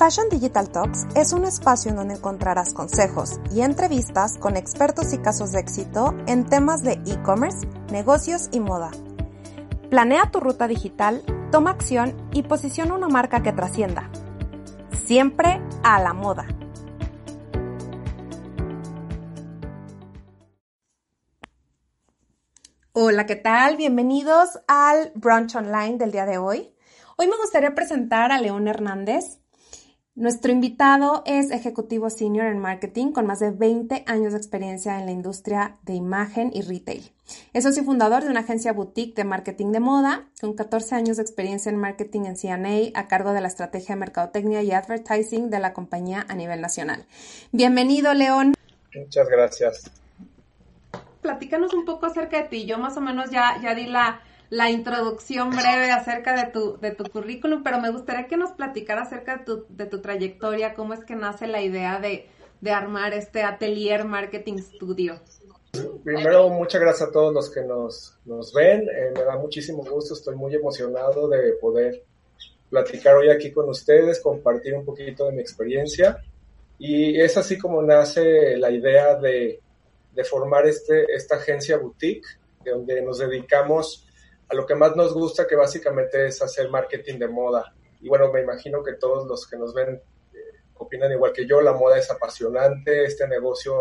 Fashion 0.00 0.30
Digital 0.30 0.70
Talks 0.70 1.06
es 1.14 1.34
un 1.34 1.44
espacio 1.44 1.90
en 1.90 1.96
donde 1.98 2.14
encontrarás 2.14 2.72
consejos 2.72 3.38
y 3.52 3.60
entrevistas 3.60 4.38
con 4.38 4.56
expertos 4.56 5.12
y 5.12 5.18
casos 5.18 5.52
de 5.52 5.60
éxito 5.60 6.16
en 6.26 6.46
temas 6.46 6.82
de 6.82 6.92
e-commerce, 7.04 7.68
negocios 7.92 8.48
y 8.50 8.60
moda. 8.60 8.92
Planea 9.90 10.30
tu 10.30 10.40
ruta 10.40 10.68
digital, 10.68 11.22
toma 11.52 11.72
acción 11.72 12.16
y 12.32 12.44
posiciona 12.44 12.94
una 12.94 13.08
marca 13.08 13.42
que 13.42 13.52
trascienda. 13.52 14.08
Siempre 15.04 15.60
a 15.82 16.00
la 16.00 16.14
moda. 16.14 16.46
Hola, 22.92 23.26
¿qué 23.26 23.36
tal? 23.36 23.76
Bienvenidos 23.76 24.60
al 24.66 25.12
brunch 25.14 25.56
online 25.56 25.98
del 25.98 26.10
día 26.10 26.24
de 26.24 26.38
hoy. 26.38 26.74
Hoy 27.18 27.28
me 27.28 27.36
gustaría 27.36 27.74
presentar 27.74 28.32
a 28.32 28.40
León 28.40 28.66
Hernández. 28.66 29.39
Nuestro 30.20 30.52
invitado 30.52 31.22
es 31.24 31.50
ejecutivo 31.50 32.10
senior 32.10 32.44
en 32.44 32.58
marketing 32.58 33.12
con 33.12 33.24
más 33.24 33.40
de 33.40 33.52
20 33.52 34.04
años 34.06 34.32
de 34.34 34.38
experiencia 34.38 34.98
en 34.98 35.06
la 35.06 35.12
industria 35.12 35.78
de 35.84 35.94
imagen 35.94 36.50
y 36.52 36.60
retail. 36.60 37.10
Es 37.54 37.64
socio 37.64 37.84
fundador 37.84 38.22
de 38.22 38.28
una 38.28 38.40
agencia 38.40 38.74
boutique 38.74 39.14
de 39.14 39.24
marketing 39.24 39.72
de 39.72 39.80
moda 39.80 40.28
con 40.38 40.52
14 40.52 40.94
años 40.94 41.16
de 41.16 41.22
experiencia 41.22 41.70
en 41.70 41.78
marketing 41.78 42.26
en 42.26 42.36
CNA 42.36 43.00
a 43.00 43.08
cargo 43.08 43.32
de 43.32 43.40
la 43.40 43.48
estrategia 43.48 43.94
de 43.94 44.00
mercadotecnia 44.00 44.62
y 44.62 44.72
advertising 44.72 45.48
de 45.48 45.58
la 45.58 45.72
compañía 45.72 46.26
a 46.28 46.34
nivel 46.34 46.60
nacional. 46.60 47.06
Bienvenido, 47.50 48.12
León. 48.12 48.52
Muchas 48.94 49.26
gracias. 49.26 49.90
Platícanos 51.22 51.72
un 51.72 51.86
poco 51.86 52.04
acerca 52.04 52.42
de 52.42 52.48
ti. 52.50 52.66
Yo 52.66 52.76
más 52.76 52.94
o 52.98 53.00
menos 53.00 53.30
ya, 53.30 53.58
ya 53.62 53.74
di 53.74 53.86
la, 53.86 54.20
la 54.50 54.68
introducción 54.68 55.50
breve 55.50 55.92
acerca 55.92 56.34
de 56.34 56.50
tu, 56.50 56.76
de 56.78 56.90
tu 56.90 57.04
currículum, 57.04 57.62
pero 57.62 57.80
me 57.80 57.90
gustaría 57.90 58.26
que 58.26 58.36
nos 58.36 58.50
platicara 58.50 59.02
acerca 59.02 59.38
de 59.38 59.44
tu, 59.44 59.66
de 59.68 59.86
tu 59.86 60.02
trayectoria, 60.02 60.74
cómo 60.74 60.92
es 60.92 61.04
que 61.04 61.14
nace 61.14 61.46
la 61.46 61.62
idea 61.62 62.00
de, 62.00 62.28
de 62.60 62.70
armar 62.72 63.14
este 63.14 63.42
Atelier 63.42 64.04
Marketing 64.04 64.58
Studio. 64.58 65.20
Primero, 66.02 66.48
muchas 66.48 66.80
gracias 66.80 67.08
a 67.08 67.12
todos 67.12 67.32
los 67.32 67.48
que 67.48 67.62
nos, 67.62 68.18
nos 68.24 68.52
ven. 68.52 68.82
Eh, 68.82 69.12
me 69.14 69.22
da 69.22 69.36
muchísimo 69.36 69.84
gusto, 69.84 70.14
estoy 70.14 70.34
muy 70.34 70.52
emocionado 70.52 71.28
de 71.28 71.52
poder 71.60 72.02
platicar 72.68 73.16
hoy 73.16 73.30
aquí 73.30 73.52
con 73.52 73.68
ustedes, 73.68 74.20
compartir 74.20 74.74
un 74.74 74.84
poquito 74.84 75.26
de 75.26 75.32
mi 75.32 75.40
experiencia. 75.40 76.18
Y 76.76 77.20
es 77.20 77.36
así 77.36 77.56
como 77.56 77.82
nace 77.82 78.56
la 78.56 78.70
idea 78.72 79.14
de, 79.14 79.60
de 80.12 80.24
formar 80.24 80.66
este, 80.66 81.04
esta 81.14 81.36
agencia 81.36 81.76
boutique, 81.76 82.26
donde 82.64 83.00
nos 83.02 83.18
dedicamos 83.18 84.08
a 84.50 84.54
lo 84.54 84.66
que 84.66 84.74
más 84.74 84.96
nos 84.96 85.14
gusta, 85.14 85.46
que 85.46 85.54
básicamente 85.54 86.26
es 86.26 86.42
hacer 86.42 86.68
marketing 86.70 87.18
de 87.18 87.28
moda. 87.28 87.72
Y 88.00 88.08
bueno, 88.08 88.32
me 88.32 88.42
imagino 88.42 88.82
que 88.82 88.94
todos 88.94 89.26
los 89.26 89.46
que 89.46 89.56
nos 89.56 89.72
ven 89.72 89.94
eh, 89.94 90.38
opinan 90.78 91.12
igual 91.12 91.32
que 91.32 91.46
yo, 91.46 91.60
la 91.60 91.72
moda 91.72 91.98
es 91.98 92.10
apasionante, 92.10 93.04
este 93.04 93.28
negocio 93.28 93.76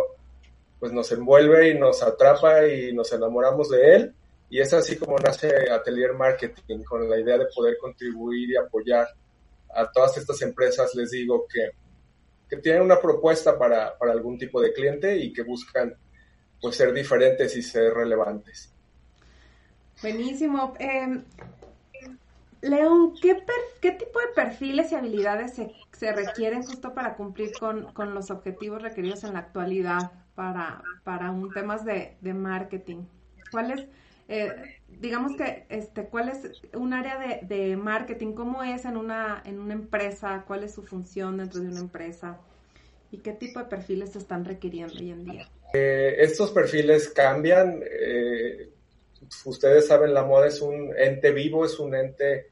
pues 0.80 0.94
nos 0.94 1.12
envuelve 1.12 1.70
y 1.70 1.80
nos 1.80 2.03
atrapa 2.03 2.67
y 2.67 2.94
nos 2.94 3.12
enamoramos 3.12 3.70
de 3.70 3.95
él. 3.95 4.16
Y 4.50 4.59
es 4.59 4.73
así 4.73 4.95
como 4.95 5.17
nace 5.17 5.70
Atelier 5.72 6.14
Marketing, 6.14 6.84
con 6.84 7.09
la 7.09 7.20
idea 7.20 7.38
de 7.38 7.47
poder 7.53 7.78
contribuir 7.78 8.52
y 8.52 8.56
apoyar 8.56 9.08
a 9.73 9.92
todas 9.92 10.17
estas 10.17 10.42
empresas, 10.42 10.95
les 10.95 11.12
digo, 11.12 11.45
que, 11.47 11.72
que 12.50 12.58
tienen 12.58 12.81
una 12.81 13.00
propuesta 13.00 13.58
para, 13.58 13.97
para 13.97 14.12
algún 14.12 14.38
tipo 14.38 14.62
de 14.62 14.72
cliente 14.73 15.17
y 15.17 15.34
que 15.34 15.44
buscan 15.44 15.95
pues 16.62 16.75
ser 16.75 16.94
diferentes 16.94 17.56
y 17.56 17.62
ser 17.62 17.94
relevantes. 17.94 18.73
Buenísimo. 20.02 20.73
Eh, 20.80 21.22
León, 22.61 23.14
¿qué, 23.22 23.38
¿qué, 23.81 23.92
tipo 23.92 24.19
de 24.19 24.28
perfiles 24.36 24.91
y 24.91 24.95
habilidades 24.95 25.53
se, 25.53 25.72
se 25.94 26.11
requieren 26.11 26.64
justo 26.64 26.94
para 26.94 27.16
cumplir 27.16 27.52
con, 27.58 27.94
con, 27.94 28.14
los 28.14 28.31
objetivos 28.31 28.81
requeridos 28.81 29.23
en 29.23 29.33
la 29.33 29.39
actualidad 29.39 30.11
para, 30.36 30.81
para 31.03 31.31
un 31.31 31.53
temas 31.53 31.85
de, 31.85 32.18
de 32.19 32.34
marketing? 32.34 33.03
¿Cuál 33.51 33.72
es, 33.72 33.85
eh, 34.28 34.51
digamos 34.90 35.38
que, 35.38 35.66
este, 35.69 36.06
cuál 36.06 36.29
es 36.29 36.62
un 36.74 36.94
área 36.94 37.18
de, 37.18 37.45
de, 37.47 37.78
marketing? 37.78 38.34
¿Cómo 38.34 38.62
es 38.62 38.84
en 38.84 38.97
una, 38.97 39.41
en 39.45 39.59
una 39.59 39.74
empresa? 39.74 40.44
¿Cuál 40.45 40.66
es 40.66 40.74
su 40.74 40.84
función 40.84 41.38
dentro 41.38 41.62
de 41.62 41.69
una 41.69 41.79
empresa? 41.79 42.38
¿Y 43.12 43.19
qué 43.19 43.31
tipo 43.31 43.59
de 43.59 43.66
perfiles 43.66 44.12
se 44.12 44.19
están 44.19 44.44
requiriendo 44.44 44.95
hoy 44.95 45.12
en 45.12 45.25
día? 45.25 45.50
Eh, 45.74 46.16
estos 46.19 46.51
perfiles 46.51 47.09
cambian. 47.09 47.81
Eh, 47.84 48.69
ustedes 49.46 49.88
saben, 49.88 50.13
la 50.13 50.24
moda 50.24 50.47
es 50.47 50.62
un 50.62 50.94
ente 50.97 51.31
vivo, 51.31 51.66
es 51.66 51.80
un 51.80 51.96
ente, 51.96 52.52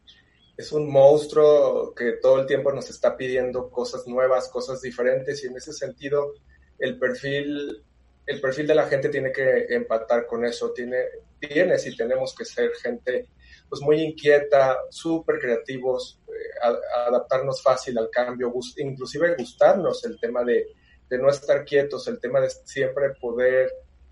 es 0.55 0.71
un 0.71 0.89
monstruo 0.89 1.93
que 1.95 2.13
todo 2.13 2.39
el 2.39 2.47
tiempo 2.47 2.71
nos 2.71 2.89
está 2.89 3.15
pidiendo 3.15 3.69
cosas 3.69 4.07
nuevas, 4.07 4.49
cosas 4.49 4.81
diferentes 4.81 5.43
y 5.43 5.47
en 5.47 5.57
ese 5.57 5.73
sentido 5.73 6.33
el 6.79 6.97
perfil, 6.97 7.83
el 8.25 8.41
perfil 8.41 8.67
de 8.67 8.75
la 8.75 8.87
gente 8.87 9.09
tiene 9.09 9.31
que 9.31 9.65
empatar 9.69 10.25
con 10.25 10.45
eso, 10.45 10.71
tiene, 10.71 10.97
tiene 11.39 11.77
si 11.77 11.95
tenemos 11.95 12.35
que 12.35 12.45
ser 12.45 12.71
gente 12.75 13.27
pues 13.69 13.81
muy 13.81 14.01
inquieta, 14.01 14.77
súper 14.89 15.39
creativos, 15.39 16.21
eh, 16.27 16.67
adaptarnos 17.05 17.61
fácil 17.61 17.97
al 17.97 18.09
cambio, 18.09 18.53
inclusive 18.77 19.35
gustarnos 19.35 20.05
el 20.05 20.19
tema 20.19 20.43
de, 20.43 20.67
de 21.09 21.17
no 21.17 21.29
estar 21.29 21.65
quietos, 21.65 22.07
el 22.07 22.19
tema 22.19 22.39
de 22.39 22.49
siempre 22.49 23.13
poder 23.19 23.69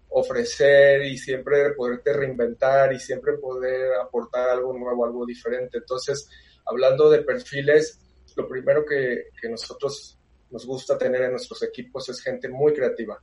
ofrecer 0.10 1.04
y 1.04 1.18
siempre 1.18 1.74
poderte 1.74 2.14
reinventar 2.14 2.94
y 2.94 3.00
siempre 3.00 3.38
poder 3.38 3.94
aportar 3.96 4.50
algo 4.50 4.74
nuevo, 4.74 5.06
algo 5.06 5.26
diferente. 5.26 5.78
Entonces, 5.78 6.30
hablando 6.66 7.10
de 7.10 7.24
perfiles, 7.24 8.00
lo 8.36 8.48
primero 8.48 8.86
que, 8.86 9.30
que 9.40 9.50
nosotros 9.50 10.18
nos 10.52 10.66
gusta 10.66 10.98
tener 10.98 11.24
en 11.24 11.32
nuestros 11.32 11.62
equipos 11.64 12.08
es 12.10 12.22
gente 12.22 12.48
muy 12.50 12.74
creativa, 12.74 13.22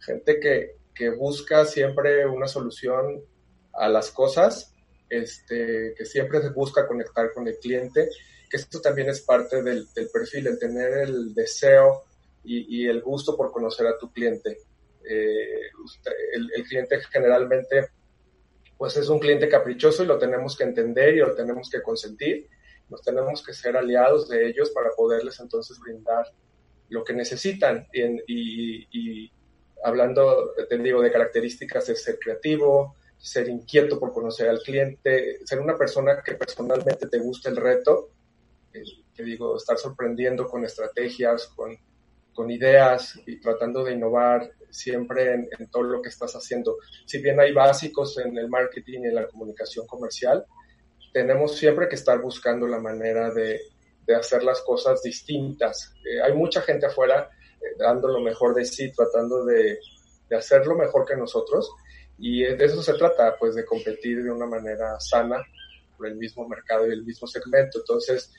gente 0.00 0.40
que, 0.40 0.76
que 0.94 1.10
busca 1.10 1.64
siempre 1.64 2.26
una 2.26 2.48
solución 2.48 3.22
a 3.72 3.88
las 3.88 4.10
cosas, 4.10 4.74
este, 5.08 5.94
que 5.96 6.04
siempre 6.04 6.40
busca 6.50 6.86
conectar 6.86 7.32
con 7.32 7.46
el 7.46 7.58
cliente, 7.58 8.08
que 8.48 8.56
esto 8.56 8.80
también 8.80 9.08
es 9.08 9.20
parte 9.20 9.62
del, 9.62 9.86
del 9.94 10.08
perfil, 10.10 10.46
el 10.46 10.58
tener 10.58 10.92
el 10.98 11.34
deseo 11.34 12.04
y, 12.44 12.82
y, 12.82 12.88
el 12.88 13.00
gusto 13.00 13.36
por 13.36 13.52
conocer 13.52 13.86
a 13.86 13.98
tu 13.98 14.12
cliente. 14.12 14.58
Eh, 15.08 15.70
el, 16.34 16.50
el, 16.54 16.64
cliente 16.64 17.00
generalmente 17.10 17.88
pues 18.82 18.96
es 18.96 19.08
un 19.08 19.20
cliente 19.20 19.48
caprichoso 19.48 20.02
y 20.02 20.06
lo 20.06 20.18
tenemos 20.18 20.56
que 20.56 20.64
entender 20.64 21.14
y 21.14 21.18
lo 21.18 21.34
tenemos 21.34 21.70
que 21.70 21.80
consentir. 21.82 22.48
Nos 22.88 23.00
tenemos 23.02 23.44
que 23.44 23.54
ser 23.54 23.76
aliados 23.76 24.28
de 24.28 24.46
ellos 24.48 24.70
para 24.70 24.90
poderles 24.90 25.38
entonces 25.38 25.78
brindar 25.78 26.26
lo 26.88 27.04
que 27.04 27.14
necesitan. 27.14 27.86
Y, 27.92 29.30
hablando, 29.84 30.52
te 30.68 30.78
digo, 30.78 31.00
de 31.00 31.10
características 31.10 31.86
de 31.86 31.96
ser 31.96 32.18
creativo, 32.18 32.96
ser 33.18 33.48
inquieto 33.48 33.98
por 33.98 34.12
conocer 34.12 34.48
al 34.48 34.58
cliente, 34.58 35.38
ser 35.44 35.60
una 35.60 35.76
persona 35.76 36.20
que 36.20 36.34
personalmente 36.34 37.06
te 37.06 37.18
gusta 37.18 37.50
el 37.50 37.56
reto, 37.56 38.10
que 38.72 39.22
digo, 39.22 39.56
estar 39.56 39.78
sorprendiendo 39.78 40.46
con 40.46 40.64
estrategias, 40.64 41.46
con, 41.48 41.78
con 42.34 42.50
ideas 42.50 43.18
y 43.26 43.40
tratando 43.40 43.84
de 43.84 43.92
innovar 43.92 44.50
siempre 44.70 45.34
en, 45.34 45.70
todo 45.70 45.84
lo 45.84 46.02
que 46.02 46.08
estás 46.08 46.32
haciendo. 46.34 46.76
Si 47.06 47.20
bien 47.22 47.38
hay 47.40 47.52
básicos 47.52 48.18
en 48.18 48.36
el 48.38 48.48
marketing 48.48 49.00
y 49.02 49.06
en 49.08 49.14
la 49.16 49.28
comunicación 49.28 49.86
comercial, 49.86 50.44
tenemos 51.12 51.56
siempre 51.56 51.88
que 51.88 51.96
estar 51.96 52.20
buscando 52.20 52.66
la 52.66 52.80
manera 52.80 53.30
de, 53.32 53.60
hacer 54.16 54.42
las 54.42 54.60
cosas 54.60 55.02
distintas. 55.02 55.94
Eh, 56.04 56.20
hay 56.20 56.34
mucha 56.34 56.60
gente 56.60 56.84
afuera 56.84 57.30
eh, 57.60 57.76
dando 57.78 58.08
lo 58.08 58.20
mejor 58.20 58.54
de 58.54 58.64
sí, 58.66 58.92
tratando 58.92 59.44
de, 59.46 59.78
de 60.28 60.36
hacerlo 60.36 60.74
mejor 60.76 61.06
que 61.06 61.16
nosotros 61.16 61.70
y 62.18 62.42
de 62.42 62.64
eso 62.64 62.82
se 62.82 62.94
trata, 62.94 63.36
pues 63.38 63.54
de 63.54 63.64
competir 63.64 64.22
de 64.22 64.30
una 64.30 64.46
manera 64.46 64.98
sana 65.00 65.42
por 66.02 66.08
el 66.08 66.16
mismo 66.16 66.48
mercado 66.48 66.88
y 66.88 66.92
el 66.92 67.04
mismo 67.04 67.28
segmento. 67.28 67.78
Entonces, 67.78 68.32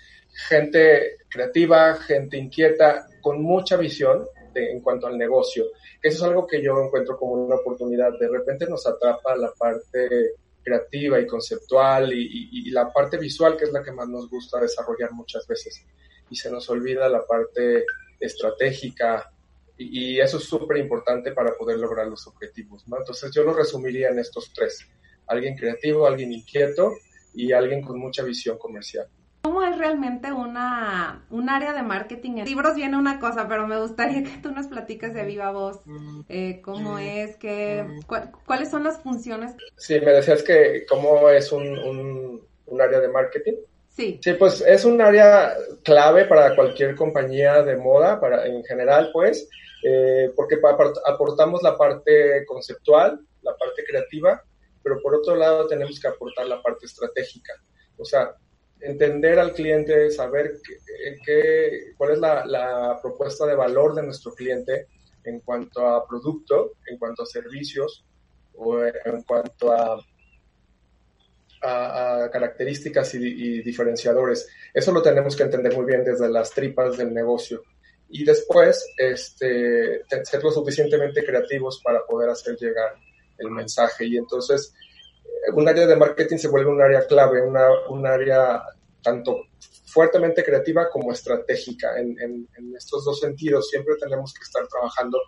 gente 0.48 1.18
creativa, 1.30 1.96
gente 1.96 2.38
inquieta, 2.38 3.08
con 3.22 3.42
mucha 3.42 3.78
visión 3.78 4.26
de, 4.54 4.72
en 4.72 4.82
cuanto 4.82 5.08
al 5.08 5.18
negocio. 5.18 5.66
Eso 6.02 6.18
es 6.18 6.24
algo 6.24 6.46
que 6.46 6.62
yo 6.62 6.74
encuentro 6.84 7.18
como 7.18 7.34
una 7.34 7.56
oportunidad. 7.56 8.12
De 8.20 8.28
repente 8.28 8.68
nos 8.68 8.86
atrapa 8.86 9.36
la 9.38 9.54
parte 9.58 10.34
creativa 10.62 11.20
y 11.20 11.26
conceptual 11.26 12.12
y, 12.14 12.22
y, 12.22 12.68
y, 12.68 12.72
la 12.72 12.92
parte 12.92 13.18
visual, 13.18 13.56
que 13.58 13.66
es 13.66 13.72
la 13.72 13.82
que 13.82 13.92
más 13.92 14.08
nos 14.10 14.30
gusta 14.30 14.60
desarrollar 14.60 15.12
muchas 15.14 15.48
veces. 15.48 15.86
Y 16.30 16.36
se 16.36 16.52
nos 16.52 16.70
olvida 16.70 17.08
la 17.08 17.26
parte 17.26 17.86
estratégica 18.20 19.30
y, 19.78 20.20
eso 20.20 20.38
es 20.38 20.44
súper 20.44 20.78
importante 20.78 21.32
para 21.32 21.56
poder 21.56 21.78
lograr 21.78 22.08
los 22.08 22.28
objetivos. 22.28 22.88
¿no? 22.88 22.98
Entonces 22.98 23.32
yo 23.34 23.44
lo 23.44 23.54
resumiría 23.54 24.10
en 24.10 24.20
estos 24.20 24.52
tres. 24.54 24.88
Alguien 25.28 25.56
creativo, 25.56 26.06
alguien 26.06 26.32
inquieto 26.32 26.94
y 27.34 27.52
alguien 27.52 27.82
con 27.82 28.00
mucha 28.00 28.24
visión 28.24 28.58
comercial. 28.58 29.08
¿Cómo 29.42 29.62
es 29.62 29.78
realmente 29.78 30.32
una, 30.32 31.26
un 31.30 31.50
área 31.50 31.74
de 31.74 31.82
marketing? 31.82 32.38
En 32.38 32.46
libros 32.46 32.76
viene 32.76 32.96
una 32.96 33.20
cosa, 33.20 33.46
pero 33.48 33.68
me 33.68 33.78
gustaría 33.78 34.24
que 34.24 34.38
tú 34.42 34.52
nos 34.52 34.68
platiques 34.68 35.14
de 35.14 35.26
viva 35.26 35.52
voz 35.52 35.82
eh, 36.30 36.62
cómo 36.62 36.98
es, 36.98 37.36
que, 37.36 37.86
cu 38.08 38.16
cuáles 38.46 38.70
son 38.70 38.86
las 38.86 39.02
funciones. 39.02 39.54
Sí, 39.76 40.00
me 40.00 40.14
decías 40.14 40.44
que 40.44 40.86
cómo 40.88 41.30
es 41.30 41.52
un, 41.52 41.78
un, 41.78 42.42
un 42.68 42.82
área 42.82 43.02
de 43.02 43.10
marketing. 43.10 43.56
Sí. 43.90 44.18
Sí, 44.24 44.34
pues 44.34 44.62
es 44.66 44.86
un 44.86 45.02
área 45.02 45.54
clave 45.84 46.24
para 46.26 46.56
cualquier 46.56 46.96
compañía 46.96 47.64
de 47.64 47.76
moda, 47.76 48.22
para, 48.22 48.48
en 48.48 48.64
general, 48.64 49.10
pues, 49.12 49.50
eh, 49.84 50.32
porque 50.38 50.58
aportamos 51.06 51.62
la 51.62 51.78
parte 51.78 52.46
conceptual, 52.46 53.20
la 53.42 53.56
parte 53.58 53.84
creativa, 53.86 54.42
pero 54.84 55.02
por 55.02 55.16
otro 55.16 55.36
lado 55.36 55.68
tenemos 55.68 56.00
que 56.00 56.08
aportar 56.08 56.48
la 56.48 56.62
parte 56.62 56.86
estratégica. 56.86 57.54
O 57.98 58.06
sea, 58.06 58.36
entender 58.80 59.40
al 59.40 59.54
cliente, 59.54 60.12
saber 60.12 60.60
qué, 61.26 61.94
cuál 61.98 62.12
es 62.12 62.20
la, 62.20 62.46
la, 62.46 63.00
propuesta 63.02 63.46
de 63.46 63.56
valor 63.56 63.96
de 63.96 64.04
nuestro 64.04 64.34
cliente 64.34 64.88
en 65.24 65.40
cuanto 65.40 65.88
a 65.88 66.06
producto, 66.06 66.74
en 66.88 66.98
cuanto 66.98 67.24
a 67.24 67.26
servicios 67.26 68.06
o 68.56 68.84
en 68.84 69.24
cuanto 69.24 69.72
a 69.72 69.98
a, 71.64 72.30
características 72.32 73.16
y, 73.16 73.62
diferenciadores. 73.62 74.48
Eso 74.74 74.92
lo 74.92 75.02
tenemos 75.02 75.36
que 75.36 75.44
entender 75.44 75.76
muy 75.76 75.86
bien 75.86 76.04
desde 76.04 76.30
las 76.30 76.52
tripas 76.52 76.98
del 76.98 77.14
negocio. 77.14 77.64
Y 78.10 78.24
después, 78.24 78.86
este, 78.98 80.02
ser 80.24 80.44
lo 80.44 80.52
suficientemente 80.52 81.26
creativos 81.26 81.82
para 81.84 82.06
poder 82.06 82.30
hacer 82.30 82.56
llegar 82.58 82.96
el 83.38 83.52
mensaje. 83.52 84.06
Y 84.06 84.18
entonces, 84.18 84.74
eh, 85.26 85.52
un 85.54 85.68
área 85.68 85.88
de 85.88 85.96
marketing 85.96 86.38
se 86.38 86.48
vuelve 86.48 86.72
un 86.72 86.82
área 86.82 87.06
clave, 87.06 87.42
una, 87.42 87.68
un 87.90 88.06
área 88.06 88.62
tanto 89.02 89.44
fuertemente 89.86 90.44
creativa 90.44 90.90
como 90.90 91.12
estratégica. 91.12 92.00
En, 92.00 92.20
en, 92.20 92.48
en, 92.58 92.76
estos 92.76 93.06
dos 93.06 93.20
sentidos 93.20 93.70
siempre 93.70 93.96
tenemos 94.00 94.34
que 94.34 94.44
estar 94.44 94.68
trabajando, 94.68 95.20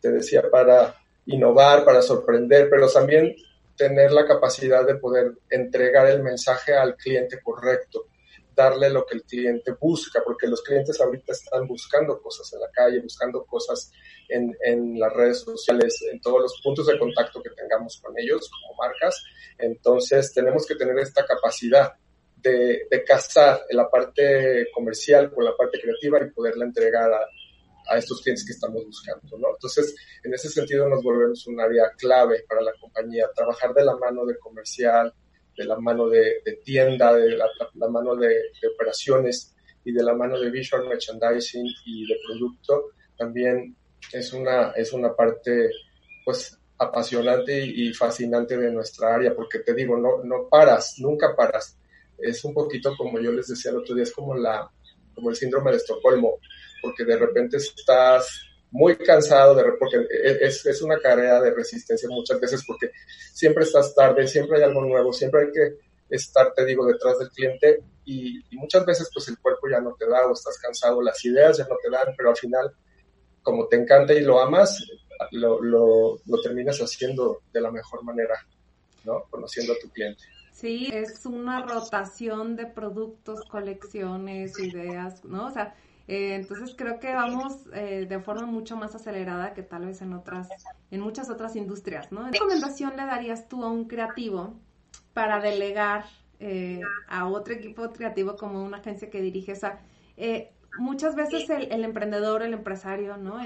te 0.00 0.10
decía, 0.12 0.42
para 0.50 0.94
innovar, 1.26 1.84
para 1.84 2.02
sorprender, 2.02 2.68
pero 2.70 2.88
también 2.88 3.34
tener 3.76 4.12
la 4.12 4.26
capacidad 4.26 4.86
de 4.86 4.96
poder 4.96 5.32
entregar 5.50 6.06
el 6.08 6.22
mensaje 6.22 6.74
al 6.74 6.96
cliente 6.96 7.40
correcto, 7.42 8.06
darle 8.54 8.90
lo 8.90 9.04
que 9.04 9.16
el 9.16 9.24
cliente 9.24 9.72
busca, 9.80 10.22
porque 10.24 10.46
los 10.46 10.62
clientes 10.62 11.00
ahorita 11.00 11.32
están 11.32 11.66
buscando 11.66 12.20
cosas 12.20 12.52
en 12.52 12.60
la 12.60 12.70
calle, 12.70 13.00
buscando 13.00 13.44
cosas 13.44 13.90
en, 14.28 14.56
en 14.62 14.98
las 14.98 15.12
redes 15.12 15.40
sociales, 15.40 16.00
en 16.10 16.20
todos 16.20 16.42
los 16.42 16.60
puntos 16.62 16.86
de 16.86 16.98
contacto 16.98 17.42
que 17.42 17.50
tengamos 17.50 18.00
con 18.02 18.14
ellos 18.18 18.50
como 18.50 18.76
marcas. 18.78 19.22
Entonces 19.58 20.32
tenemos 20.32 20.66
que 20.66 20.76
tener 20.76 20.98
esta 20.98 21.24
capacidad 21.26 21.92
de, 22.36 22.86
de 22.90 23.04
casar 23.04 23.62
la 23.70 23.88
parte 23.88 24.66
comercial 24.72 25.32
con 25.32 25.44
la 25.44 25.56
parte 25.56 25.80
creativa 25.80 26.22
y 26.22 26.30
poderla 26.30 26.64
entregar 26.66 27.10
a, 27.12 27.26
estos 27.98 28.22
clientes 28.22 28.46
que 28.46 28.52
estamos 28.52 28.82
buscando, 28.86 29.38
¿no? 29.38 29.48
Entonces, 29.50 29.94
en 30.22 30.32
ese 30.32 30.48
sentido 30.48 30.88
nos 30.88 31.02
volvemos 31.02 31.46
un 31.46 31.60
área 31.60 31.90
clave 31.98 32.42
para 32.48 32.62
la 32.62 32.72
compañía, 32.80 33.28
trabajar 33.34 33.74
de 33.74 33.84
la 33.84 33.94
mano 33.96 34.24
de 34.24 34.38
comercial, 34.38 35.12
de 35.56 35.64
la 35.64 35.78
mano 35.78 36.08
de, 36.08 36.42
tienda, 36.64 37.12
de 37.14 37.36
la, 37.36 37.88
mano 37.88 38.16
de, 38.16 38.34
operaciones 38.74 39.54
y 39.84 39.92
de 39.92 40.02
la 40.02 40.14
mano 40.14 40.38
de 40.38 40.50
visual 40.50 40.88
merchandising 40.88 41.66
y 41.86 42.06
de 42.06 42.16
producto, 42.26 42.90
también 43.16 43.76
es 44.12 44.32
una, 44.32 44.70
es 44.72 44.92
una 44.92 45.14
parte, 45.14 45.70
pues, 46.24 46.58
apasionante 46.78 47.64
y, 47.64 47.92
fascinante 47.92 48.56
de 48.56 48.72
nuestra 48.72 49.14
área, 49.14 49.34
porque 49.34 49.60
te 49.60 49.74
digo, 49.74 49.96
no, 49.96 50.22
no 50.24 50.48
paras, 50.48 50.96
nunca 50.98 51.34
paras. 51.36 51.78
Es 52.18 52.44
un 52.44 52.54
poquito 52.54 52.96
como 52.96 53.20
yo 53.20 53.32
les 53.32 53.48
decía 53.48 53.70
el 53.70 53.78
otro 53.78 53.94
día, 53.94 54.04
es 54.04 54.12
como 54.12 54.34
la, 54.34 54.68
como 55.14 55.30
el 55.30 55.36
síndrome 55.36 55.70
de 55.70 55.76
Estocolmo 55.78 56.38
porque 56.84 57.04
de 57.06 57.16
repente 57.16 57.56
estás 57.56 58.42
muy 58.74 58.96
cansado, 58.96 59.54
de, 59.54 59.62
porque 59.78 60.04
es, 60.40 60.66
es 60.66 60.82
una 60.82 60.98
carrera 60.98 61.40
de 61.40 61.54
resistencia 61.54 62.08
muchas 62.08 62.40
veces 62.40 62.64
porque 62.66 62.90
siempre 63.32 63.62
estás 63.62 63.94
tarde, 63.94 64.26
siempre 64.26 64.58
hay 64.58 64.64
algo 64.64 64.84
nuevo, 64.84 65.12
siempre 65.12 65.42
hay 65.42 65.52
que 65.52 65.78
estar, 66.10 66.52
te 66.52 66.64
digo, 66.64 66.84
detrás 66.84 67.20
del 67.20 67.30
cliente 67.30 67.84
y, 68.04 68.42
muchas 68.50 68.84
veces 68.84 69.08
pues 69.14 69.28
el 69.28 69.38
cuerpo 69.38 69.68
ya 69.70 69.80
no 69.80 69.94
te 69.94 70.08
da 70.08 70.26
o 70.26 70.32
estás 70.32 70.58
cansado, 70.58 71.00
las 71.02 71.24
ideas 71.24 71.56
ya 71.56 71.68
no 71.68 71.76
te 71.80 71.88
dan, 71.88 72.14
pero 72.16 72.30
al 72.30 72.36
final, 72.36 72.74
como 73.44 73.68
te 73.68 73.76
encanta 73.76 74.12
y 74.12 74.22
lo 74.22 74.40
amas, 74.40 74.84
lo, 75.30 75.62
lo, 75.62 76.18
lo 76.26 76.42
terminas 76.42 76.80
haciendo 76.80 77.42
de 77.52 77.60
la 77.60 77.70
mejor 77.70 78.02
manera, 78.02 78.34
¿no? 79.04 79.22
Conociendo 79.30 79.74
a 79.74 79.78
tu 79.78 79.88
cliente. 79.90 80.24
Sí, 80.50 80.88
es 80.92 81.24
una 81.26 81.64
rotación 81.64 82.56
de 82.56 82.66
productos, 82.66 83.44
colecciones, 83.44 84.58
ideas, 84.58 85.24
¿no? 85.24 85.46
O 85.46 85.50
sea, 85.52 85.76
eh, 86.06 86.34
entonces 86.34 86.74
creo 86.76 87.00
que 87.00 87.12
vamos 87.14 87.64
eh, 87.72 88.06
de 88.08 88.20
forma 88.20 88.46
mucho 88.46 88.76
más 88.76 88.94
acelerada 88.94 89.54
que 89.54 89.62
tal 89.62 89.86
vez 89.86 90.02
en 90.02 90.12
otras, 90.12 90.48
en 90.90 91.00
muchas 91.00 91.30
otras 91.30 91.56
industrias, 91.56 92.12
¿no? 92.12 92.24
¿Qué 92.30 92.38
recomendación 92.38 92.96
le 92.96 93.06
darías 93.06 93.48
tú 93.48 93.64
a 93.64 93.70
un 93.70 93.86
creativo 93.86 94.54
para 95.14 95.40
delegar 95.40 96.04
eh, 96.40 96.80
a 97.08 97.26
otro 97.26 97.54
equipo 97.54 97.90
creativo 97.92 98.36
como 98.36 98.62
una 98.62 98.78
agencia 98.78 99.08
que 99.08 99.22
dirige? 99.22 99.52
O 99.52 99.56
sea, 99.56 99.80
muchas 100.78 101.14
veces 101.14 101.48
el, 101.48 101.84
emprendedor, 101.84 102.42
el 102.42 102.52
empresario, 102.52 103.16
¿no? 103.16 103.38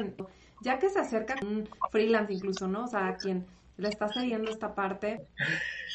ya 0.61 0.81
que 0.81 0.91
se 0.91 0.99
acerca 0.99 1.37
un 1.43 1.69
freelance 1.93 2.33
incluso, 2.33 2.67
¿no? 2.67 2.87
O 2.87 2.89
sea, 2.89 3.07
a 3.07 3.17
quien 3.17 3.47
le 3.77 3.89
está 3.89 4.09
cediendo 4.09 4.51
esta 4.51 4.75
parte. 4.75 5.21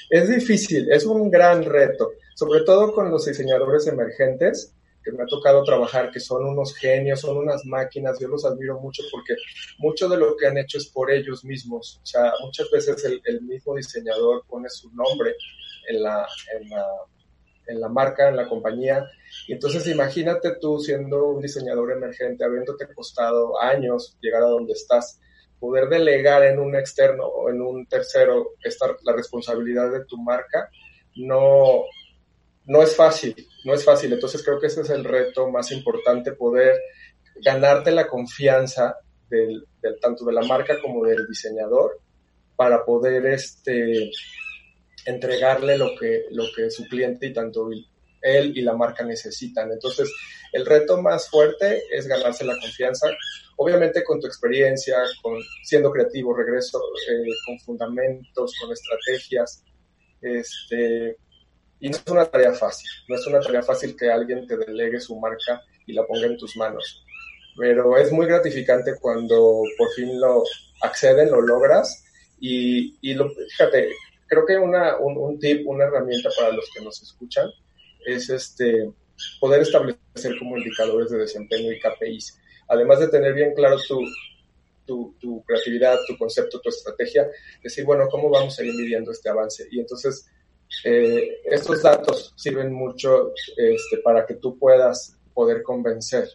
Es 0.10 0.30
difícil, 0.30 0.90
es 0.90 1.06
un 1.06 1.30
gran 1.30 1.66
reto, 1.66 2.12
sobre 2.34 2.62
todo 2.62 2.94
con 2.94 3.12
los 3.12 3.26
diseñadores 3.26 3.86
emergentes 3.88 4.74
que 5.04 5.12
me 5.12 5.24
ha 5.24 5.26
tocado 5.26 5.64
trabajar, 5.64 6.12
que 6.12 6.20
son 6.20 6.46
unos 6.46 6.76
genios, 6.76 7.20
son 7.20 7.38
unas 7.38 7.66
máquinas, 7.66 8.18
yo 8.20 8.28
los 8.28 8.46
admiro 8.46 8.80
mucho 8.80 9.04
porque 9.12 9.36
mucho 9.78 10.08
de 10.08 10.18
lo 10.18 10.36
que 10.38 10.48
han 10.48 10.58
hecho 10.58 10.78
es 10.78 10.88
por 10.88 11.12
ellos 11.12 11.44
mismos. 11.44 12.00
O 12.02 12.06
sea, 12.06 12.32
muchas 12.42 12.70
veces 12.72 13.04
el, 13.26 13.42
mismo 13.42 13.76
diseñador 13.76 14.46
pone 14.48 14.70
su 14.70 14.90
nombre 14.94 15.36
en 15.90 16.02
la, 16.02 16.28
en 16.58 16.70
la, 16.70 16.86
en 17.68 17.82
la 17.82 17.90
marca, 17.90 18.30
en 18.30 18.38
la 18.38 18.48
compañía. 18.48 19.06
Y 19.48 19.54
entonces 19.54 19.86
imagínate 19.88 20.56
tú 20.62 20.80
siendo 20.80 21.28
un 21.28 21.42
diseñador 21.42 21.92
emergente, 21.92 22.46
habiéndote 22.46 22.88
costado 22.94 23.60
años 23.62 24.18
llegar 24.22 24.44
a 24.44 24.48
donde 24.48 24.74
estás, 24.74 25.20
poder 25.60 25.90
delegar 25.90 26.44
en 26.44 26.60
un 26.60 26.76
externo 26.76 27.26
o 27.26 27.50
en 27.50 27.62
un 27.62 27.86
tercero 27.88 28.52
esta, 28.64 28.88
la 29.04 29.14
responsabilidad 29.14 29.92
de 29.92 30.06
tu 30.06 30.18
marca, 30.18 30.70
no, 31.16 31.84
no 32.66 32.82
es 32.82 32.96
fácil, 32.96 33.36
no 33.66 33.74
es 33.74 33.84
fácil. 33.84 34.14
Entonces 34.14 34.44
creo 34.44 34.60
que 34.60 34.68
ese 34.68 34.82
es 34.82 34.90
el 34.90 35.04
reto 35.04 35.50
más 35.50 35.72
importante, 35.72 36.34
poder 36.34 36.80
ganarte 37.36 37.92
la 37.92 38.08
confianza 38.08 38.98
del, 39.30 39.66
tanto 40.02 40.26
de 40.26 40.34
la 40.34 40.44
marca 40.44 40.80
como 40.82 41.06
del 41.06 41.28
diseñador 41.28 42.00
para 42.56 42.86
poder 42.86 43.26
este, 43.26 44.12
entregarle 45.06 45.78
lo 45.78 45.96
que, 46.00 46.26
lo 46.32 46.46
que 46.56 46.70
su 46.70 46.88
cliente 46.88 47.28
y 47.28 47.34
tanto 47.34 47.70
él 48.22 48.58
y 48.58 48.62
la 48.62 48.74
marca 48.74 49.04
necesitan. 49.04 49.72
Entonces, 49.72 50.12
el 50.52 50.66
reto 50.66 51.02
más 51.02 51.30
fuerte 51.30 51.84
es 51.92 52.08
ganarse 52.08 52.46
la 52.46 52.58
confianza, 52.60 53.10
obviamente 53.58 54.04
con 54.04 54.20
tu 54.20 54.28
experiencia, 54.28 54.98
con 55.22 55.40
siendo 55.64 55.92
creativo, 55.92 56.36
regreso 56.36 56.80
eh, 57.10 57.32
con 57.46 57.60
fundamentos, 57.60 58.54
con 58.62 58.72
estrategias, 58.72 59.64
este, 60.22 61.18
y 61.84 61.90
no 61.90 61.98
es 61.98 62.04
una 62.10 62.24
tarea 62.24 62.54
fácil, 62.54 62.90
no 63.10 63.16
es 63.18 63.28
una 63.28 63.42
tarea 63.42 63.62
fácil 63.62 63.94
que 63.98 64.10
alguien 64.10 64.48
te 64.48 64.56
delegue 64.56 65.02
su 65.02 65.20
marca 65.20 65.62
y 65.86 65.92
la 65.92 66.06
ponga 66.06 66.28
en 66.28 66.38
tus 66.38 66.56
manos. 66.56 67.04
Pero 67.58 67.98
es 67.98 68.10
muy 68.10 68.26
gratificante 68.26 68.94
cuando 69.02 69.64
por 69.78 69.92
fin 69.92 70.18
lo 70.18 70.46
acceden, 70.82 71.30
lo 71.30 71.42
logras. 71.42 72.06
Y, 72.40 72.96
y 73.02 73.14
lo, 73.16 73.30
fíjate, 73.30 73.90
creo 74.28 74.46
que 74.46 74.56
una, 74.56 74.96
un, 74.96 75.38
tip, 75.40 75.68
una 75.68 75.84
herramienta 75.84 76.30
para 76.38 76.54
los 76.54 76.70
que 76.74 76.82
nos 76.86 77.04
escuchan 77.04 77.50
es 78.06 78.30
este 78.30 78.90
poder 79.42 79.64
establecer 79.64 80.40
como 80.40 80.58
indicadores 80.58 81.12
de 81.12 81.18
desempeño 81.18 81.70
y 81.70 81.82
KPIs. 81.82 82.40
Además 82.70 83.02
de 83.02 83.10
tener 83.10 83.34
bien 83.34 83.54
claro 83.54 83.76
tu, 83.86 84.00
tu, 84.86 85.18
tu, 85.20 85.44
creatividad, 85.44 86.00
tu 86.08 86.18
concepto, 86.18 86.62
tu 86.62 86.70
estrategia, 86.70 87.28
decir, 87.62 87.84
bueno, 87.84 88.08
¿cómo 88.10 88.30
vamos 88.30 88.58
a 88.58 88.64
ir 88.64 88.74
midiendo 88.74 89.12
este 89.12 89.28
avance? 89.28 89.68
Y 89.70 89.82
entonces 89.82 90.30
eh, 90.84 91.42
estos 91.46 91.82
datos 91.82 92.34
sirven 92.36 92.74
mucho 92.74 93.32
este, 93.56 93.98
para 94.04 94.26
que 94.26 94.36
tú 94.36 94.58
puedas 94.58 95.18
poder 95.34 95.64
convencer 95.64 96.28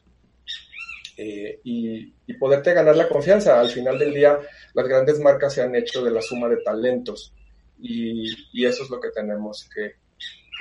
eh, 1.17 1.61
y, 1.65 2.15
poderte 2.39 2.73
ganar 2.73 2.97
la 2.97 3.09
confianza. 3.09 3.59
Al 3.59 3.69
final 3.69 3.99
del 3.99 4.15
día, 4.15 4.39
las 4.75 4.87
grandes 4.87 5.19
marcas 5.19 5.55
se 5.55 5.63
han 5.63 5.75
hecho 5.75 6.05
de 6.05 6.13
la 6.13 6.23
suma 6.23 6.49
de 6.49 6.59
talentos 6.59 7.35
y, 7.81 8.65
eso 8.65 8.85
es 8.85 8.91
lo 8.91 9.01
que 9.01 9.11
tenemos 9.11 9.69
que, 9.75 9.95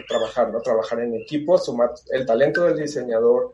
trabajar, 0.08 0.52
¿no? 0.52 0.62
Trabajar 0.62 1.00
en 1.00 1.16
equipo, 1.16 1.58
sumar 1.58 1.92
el 2.12 2.26
talento 2.26 2.66
del 2.66 2.78
diseñador, 2.78 3.54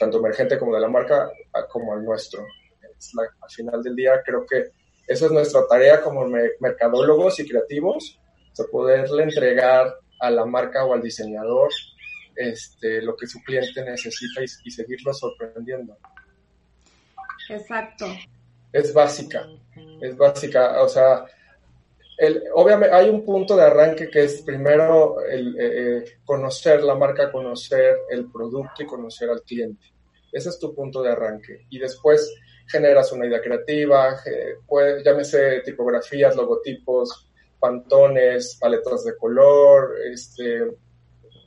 tanto 0.00 0.18
emergente 0.18 0.58
como 0.58 0.74
de 0.74 0.80
la 0.80 0.88
marca, 0.88 1.30
como 1.70 1.94
el 1.94 2.04
nuestro. 2.04 2.44
al 3.42 3.50
final 3.50 3.82
del 3.82 3.94
día, 3.94 4.20
creo 4.24 4.44
que 4.46 4.72
esa 5.06 5.26
es 5.26 5.32
nuestra 5.32 5.66
tarea 5.68 6.00
como 6.00 6.26
mercadólogos 6.60 7.38
y 7.40 7.48
creativos, 7.48 8.20
poderle 8.70 9.22
entregar 9.22 9.94
a 10.20 10.30
la 10.30 10.44
marca 10.44 10.84
o 10.84 10.92
al 10.94 11.02
diseñador 11.02 11.70
este, 12.36 13.02
lo 13.02 13.16
que 13.16 13.26
su 13.26 13.42
cliente 13.42 13.84
necesita 13.84 14.42
y, 14.42 14.70
seguirlo 14.70 15.12
sorprendiendo. 15.12 15.96
Exacto. 17.48 18.06
Es 18.72 18.94
básica, 18.94 19.46
es 20.00 20.16
básica, 20.16 20.80
o 20.82 20.88
sea, 20.88 21.24
obviamente 22.54 22.94
hay 22.94 23.08
un 23.08 23.24
punto 23.24 23.56
de 23.56 23.64
arranque 23.64 24.08
que 24.08 24.24
es 24.24 24.42
primero 24.42 25.20
el, 25.22 25.58
eh, 25.58 25.98
eh, 25.98 26.04
conocer 26.24 26.82
la 26.84 26.94
marca, 26.94 27.32
conocer 27.32 27.96
el 28.10 28.30
producto 28.30 28.82
y 28.82 28.86
conocer 28.86 29.30
al 29.30 29.42
cliente. 29.42 29.86
Ese 30.30 30.50
es 30.50 30.58
tu 30.58 30.72
punto 30.74 31.02
de 31.02 31.10
arranque. 31.10 31.66
Y 31.70 31.78
después 31.78 32.32
generas 32.68 33.10
una 33.10 33.26
idea 33.26 33.40
creativa, 33.40 34.16
puede, 34.66 35.02
llámese 35.02 35.60
tipografías, 35.62 36.36
logotipos, 36.36 37.29
pantones, 37.60 38.56
paletas 38.58 39.04
de 39.04 39.16
color, 39.16 39.94
este, 40.12 40.62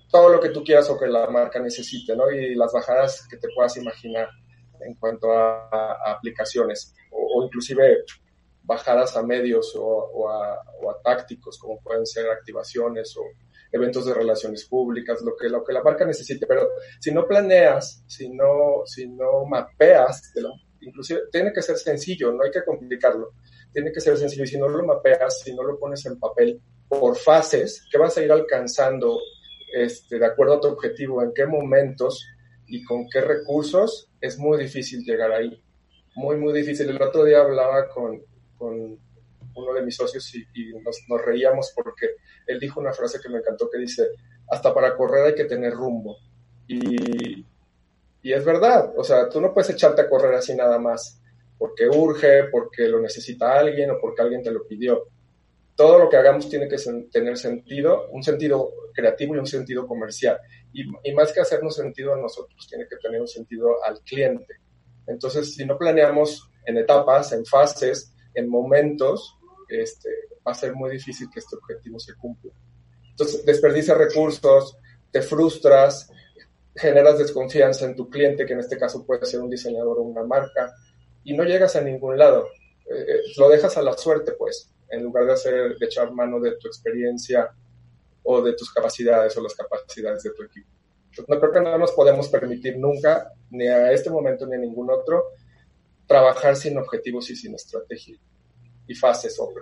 todo 0.10 0.30
lo 0.30 0.40
que 0.40 0.50
tú 0.50 0.64
quieras 0.64 0.90
o 0.90 1.00
que 1.00 1.08
la 1.08 1.28
marca 1.28 1.60
necesite, 1.60 2.16
¿no? 2.16 2.30
Y 2.32 2.56
las 2.56 2.72
bajadas 2.72 3.28
que 3.28 3.38
te 3.38 3.48
puedas 3.54 3.76
imaginar 3.78 4.30
en 4.80 4.94
cuanto 4.96 5.32
a, 5.32 5.98
aplicaciones 6.06 6.94
o, 7.12 7.40
o, 7.40 7.46
inclusive 7.46 8.04
bajadas 8.64 9.16
a 9.18 9.24
medios 9.24 9.74
o, 9.76 10.30
a, 10.30 10.64
tácticos, 11.04 11.58
como 11.58 11.82
pueden 11.82 12.06
ser 12.06 12.30
activaciones 12.30 13.16
o 13.18 13.24
eventos 13.72 14.06
de 14.06 14.14
relaciones 14.14 14.66
públicas, 14.66 15.22
lo 15.22 15.36
que, 15.36 15.50
lo 15.50 15.64
que 15.64 15.74
la 15.74 15.84
marca 15.84 16.06
necesite. 16.06 16.46
Pero 16.46 16.70
si 17.00 17.12
no 17.12 17.28
planeas, 17.28 18.04
si 18.08 18.30
no, 18.30 18.84
si 18.86 19.08
no 19.08 19.46
mapeas, 19.46 20.32
inclusive 20.82 21.22
tiene 21.32 21.52
que 21.52 21.62
ser 21.62 21.78
sencillo, 21.78 22.32
no 22.32 22.44
hay 22.44 22.52
que 22.52 22.64
complicarlo. 22.64 23.32
Tiene 23.74 23.92
que 23.92 24.00
ser 24.00 24.18
sencillo 24.18 24.44
y 24.44 24.48
si 24.48 24.58
no 24.58 24.70
lo 24.70 24.86
mapeas, 24.86 25.42
si 25.42 25.54
no 25.54 25.64
lo 25.64 25.80
pones 25.80 26.06
en 26.06 26.20
papel 26.20 26.62
por 26.88 27.18
fases, 27.18 27.88
que 27.92 27.98
vas 27.98 28.18
a 28.18 28.24
ir 28.24 28.32
alcanzando 28.32 29.20
este, 29.74 30.20
de 30.20 30.26
acuerdo 30.26 30.54
a 30.54 30.62
tu 30.62 30.68
objetivo, 30.68 31.24
en 31.24 31.34
qué 31.34 31.46
momentos 31.46 32.28
y 32.68 32.84
con 32.84 33.08
qué 33.10 33.22
recursos, 33.22 34.10
es 34.22 34.38
muy 34.38 34.58
difícil 34.60 35.04
llegar 35.04 35.32
ahí. 35.32 35.62
Muy, 36.16 36.38
muy 36.38 36.54
difícil. 36.54 36.90
El 36.90 37.02
otro 37.02 37.26
día 37.26 37.40
hablaba 37.42 37.90
con, 37.90 38.22
con 38.58 39.00
uno 39.56 39.74
de 39.74 39.82
mis 39.82 39.96
socios 39.96 40.34
y, 40.36 40.46
nos, 40.80 41.26
reíamos 41.26 41.72
porque 41.76 42.16
él 42.48 42.60
dijo 42.60 42.80
una 42.80 42.94
frase 42.94 43.20
que 43.20 43.30
me 43.30 43.40
encantó 43.40 43.70
que 43.70 43.80
dice, 43.80 44.08
hasta 44.50 44.74
para 44.74 44.96
correr 44.96 45.26
hay 45.26 45.36
que 45.36 45.46
tener 45.46 45.74
rumbo. 45.74 46.18
Y, 46.68 47.46
y 48.22 48.34
es 48.34 48.46
verdad, 48.46 48.94
o 48.96 49.04
sea, 49.04 49.28
tú 49.28 49.42
no 49.42 49.54
puedes 49.54 49.72
echarte 49.72 50.02
a 50.02 50.10
correr 50.10 50.34
así 50.36 50.56
nada 50.56 50.80
más, 50.80 51.22
porque 51.64 51.88
urge, 51.88 52.50
porque 52.52 52.90
lo 52.90 53.00
necesita 53.00 53.58
alguien 53.58 53.90
o 53.92 53.98
porque 53.98 54.22
alguien 54.22 54.44
te 54.44 54.52
lo 54.52 54.68
pidió. 54.68 55.08
Todo 55.74 55.98
lo 55.98 56.10
que 56.10 56.18
hagamos 56.18 56.50
tiene 56.50 56.68
que 56.68 56.76
tener 57.10 57.38
sentido, 57.38 58.10
un 58.12 58.22
sentido 58.22 58.70
creativo 58.94 59.34
y 59.34 59.38
un 59.38 59.48
sentido 59.48 59.88
comercial. 59.88 60.38
Y, 60.74 60.84
y 61.06 61.14
más 61.14 61.32
que 61.32 61.40
hacernos 61.40 61.78
sentido 61.78 62.14
a 62.14 62.18
nosotros, 62.18 62.68
tiene 62.68 62.86
que 62.86 62.98
tener 62.98 63.22
un 63.22 63.30
sentido 63.30 63.82
al 63.86 64.02
cliente. 64.02 64.56
Entonces, 65.08 65.56
si 65.56 65.66
no 65.66 65.78
planeamos 65.78 66.52
en 66.66 66.80
etapas, 66.80 67.32
en 67.32 67.46
fases, 67.46 68.14
en 68.34 68.50
momentos, 68.50 69.34
este, 69.70 70.10
va 70.46 70.52
a 70.52 70.56
ser 70.56 70.76
muy 70.76 70.92
difícil 70.92 71.30
que 71.34 71.40
este 71.40 71.56
objetivo 71.56 71.98
se 71.98 72.14
cumpla. 72.16 72.52
Entonces, 73.12 73.46
desperdicias 73.46 73.98
recursos, 73.98 74.78
te 75.12 75.22
frustras, 75.22 76.12
generas 76.76 77.20
desconfianza 77.20 77.86
en 77.86 77.96
tu 77.96 78.10
cliente, 78.10 78.46
que 78.46 78.52
en 78.52 78.60
este 78.60 78.78
caso 78.78 79.06
puede 79.06 79.26
ser 79.26 79.40
un 79.40 79.50
diseñador 79.50 80.00
o 80.00 80.02
una 80.02 80.26
marca, 80.26 80.74
y 81.24 81.34
no 81.36 81.44
llegas 81.44 81.76
a 81.76 81.82
ningún 81.82 82.18
lado. 82.18 82.48
Eh, 82.90 83.06
eh, 83.08 83.20
lo 83.38 83.50
dejas 83.50 83.78
a 83.78 83.82
la 83.82 83.98
suerte, 83.98 84.34
pues, 84.34 84.72
en 84.90 85.04
lugar 85.04 85.26
de, 85.26 85.34
hacer, 85.34 85.78
de 85.78 85.86
echar 85.86 86.12
mano 86.12 86.40
de 86.40 86.58
tu 86.58 86.68
experiencia 86.68 87.50
o 88.24 88.42
de 88.42 88.54
tus 88.54 88.72
capacidades 88.74 89.36
o 89.38 89.42
las 89.42 89.56
capacidades 89.56 90.24
de 90.24 90.32
tu 90.32 90.44
equipo. 90.44 90.70
no 91.28 91.40
creo 91.40 91.52
que 91.52 91.62
no 91.62 91.78
nos 91.78 91.92
podemos 91.92 92.30
permitir 92.30 92.78
nunca, 92.78 93.32
ni 93.50 93.68
a 93.68 93.92
este 93.92 94.10
momento 94.10 94.46
ni 94.46 94.56
a 94.56 94.60
ningún 94.60 94.90
otro, 94.90 95.24
trabajar 96.08 96.56
sin 96.56 96.78
objetivos 96.78 97.30
y 97.30 97.36
sin 97.36 97.56
estrategia 97.56 98.18
y 98.88 98.96
fases 98.96 99.40
o, 99.40 99.54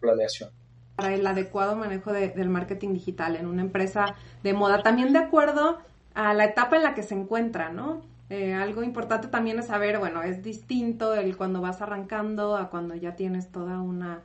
planeación. 0.00 0.50
Para 0.94 1.12
el 1.12 1.26
adecuado 1.26 1.74
manejo 1.74 2.12
del 2.12 2.48
marketing 2.48 2.94
digital 2.94 3.34
en 3.34 3.46
una 3.46 3.62
empresa 3.62 4.14
de 4.44 4.52
moda, 4.52 4.80
también 4.84 5.12
de 5.12 5.18
acuerdo 5.18 5.78
a 6.14 6.34
la 6.34 6.44
etapa 6.44 6.76
en 6.76 6.84
la 6.84 6.94
que 6.94 7.02
se 7.02 7.14
encuentra, 7.14 7.70
¿no? 7.70 8.02
Eh, 8.30 8.52
algo 8.52 8.82
importante 8.82 9.28
también 9.28 9.58
es 9.58 9.66
saber, 9.66 9.98
bueno, 9.98 10.22
es 10.22 10.42
distinto 10.42 11.14
el 11.14 11.36
cuando 11.36 11.62
vas 11.62 11.80
arrancando 11.80 12.56
a 12.56 12.68
cuando 12.68 12.94
ya 12.94 13.16
tienes 13.16 13.50
toda 13.50 13.80
una, 13.80 14.22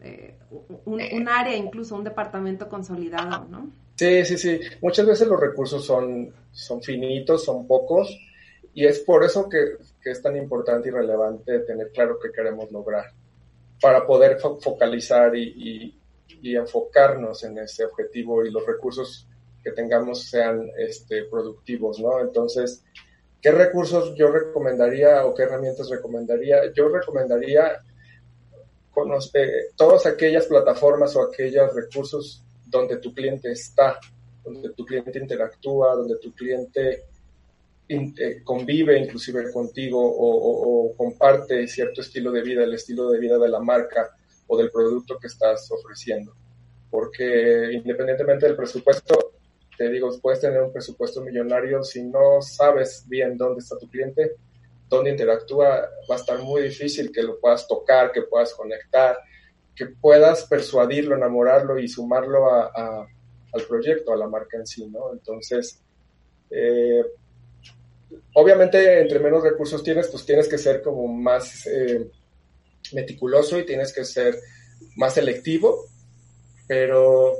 eh, 0.00 0.36
un, 0.84 1.28
área, 1.28 1.56
incluso 1.56 1.96
un 1.96 2.04
departamento 2.04 2.68
consolidado, 2.68 3.46
¿no? 3.50 3.70
Sí, 3.96 4.24
sí, 4.24 4.38
sí. 4.38 4.60
Muchas 4.80 5.04
veces 5.04 5.26
los 5.26 5.40
recursos 5.40 5.84
son, 5.84 6.32
son 6.52 6.80
finitos, 6.80 7.44
son 7.44 7.66
pocos, 7.66 8.16
y 8.72 8.86
es 8.86 9.00
por 9.00 9.24
eso 9.24 9.48
que, 9.48 9.76
es 10.04 10.22
tan 10.22 10.36
importante 10.36 10.88
y 10.88 10.92
relevante 10.92 11.58
tener 11.60 11.90
claro 11.90 12.18
qué 12.18 12.30
queremos 12.30 12.70
lograr, 12.70 13.12
para 13.80 14.06
poder 14.06 14.38
focalizar 14.38 15.34
y, 15.36 15.96
enfocarnos 16.42 17.44
en 17.44 17.58
ese 17.58 17.84
objetivo 17.84 18.44
y 18.44 18.50
los 18.50 18.64
recursos 18.64 19.26
que 19.62 19.72
tengamos 19.72 20.22
sean 20.24 20.70
este, 20.78 21.24
productivos, 21.24 22.00
¿no? 22.00 22.18
Entonces, 22.20 22.82
¿qué 23.40 23.50
recursos 23.50 24.14
yo 24.16 24.30
recomendaría 24.30 25.24
o 25.24 25.34
qué 25.34 25.44
herramientas 25.44 25.88
recomendaría? 25.88 26.72
Yo 26.72 26.88
recomendaría 26.88 27.80
conocer 28.90 29.70
todas 29.76 30.06
aquellas 30.06 30.46
plataformas 30.46 31.14
o 31.16 31.22
aquellos 31.22 31.74
recursos 31.74 32.44
donde 32.66 32.98
tu 32.98 33.14
cliente 33.14 33.50
está, 33.52 33.98
donde 34.44 34.70
tu 34.70 34.84
cliente 34.84 35.18
interactúa, 35.18 35.94
donde 35.94 36.18
tu 36.18 36.32
cliente 36.34 37.04
eh, 37.88 38.42
convive 38.44 38.98
inclusive 38.98 39.50
contigo 39.52 40.00
o, 40.00 40.94
comparte 40.96 41.66
cierto 41.66 42.02
estilo 42.02 42.30
de 42.30 42.42
vida, 42.42 42.62
el 42.62 42.74
estilo 42.74 43.10
de 43.10 43.18
vida 43.18 43.38
de 43.38 43.48
la 43.48 43.58
marca 43.58 44.16
o 44.46 44.56
del 44.56 44.70
producto 44.70 45.18
que 45.18 45.26
estás 45.26 45.68
ofreciendo. 45.70 46.34
Porque 46.88 47.72
independientemente 47.72 48.46
del 48.46 48.56
presupuesto, 48.56 49.29
te 49.80 49.88
digo, 49.88 50.10
puedes 50.20 50.40
tener 50.40 50.60
un 50.60 50.74
presupuesto 50.74 51.22
millonario, 51.22 51.82
si 51.82 52.02
no 52.02 52.42
sabes 52.42 53.02
bien 53.08 53.38
dónde 53.38 53.60
está 53.60 53.78
tu 53.78 53.88
cliente, 53.88 54.32
dónde 54.90 55.08
interactúa, 55.08 55.88
va 56.10 56.16
a 56.16 56.18
estar 56.18 56.38
muy 56.40 56.60
difícil 56.60 57.10
que 57.10 57.22
lo 57.22 57.40
puedas 57.40 57.66
tocar, 57.66 58.12
que 58.12 58.20
puedas 58.20 58.52
conectar, 58.52 59.16
que 59.74 59.86
puedas 59.86 60.44
persuadirlo, 60.44 61.16
enamorarlo 61.16 61.78
y 61.78 61.88
sumarlo 61.88 62.46
al 62.52 63.62
proyecto, 63.66 64.12
a 64.12 64.18
la 64.18 64.28
marca 64.28 64.58
en 64.58 64.66
sí, 64.66 64.86
¿no? 64.86 65.14
Entonces, 65.14 65.80
eh, 66.50 67.02
obviamente 68.34 69.00
entre 69.00 69.18
menos 69.18 69.42
recursos 69.42 69.82
tienes, 69.82 70.08
pues 70.08 70.26
tienes 70.26 70.46
que 70.46 70.58
ser 70.58 70.82
como 70.82 71.08
más 71.08 71.66
eh, 71.66 72.06
meticuloso 72.92 73.58
y 73.58 73.64
tienes 73.64 73.94
que 73.94 74.04
ser 74.04 74.36
más 74.96 75.14
selectivo, 75.14 75.86
pero 76.68 77.34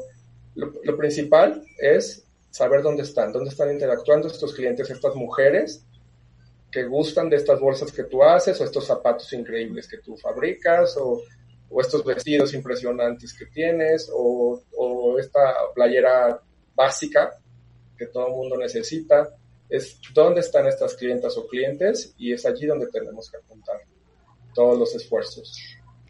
lo, 0.54 0.96
principal 0.96 1.62
es 1.78 2.24
saber 2.50 2.82
dónde 2.82 3.02
están, 3.02 3.32
dónde 3.32 3.50
están 3.50 3.70
interactuando 3.70 4.28
estos 4.28 4.54
clientes, 4.54 4.90
estas 4.90 5.14
mujeres 5.14 5.84
que 6.70 6.84
gustan 6.84 7.28
de 7.28 7.36
estas 7.36 7.60
bolsas 7.60 7.92
que 7.92 8.04
tú 8.04 8.22
haces 8.22 8.60
o 8.60 8.64
estos 8.64 8.86
zapatos 8.86 9.32
increíbles 9.32 9.88
que 9.88 9.98
tú 9.98 10.16
fabricas 10.16 10.96
o, 10.96 11.22
estos 11.80 12.04
vestidos 12.04 12.52
impresionantes 12.52 13.32
que 13.32 13.46
tienes 13.46 14.10
o, 14.12 14.60
o 14.76 15.18
esta 15.20 15.54
playera 15.72 16.40
básica 16.74 17.30
que 17.96 18.06
todo 18.06 18.26
el 18.26 18.32
mundo 18.32 18.56
necesita 18.56 19.28
es 19.68 20.00
dónde 20.12 20.40
están 20.40 20.66
estas 20.66 20.94
clientas 20.96 21.36
o 21.36 21.46
clientes 21.46 22.12
y 22.18 22.32
es 22.32 22.44
allí 22.44 22.66
donde 22.66 22.88
tenemos 22.88 23.30
que 23.30 23.36
apuntar 23.36 23.76
todos 24.52 24.76
los 24.76 24.94
esfuerzos. 24.96 25.56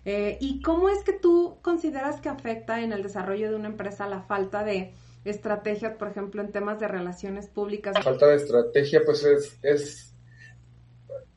Eh, 0.06 0.38
¿Y 0.40 0.62
cómo 0.62 0.88
es 0.88 1.04
que 1.04 1.12
tú 1.12 1.58
consideras 1.60 2.22
que 2.22 2.30
afecta 2.30 2.80
en 2.80 2.92
el 2.92 3.02
desarrollo 3.02 3.50
de 3.50 3.56
una 3.56 3.68
empresa 3.68 4.08
la 4.08 4.22
falta 4.22 4.64
de 4.64 4.94
estrategia, 5.24 5.98
por 5.98 6.08
ejemplo, 6.08 6.40
en 6.42 6.52
temas 6.52 6.78
de 6.80 6.88
relaciones 6.88 7.48
públicas? 7.48 7.94
Falta 8.02 8.26
de 8.26 8.36
estrategia, 8.36 9.02
pues 9.04 9.24
es, 9.24 9.58
es... 9.62 10.14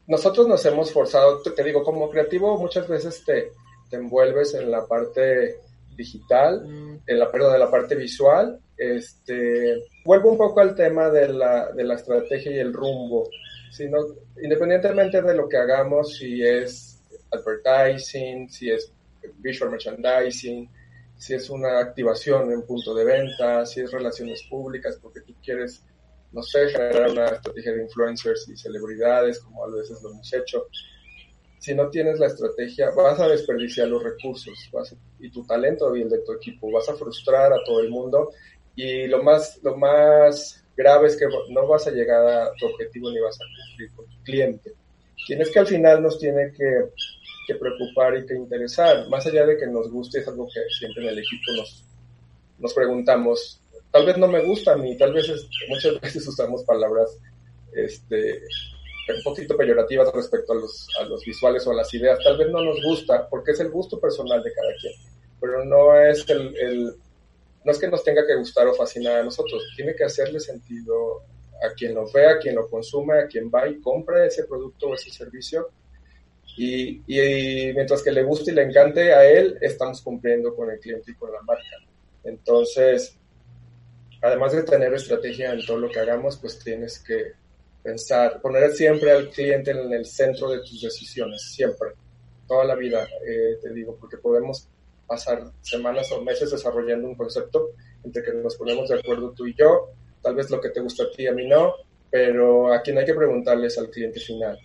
Nosotros 0.08 0.48
nos 0.48 0.66
hemos 0.66 0.92
forzado, 0.92 1.42
te 1.42 1.64
digo, 1.64 1.84
como 1.84 2.10
creativo 2.10 2.58
muchas 2.58 2.88
veces 2.88 3.24
te, 3.26 3.52
te 3.90 3.98
envuelves 3.98 4.54
en 4.54 4.70
la 4.70 4.86
parte 4.86 5.58
digital, 5.96 6.66
mm. 6.66 7.04
en 7.08 7.20
la, 7.20 7.32
perdón, 7.32 7.54
de 7.54 7.60
la 7.60 7.72
parte 7.72 7.96
visual. 7.96 8.60
Este, 8.78 9.84
vuelvo 10.04 10.32
un 10.32 10.38
poco 10.38 10.60
al 10.60 10.76
tema 10.76 11.10
de 11.10 11.30
la, 11.30 11.72
de 11.72 11.84
la 11.84 11.96
estrategia 11.96 12.52
y 12.52 12.60
el 12.60 12.74
rumbo. 12.74 13.30
Sino, 13.72 13.98
independientemente 14.42 15.22
de 15.22 15.36
lo 15.36 15.48
que 15.48 15.58
hagamos, 15.58 16.18
si 16.18 16.44
es 16.44 17.02
advertising, 17.32 18.50
si 18.50 18.70
es 18.70 18.92
visual 19.40 19.72
merchandising, 19.72 20.70
si 21.24 21.34
es 21.34 21.50
una 21.50 21.80
activación 21.80 22.52
en 22.52 22.66
punto 22.66 22.94
de 22.94 23.06
venta, 23.06 23.66
si 23.66 23.80
es 23.80 23.92
relaciones 23.92 24.44
públicas, 24.50 25.00
porque 25.02 25.22
tú 25.22 25.34
quieres, 25.42 25.82
no 26.34 26.44
sé, 26.44 26.68
generar 26.68 27.12
una 27.12 27.28
estrategia 27.28 27.72
de 27.72 27.84
influencers 27.84 28.50
y 28.50 28.58
celebridades, 28.58 29.40
como 29.40 29.64
a 29.64 29.70
veces 29.70 30.02
lo 30.02 30.12
hemos 30.12 30.34
hecho 30.34 30.68
si 31.64 31.74
no 31.74 31.90
tienes 31.90 32.20
la 32.20 32.28
estrategia, 32.28 32.90
vas 32.90 33.18
a 33.22 33.30
desperdiciar 33.30 33.88
los 33.88 34.04
recursos 34.04 34.54
y 35.18 35.32
tu 35.32 35.46
talento 35.46 35.96
y 35.96 36.02
el 36.02 36.10
de 36.10 36.20
tu 36.20 36.34
equipo, 36.34 36.70
vas 36.70 36.90
a 36.90 36.96
frustrar 36.96 37.54
a 37.54 37.64
todo 37.66 37.80
el 37.80 37.90
mundo 37.90 38.32
y 38.76 39.08
lo 39.08 39.24
más, 39.24 39.62
lo 39.64 39.78
más 39.78 40.62
grave 40.76 41.08
es 41.08 41.16
que 41.16 41.26
no 41.52 41.66
vas 41.66 41.88
a 41.88 41.92
llegar 41.92 42.28
a 42.28 42.52
tu 42.60 42.66
objetivo 42.66 43.10
ni 43.10 43.20
vas 43.22 43.38
a 43.38 43.46
cumplir 43.70 43.92
con 43.96 44.06
tu 44.08 44.24
cliente. 44.24 44.74
Tienes 45.26 45.52
que 45.52 45.60
al 45.60 45.68
final 45.68 46.04
nos 46.04 46.20
tiene 46.20 46.52
que 46.52 46.90
que 47.46 47.56
preocupar 47.56 48.18
y 48.18 48.26
que 48.26 48.36
interesar. 48.36 49.08
Más 49.10 49.26
allá 49.26 49.46
de 49.46 49.58
que 49.58 49.68
nos 49.68 49.90
guste, 49.90 50.20
es 50.20 50.28
algo 50.28 50.48
que 50.54 50.62
siempre 50.78 51.04
en 51.04 51.10
el 51.10 51.20
equipo 51.20 51.52
nos, 51.58 51.86
nos 52.60 52.74
preguntamos. 52.74 53.62
Tal 53.92 54.06
vez 54.06 54.18
no 54.18 54.28
me 54.28 54.44
gusta 54.44 54.76
mí, 54.76 54.98
tal 54.98 55.14
vez 55.14 55.28
muchas 55.70 56.00
veces 56.02 56.28
usamos 56.28 56.64
palabras 56.64 57.18
este, 57.74 58.42
un 59.16 59.24
poquito 59.24 59.58
peyorativas 59.58 60.12
respecto 60.14 60.54
a 60.54 60.56
los, 60.56 60.88
a 61.00 61.04
los 61.06 61.24
visuales 61.26 61.66
o 61.68 61.72
a 61.72 61.76
las 61.76 61.94
ideas. 61.94 62.20
Tal 62.24 62.38
vez 62.38 62.50
no 62.50 62.64
nos 62.64 62.82
gusta 62.84 63.28
porque 63.30 63.52
es 63.52 63.60
el 63.60 63.70
gusto 63.70 64.00
personal 64.00 64.42
de 64.42 64.54
cada 64.54 64.70
quien, 64.80 64.94
pero 65.40 65.66
no 65.66 65.96
es 66.00 66.28
el, 66.30 66.56
el 66.58 66.96
no 67.64 67.72
es 67.72 67.80
que 67.80 67.88
nos 67.88 68.04
tenga 68.04 68.26
que 68.26 68.36
gustar 68.36 68.68
o 68.68 68.74
fascinar 68.74 69.18
a 69.18 69.24
nosotros, 69.24 69.64
tiene 69.76 69.96
que 69.96 70.04
hacerle 70.04 70.40
sentido 70.40 71.24
a 71.64 71.74
quien 71.74 71.94
lo 71.96 72.12
vea, 72.12 72.32
a 72.32 72.40
quien 72.40 72.56
lo 72.56 72.70
consume, 72.70 73.20
a 73.20 73.28
quien 73.28 73.50
va 73.50 73.68
y 73.68 73.80
compre 73.80 74.28
ese 74.28 74.44
producto 74.44 74.90
o 74.90 74.96
ese 74.96 75.12
servicio. 75.12 75.70
Y, 76.56 77.02
y, 77.08 77.74
mientras 77.74 78.04
que 78.04 78.12
le 78.12 78.24
guste 78.24 78.52
y 78.52 78.54
le 78.54 78.64
encante 78.64 79.12
a 79.12 79.26
él, 79.26 79.58
estamos 79.62 80.02
cumpliendo 80.02 80.56
con 80.56 80.70
el 80.70 80.80
cliente 80.80 81.12
y 81.12 81.16
con 81.16 81.32
la 81.32 81.42
marca. 81.42 81.78
Entonces, 82.24 83.18
además 84.22 84.54
de 84.54 84.64
tener 84.64 84.94
estrategia 84.94 85.52
en 85.52 85.66
todo 85.66 85.78
lo 85.78 85.90
que 85.90 86.00
hagamos, 86.00 86.38
pues 86.38 86.60
tienes 86.60 87.00
que 87.00 87.34
pensar, 87.84 88.40
poner 88.42 88.72
siempre 88.72 89.12
al 89.12 89.30
cliente 89.30 89.72
en 89.72 89.92
el 89.92 90.06
centro 90.06 90.50
de 90.50 90.60
tus 90.60 90.82
decisiones, 90.82 91.42
siempre, 91.54 91.90
toda 92.48 92.64
la 92.64 92.76
vida, 92.76 93.06
eh, 93.28 93.58
te 93.62 93.74
digo, 93.74 93.98
porque 94.00 94.18
podemos 94.18 94.68
pasar 95.06 95.44
semanas 95.62 96.10
o 96.14 96.22
meses 96.22 96.52
desarrollando 96.52 97.08
un 97.10 97.16
concepto 97.16 97.72
entre 98.04 98.24
que 98.24 98.34
nos 98.34 98.56
ponemos 98.56 98.88
de 98.90 99.00
acuerdo 99.00 99.32
tú 99.32 99.46
y 99.46 99.54
yo, 99.54 99.90
tal 100.22 100.36
vez 100.36 100.50
lo 100.50 100.62
que 100.62 100.70
te 100.70 100.80
gusta 100.80 101.04
a 101.04 101.12
ti, 101.12 101.28
a 101.28 101.34
mí 101.34 101.46
no, 101.48 101.74
pero 102.10 102.72
a 102.72 102.82
quien 102.82 102.98
hay 102.98 103.06
que 103.06 103.14
preguntarles 103.14 103.78
al 103.78 103.90
cliente 103.90 104.20
final. 104.20 104.58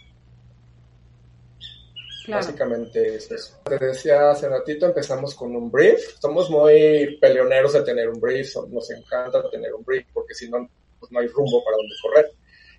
Básicamente 2.29 3.17
es 3.17 3.31
eso. 3.31 3.61
Te 3.65 3.79
decía 3.79 4.31
hace 4.31 4.49
ratito, 4.49 4.87
empezamos 4.87 5.35
con 5.35 5.55
un 5.57 5.71
brief. 5.71 6.19
Somos 6.21 6.51
muy 6.51 7.19
peleoneros 7.21 7.73
de 7.73 7.83
tener 7.83 8.09
un 8.09 8.21
brief, 8.21 8.55
nos 8.69 8.91
encanta 8.91 9.49
tener 9.51 9.73
un 9.75 9.85
brief 9.85 10.07
porque 10.13 10.35
si 10.35 10.49
no, 10.51 10.69
pues 10.99 11.11
no 11.11 11.21
hay 11.21 11.29
rumbo 11.29 11.65
para 11.65 11.77
donde 11.77 11.95
correr. 12.03 12.33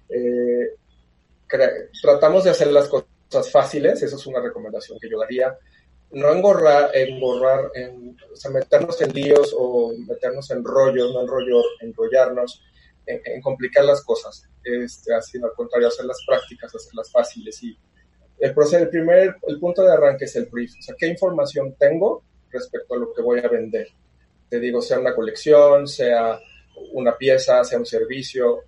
Eh, 0.10 0.76
tratamos 2.02 2.44
de 2.44 2.52
hacer 2.52 2.72
las 2.72 2.88
cosas 2.88 3.52
fáciles, 3.52 4.02
eso 4.02 4.16
es 4.16 4.28
una 4.28 4.42
recomendación 4.42 5.00
que 5.00 5.10
yo 5.10 5.20
daría 5.20 5.58
no 6.12 6.32
engorrar, 6.32 6.90
engorrar 6.96 7.72
en, 7.76 8.18
o 8.32 8.36
sea, 8.36 8.50
meternos 8.52 9.00
en 9.02 9.14
líos 9.14 9.54
o 9.58 9.94
meternos 10.08 10.50
en 10.52 10.64
rollos, 10.64 11.14
no 11.14 11.22
enrollar, 11.22 11.64
enrollarnos, 11.82 12.64
en, 13.06 13.42
complicar 13.42 13.86
las 13.86 14.04
cosas, 14.04 14.48
este, 14.64 15.14
al 15.14 15.54
contrario, 15.56 15.88
hacerlas 15.88 16.20
prácticas, 16.28 16.74
hacerlas 16.76 17.12
fáciles 17.12 17.62
y 17.64 17.78
el 18.40 18.54
proceso, 18.54 18.84
el 18.84 18.90
primer, 18.90 19.36
el 19.48 19.60
punto 19.60 19.84
de 19.84 19.92
arranque 19.92 20.26
es 20.26 20.36
el 20.36 20.46
brief, 20.46 20.72
o 20.80 20.82
sea, 20.82 20.96
qué 20.98 21.08
información 21.08 21.76
tengo 21.78 22.24
respecto 22.50 22.96
a 22.96 22.98
lo 22.98 23.14
que 23.14 23.22
voy 23.22 23.40
a 23.40 23.48
vender. 23.48 23.88
Te 24.50 24.60
digo, 24.60 24.82
sea 24.82 25.00
una 25.00 25.14
colección, 25.14 25.88
sea 25.88 26.40
una 26.94 27.18
pieza, 27.18 27.64
sea 27.64 27.78
un 27.78 27.86
servicio, 27.86 28.64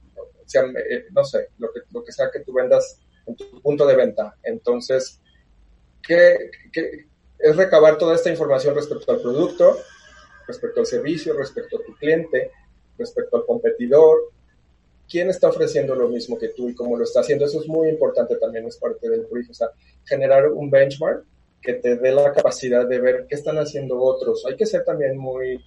sea, 0.46 0.64
eh, 0.64 1.06
no 1.12 1.24
sé, 1.24 1.50
lo 1.58 1.72
que, 1.72 1.82
lo 1.92 2.04
que 2.04 2.12
sea 2.12 2.30
que 2.32 2.42
tú 2.42 2.54
vendas 2.54 3.00
en 3.26 3.36
tu 3.36 3.62
punto 3.62 3.86
de 3.88 3.96
venta. 3.96 4.36
Entonces, 4.44 5.20
¿qué, 6.06 6.52
es 7.40 7.56
recabar 7.56 7.98
toda 7.98 8.16
esta 8.16 8.30
información 8.30 8.76
respecto 8.76 9.12
al 9.12 9.22
producto, 9.22 9.78
respecto 10.48 10.82
al 10.82 10.86
servicio, 10.86 11.34
respecto 11.34 11.78
a 11.78 11.84
tu 11.84 11.96
cliente, 11.96 12.52
respecto 12.98 13.38
al 13.38 13.46
competidor, 13.46 14.32
quién 15.12 15.30
está 15.30 15.50
ofreciendo 15.50 15.94
lo 15.94 16.08
mismo 16.08 16.38
que 16.38 16.50
tú 16.50 16.70
y 16.70 16.76
cómo 16.76 16.98
lo 16.98 17.04
está 17.04 17.20
haciendo. 17.20 17.46
Eso 17.46 17.60
es 17.60 17.68
muy 17.68 17.90
importante 17.90 18.38
también, 18.38 18.66
es 18.66 18.78
parte 18.78 19.10
del 19.10 19.26
brief, 19.30 19.50
o 19.50 19.54
sea, 19.54 19.68
generar 20.06 20.48
un 20.50 20.70
benchmark 20.70 21.26
que 21.62 21.74
te 21.74 21.98
dé 21.98 22.12
la 22.12 22.32
capacidad 22.32 22.88
de 22.88 23.00
ver 23.00 23.26
qué 23.28 23.36
están 23.36 23.58
haciendo 23.58 24.00
otros. 24.00 24.46
Hay 24.48 24.56
que 24.56 24.66
ser 24.66 24.86
también 24.86 25.18
muy, 25.18 25.60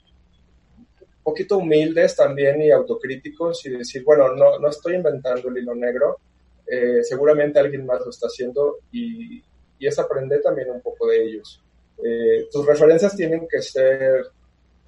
poquito 1.22 1.58
humildes 1.58 2.16
también 2.16 2.60
y 2.62 2.70
autocríticos 2.70 3.64
y 3.66 3.70
decir, 3.70 4.02
bueno, 4.04 4.34
no, 4.34 4.58
no 4.58 4.68
estoy 4.68 4.94
inventando 4.94 5.48
el 5.48 5.58
hilo 5.58 5.74
negro, 5.74 6.18
eh, 6.66 7.02
seguramente 7.02 7.58
alguien 7.58 7.84
más 7.86 8.00
lo 8.00 8.10
está 8.10 8.26
haciendo 8.26 8.78
y, 8.90 9.42
y 9.78 9.86
es 9.86 9.98
aprender 9.98 10.40
también 10.42 10.70
un 10.70 10.80
poco 10.80 11.06
de 11.08 11.22
ellos. 11.22 11.62
Eh, 12.02 12.46
tus 12.50 12.66
referencias 12.66 13.16
tienen 13.16 13.46
que 13.48 13.62
ser 13.62 14.26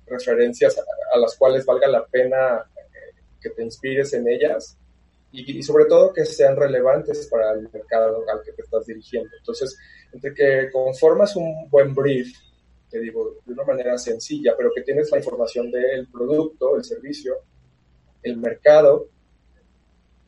referencias 0.07 0.79
a, 0.79 1.19
las 1.19 1.37
cuales 1.37 1.65
valga 1.65 1.89
la 1.89 2.05
pena 2.05 2.65
que 3.47 3.55
te 3.55 3.63
inspires 3.63 4.13
en 4.15 4.29
ellas 4.29 4.77
y, 5.31 5.63
sobre 5.63 5.85
todo 5.85 6.13
que 6.13 6.25
sean 6.25 6.57
relevantes 6.57 7.29
para 7.31 7.53
el 7.53 7.69
mercado 7.71 8.25
al 8.29 8.43
que 8.43 8.53
te 8.53 8.63
estás 8.63 8.87
dirigiendo. 8.87 9.31
Entonces, 9.39 9.77
entre 10.13 10.35
que 10.35 10.71
conformas 10.73 11.37
un 11.37 11.69
buen 11.69 11.95
brief, 11.95 12.33
te 12.89 12.99
digo, 13.01 13.37
de 13.45 13.53
una 13.53 13.65
manera 13.65 13.99
sencilla, 13.99 14.55
pero 14.57 14.71
que 14.75 14.83
tienes 14.83 15.11
la 15.11 15.19
información 15.19 15.71
del 15.71 16.09
producto, 16.09 16.77
el 16.77 16.85
servicio, 16.85 17.37
el 18.23 18.39
mercado, 18.39 19.09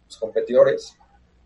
los 0.05 0.17
competidores, 0.19 0.97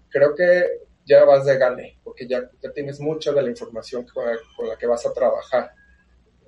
creo 0.08 0.34
que 0.34 0.80
ya 1.04 1.24
vas 1.24 1.44
de 1.44 1.58
gane, 1.58 1.98
porque 2.02 2.26
ya, 2.26 2.50
ya 2.60 2.72
tienes 2.72 3.00
mucha 3.00 3.32
de 3.32 3.42
la 3.42 3.50
información 3.50 4.06
con 4.12 4.68
la, 4.68 4.76
que 4.76 4.86
vas 4.86 5.06
a 5.06 5.12
trabajar. 5.12 5.70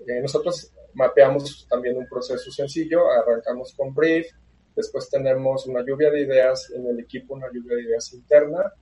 Eh, 0.06 0.20
nosotros 0.20 0.72
mapeamos 0.94 1.66
también 1.68 1.96
un 1.96 2.08
proceso 2.08 2.50
sencillo, 2.50 3.10
arrancamos 3.10 3.74
con 3.74 3.94
brief, 3.94 4.30
después 4.74 5.08
tenemos 5.08 5.66
una 5.66 5.84
lluvia 5.84 6.10
de 6.10 6.22
ideas 6.22 6.70
en 6.70 6.86
el 6.86 7.00
equipo, 7.00 7.34
una 7.34 7.50
lluvia 7.52 7.76
de 7.76 7.82
ideas 7.82 8.12
interna, 8.12 8.72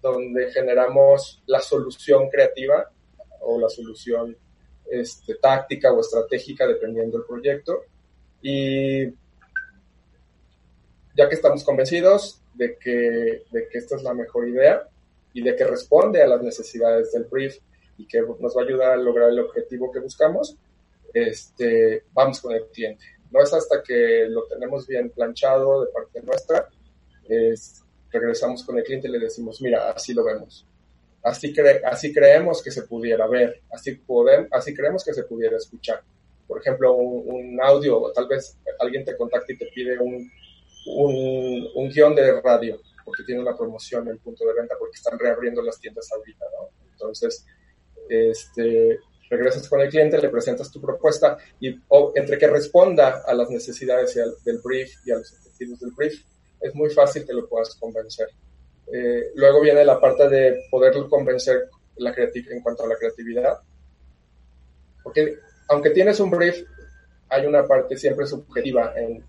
donde 0.00 0.50
generamos 0.52 1.42
la 1.46 1.60
solución 1.60 2.28
creativa 2.28 2.90
o 3.40 3.58
la 3.58 3.68
solución 3.68 4.36
este, 4.90 5.34
táctica 5.36 5.92
o 5.92 6.00
estratégica, 6.00 6.66
dependiendo 6.66 7.18
del 7.18 7.26
proyecto. 7.26 7.82
Y 8.42 9.06
ya 11.14 11.28
que 11.28 11.34
estamos 11.34 11.64
convencidos 11.64 12.40
de 12.54 12.76
que, 12.78 13.44
de 13.50 13.68
que 13.70 13.78
esta 13.78 13.96
es 13.96 14.02
la 14.02 14.14
mejor 14.14 14.48
idea, 14.48 14.88
y 15.36 15.42
de 15.42 15.54
que 15.54 15.64
responde 15.64 16.22
a 16.22 16.26
las 16.26 16.40
necesidades 16.40 17.12
del 17.12 17.24
brief 17.24 17.58
y 17.98 18.06
que 18.06 18.22
nos 18.22 18.56
va 18.56 18.62
a 18.62 18.64
ayudar 18.64 18.92
a 18.92 18.96
lograr 18.96 19.28
el 19.28 19.40
objetivo 19.40 19.92
que 19.92 20.00
buscamos, 20.00 20.56
este, 21.12 22.04
vamos 22.14 22.40
con 22.40 22.54
el 22.54 22.64
cliente. 22.68 23.04
No 23.30 23.42
es 23.42 23.52
hasta 23.52 23.82
que 23.82 24.26
lo 24.28 24.44
tenemos 24.46 24.86
bien 24.86 25.10
planchado 25.10 25.84
de 25.84 25.92
parte 25.92 26.22
nuestra, 26.22 26.68
es, 27.28 27.82
regresamos 28.10 28.64
con 28.64 28.78
el 28.78 28.84
cliente 28.84 29.08
y 29.08 29.10
le 29.10 29.18
decimos, 29.18 29.60
mira, 29.60 29.90
así 29.90 30.14
lo 30.14 30.24
vemos. 30.24 30.66
Así, 31.22 31.52
cre 31.52 31.82
así 31.84 32.12
creemos 32.12 32.62
que 32.62 32.70
se 32.70 32.82
pudiera 32.82 33.26
ver, 33.26 33.62
así, 33.72 33.96
podemos, 33.96 34.48
así 34.52 34.74
creemos 34.74 35.04
que 35.04 35.12
se 35.12 35.24
pudiera 35.24 35.56
escuchar. 35.56 36.02
Por 36.46 36.60
ejemplo, 36.60 36.94
un, 36.94 37.60
audio, 37.60 38.12
tal 38.14 38.28
vez 38.28 38.56
alguien 38.78 39.04
te 39.04 39.16
contacte 39.16 39.54
y 39.54 39.58
te 39.58 39.66
pide 39.66 39.98
un, 39.98 40.30
un, 40.86 41.68
un 41.74 41.88
guion 41.88 42.14
de 42.14 42.40
radio 42.40 42.80
porque 43.06 43.22
tiene 43.22 43.40
una 43.40 43.56
promoción 43.56 44.02
en 44.02 44.14
el 44.14 44.18
punto 44.18 44.44
de 44.44 44.52
venta, 44.52 44.74
porque 44.78 44.96
están 44.96 45.16
reabriendo 45.16 45.62
las 45.62 45.78
tiendas 45.78 46.10
ahorita, 46.12 46.44
¿no? 46.58 46.68
Entonces, 46.90 47.46
este, 48.08 48.98
regresas 49.28 49.68
con 49.68 49.80
el 49.80 49.88
cliente, 49.88 50.18
le 50.18 50.28
presentas 50.28 50.70
tu 50.70 50.80
propuesta 50.80 51.36
y 51.60 51.78
entre 52.14 52.38
que 52.38 52.46
responda 52.46 53.22
a 53.26 53.34
las 53.34 53.50
necesidades 53.50 54.14
del 54.44 54.58
brief 54.62 54.90
y 55.04 55.12
a 55.12 55.16
los 55.18 55.32
objetivos 55.32 55.80
del 55.80 55.90
brief, 55.92 56.22
es 56.60 56.74
muy 56.74 56.90
fácil 56.90 57.26
que 57.26 57.32
lo 57.32 57.48
puedas 57.48 57.74
convencer. 57.74 58.28
Eh, 58.92 59.32
luego 59.34 59.60
viene 59.60 59.84
la 59.84 60.00
parte 60.00 60.28
de 60.28 60.66
poderlo 60.70 61.08
convencer 61.08 61.68
la 61.96 62.14
en 62.16 62.60
cuanto 62.62 62.84
a 62.84 62.88
la 62.88 62.96
creatividad, 62.96 63.58
porque 65.02 65.38
aunque 65.68 65.90
tienes 65.90 66.20
un 66.20 66.30
brief, 66.30 66.64
hay 67.28 67.46
una 67.46 67.66
parte 67.66 67.96
siempre 67.96 68.26
subjetiva 68.26 68.92
en 68.96 69.24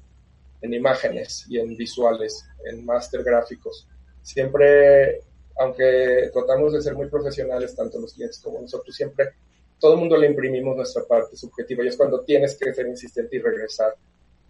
en 0.61 0.73
imágenes 0.73 1.45
y 1.49 1.59
en 1.59 1.75
visuales, 1.75 2.45
en 2.65 2.85
máster 2.85 3.23
gráficos. 3.23 3.87
Siempre, 4.21 5.21
aunque 5.59 6.29
tratamos 6.33 6.73
de 6.73 6.81
ser 6.81 6.95
muy 6.95 7.07
profesionales, 7.07 7.75
tanto 7.75 7.99
los 7.99 8.13
clientes 8.13 8.39
como 8.39 8.61
nosotros, 8.61 8.95
siempre 8.95 9.33
todo 9.79 9.93
el 9.93 9.99
mundo 9.99 10.17
le 10.17 10.27
imprimimos 10.27 10.75
nuestra 10.75 11.03
parte 11.03 11.35
subjetiva 11.35 11.83
y 11.83 11.87
es 11.87 11.97
cuando 11.97 12.21
tienes 12.21 12.57
que 12.57 12.73
ser 12.73 12.87
insistente 12.87 13.35
y 13.37 13.39
regresar. 13.39 13.93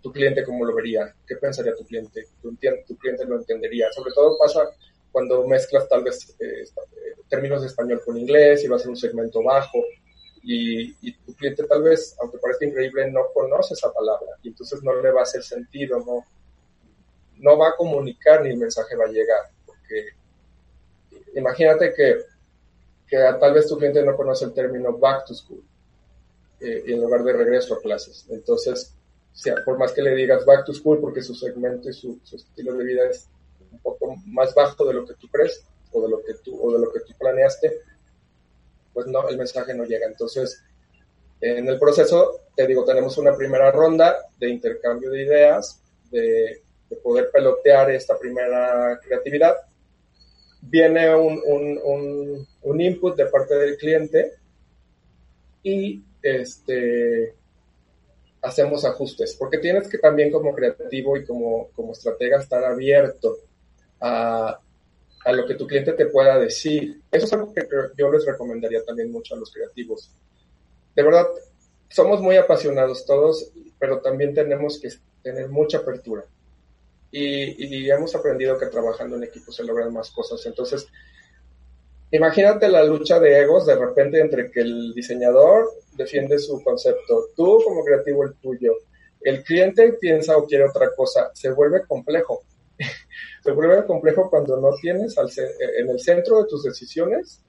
Tu 0.02 0.12
cliente, 0.12 0.44
¿cómo 0.44 0.64
lo 0.64 0.74
vería? 0.74 1.14
¿Qué 1.26 1.36
pensaría 1.36 1.76
tu 1.76 1.84
cliente? 1.84 2.28
Tu, 2.42 2.56
cliente 2.56 3.26
lo 3.26 3.36
entendería. 3.36 3.92
Sobre 3.92 4.14
todo 4.14 4.38
pasa 4.38 4.70
cuando 5.12 5.46
mezclas 5.48 5.88
tal 5.90 6.04
vez 6.04 6.36
eh, 6.40 6.64
términos 7.28 7.62
de 7.62 7.68
español 7.68 8.02
con 8.06 8.18
inglés 8.18 8.64
y 8.64 8.68
vas 8.68 8.86
a 8.86 8.90
un 8.90 8.96
segmento 8.96 9.44
bajo 9.44 9.84
y, 10.44 11.12
tu 11.12 11.36
cliente 11.36 11.64
tal 11.66 11.84
vez, 11.84 12.16
aunque 12.22 12.38
parezca 12.38 12.66
increíble, 12.66 13.12
no 13.12 13.22
conoce 13.34 13.74
esa 13.74 13.92
palabra 13.92 14.38
y 14.42 14.50
entonces 14.50 14.82
no 14.82 14.96
le 15.02 15.12
va 15.12 15.22
a 15.22 15.24
hacer 15.24 15.44
sentido, 15.44 16.00
no, 16.00 16.26
no 17.40 17.58
va 17.58 17.70
a 17.70 17.76
comunicar 17.76 18.44
ni 18.44 18.52
el 18.52 18.58
mensaje 18.58 18.96
va 18.96 19.06
a 19.06 19.12
llegar. 19.12 19.42
Porque 19.66 20.10
imagínate 21.36 21.94
que, 21.94 22.18
que 23.08 23.18
tal 23.40 23.54
vez 23.54 23.68
tu 23.68 23.78
cliente 23.78 24.04
no 24.04 24.16
conoce 24.16 24.46
el 24.46 24.54
término 24.54 24.98
back 24.98 25.26
to 25.26 25.34
school 25.34 25.64
eh, 26.60 26.84
en 26.88 27.02
lugar 27.02 27.24
de 27.24 27.34
regreso 27.34 27.76
a 27.76 27.82
clases. 27.82 28.26
Entonces, 28.30 28.94
sea, 29.38 29.56
por 29.64 29.78
más 29.78 29.92
que 29.92 30.02
le 30.02 30.16
digas 30.16 30.46
back 30.46 30.66
to 30.66 30.74
school 30.74 31.00
porque 31.00 31.22
su 31.22 31.36
segmento 31.36 31.90
y 31.90 31.94
su, 31.94 32.20
su 32.24 32.38
estilo 32.38 32.74
de 32.74 32.84
vida 32.84 33.08
es 33.08 33.30
un 33.72 33.80
poco 33.80 34.16
más 34.26 34.54
bajo 34.56 34.84
de 34.86 34.96
lo 34.96 35.06
que 35.06 35.14
tú 35.14 35.28
crees 35.28 35.64
o 35.92 36.02
de 36.02 36.10
lo 36.10 36.24
que 36.24 36.34
tú, 36.44 36.60
o 36.60 36.74
de 36.74 36.80
lo 36.80 36.92
que 36.92 37.02
tú 37.02 37.14
planeaste, 37.20 37.82
pues 38.94 39.06
no, 39.06 39.30
el 39.30 39.38
mensaje 39.38 39.76
no 39.76 39.86
llega. 39.86 40.08
Entonces, 40.08 40.64
en 41.40 41.68
el 41.68 41.78
proceso, 41.78 42.42
te 42.56 42.66
digo, 42.66 42.84
tenemos 42.84 43.16
una 43.20 43.36
primera 43.36 43.72
ronda 43.72 44.18
de 44.40 44.50
intercambio 44.50 45.12
de 45.12 45.22
ideas, 45.22 45.80
de, 46.10 46.64
poder 47.04 47.30
pelotear 47.32 47.92
esta 47.92 48.18
primera 48.18 49.00
creatividad. 49.04 49.56
Viene 50.62 51.14
un, 51.16 51.42
un, 51.46 52.48
un, 52.62 52.82
input 52.82 53.16
de 53.16 53.28
parte 53.28 53.56
del 53.56 53.78
cliente 53.78 54.34
y 55.64 56.04
este, 56.22 57.36
hacemos 58.42 58.84
ajustes, 58.86 59.36
porque 59.36 59.60
tienes 59.60 59.88
que 59.88 59.98
también 59.98 60.32
como 60.32 60.54
creativo 60.54 61.16
y 61.16 61.26
como, 61.26 61.70
como 61.76 61.94
estratega 61.94 62.40
estar 62.40 62.64
abierto 62.64 63.38
a, 64.02 64.60
a 65.26 65.32
lo 65.32 65.46
que 65.46 65.56
tu 65.56 65.68
cliente 65.68 65.94
te 65.94 66.08
pueda 66.08 66.40
decir. 66.40 67.02
Eso 67.12 67.26
es 67.26 67.34
algo 67.34 67.54
que 67.54 67.68
yo 67.98 68.12
les 68.12 68.26
recomendaría 68.26 68.84
también 68.84 69.12
mucho 69.12 69.36
a 69.36 69.38
los 69.38 69.52
creativos. 69.52 70.12
De 70.96 71.04
verdad, 71.04 71.28
somos 71.90 72.22
muy 72.22 72.38
apasionados 72.38 73.06
todos, 73.06 73.52
pero 73.80 74.02
también 74.02 74.34
tenemos 74.34 74.80
que 74.80 74.90
tener 75.22 75.50
mucha 75.50 75.80
apertura. 75.80 76.26
Y, 77.12 77.66
y, 77.66 77.90
hemos 77.90 78.14
aprendido 78.16 78.58
que 78.58 78.66
trabajando 78.66 79.16
en 79.16 79.24
equipo 79.24 79.52
se 79.52 79.64
logran 79.64 79.94
más 79.94 80.12
cosas. 80.12 80.46
Entonces, 80.46 80.88
imagínate 82.12 82.68
la 82.68 82.84
lucha 82.84 83.20
de 83.20 83.40
egos 83.40 83.66
de 83.66 83.76
repente 83.76 84.20
entre 84.20 84.52
que 84.52 84.62
el 84.62 84.94
diseñador 84.94 85.70
defiende 85.94 86.38
su 86.38 86.62
concepto, 86.64 87.30
tú 87.36 87.62
como 87.64 87.84
creativo 87.84 88.24
el 88.24 88.36
tuyo, 88.36 88.74
el 89.22 89.44
cliente 89.44 89.94
piensa 89.94 90.38
o 90.38 90.46
quiere 90.46 90.66
otra 90.66 90.94
cosa, 90.96 91.32
se 91.34 91.52
vuelve 91.52 91.86
complejo. 91.86 92.44
se 93.44 93.52
vuelve 93.52 93.86
complejo 93.86 94.30
cuando 94.30 94.60
no 94.60 94.72
tienes 94.80 95.18
al, 95.18 95.30
en 95.78 95.90
el 95.90 96.00
centro 96.00 96.40
de 96.40 96.50
tus 96.50 96.64
decisiones 96.64 97.42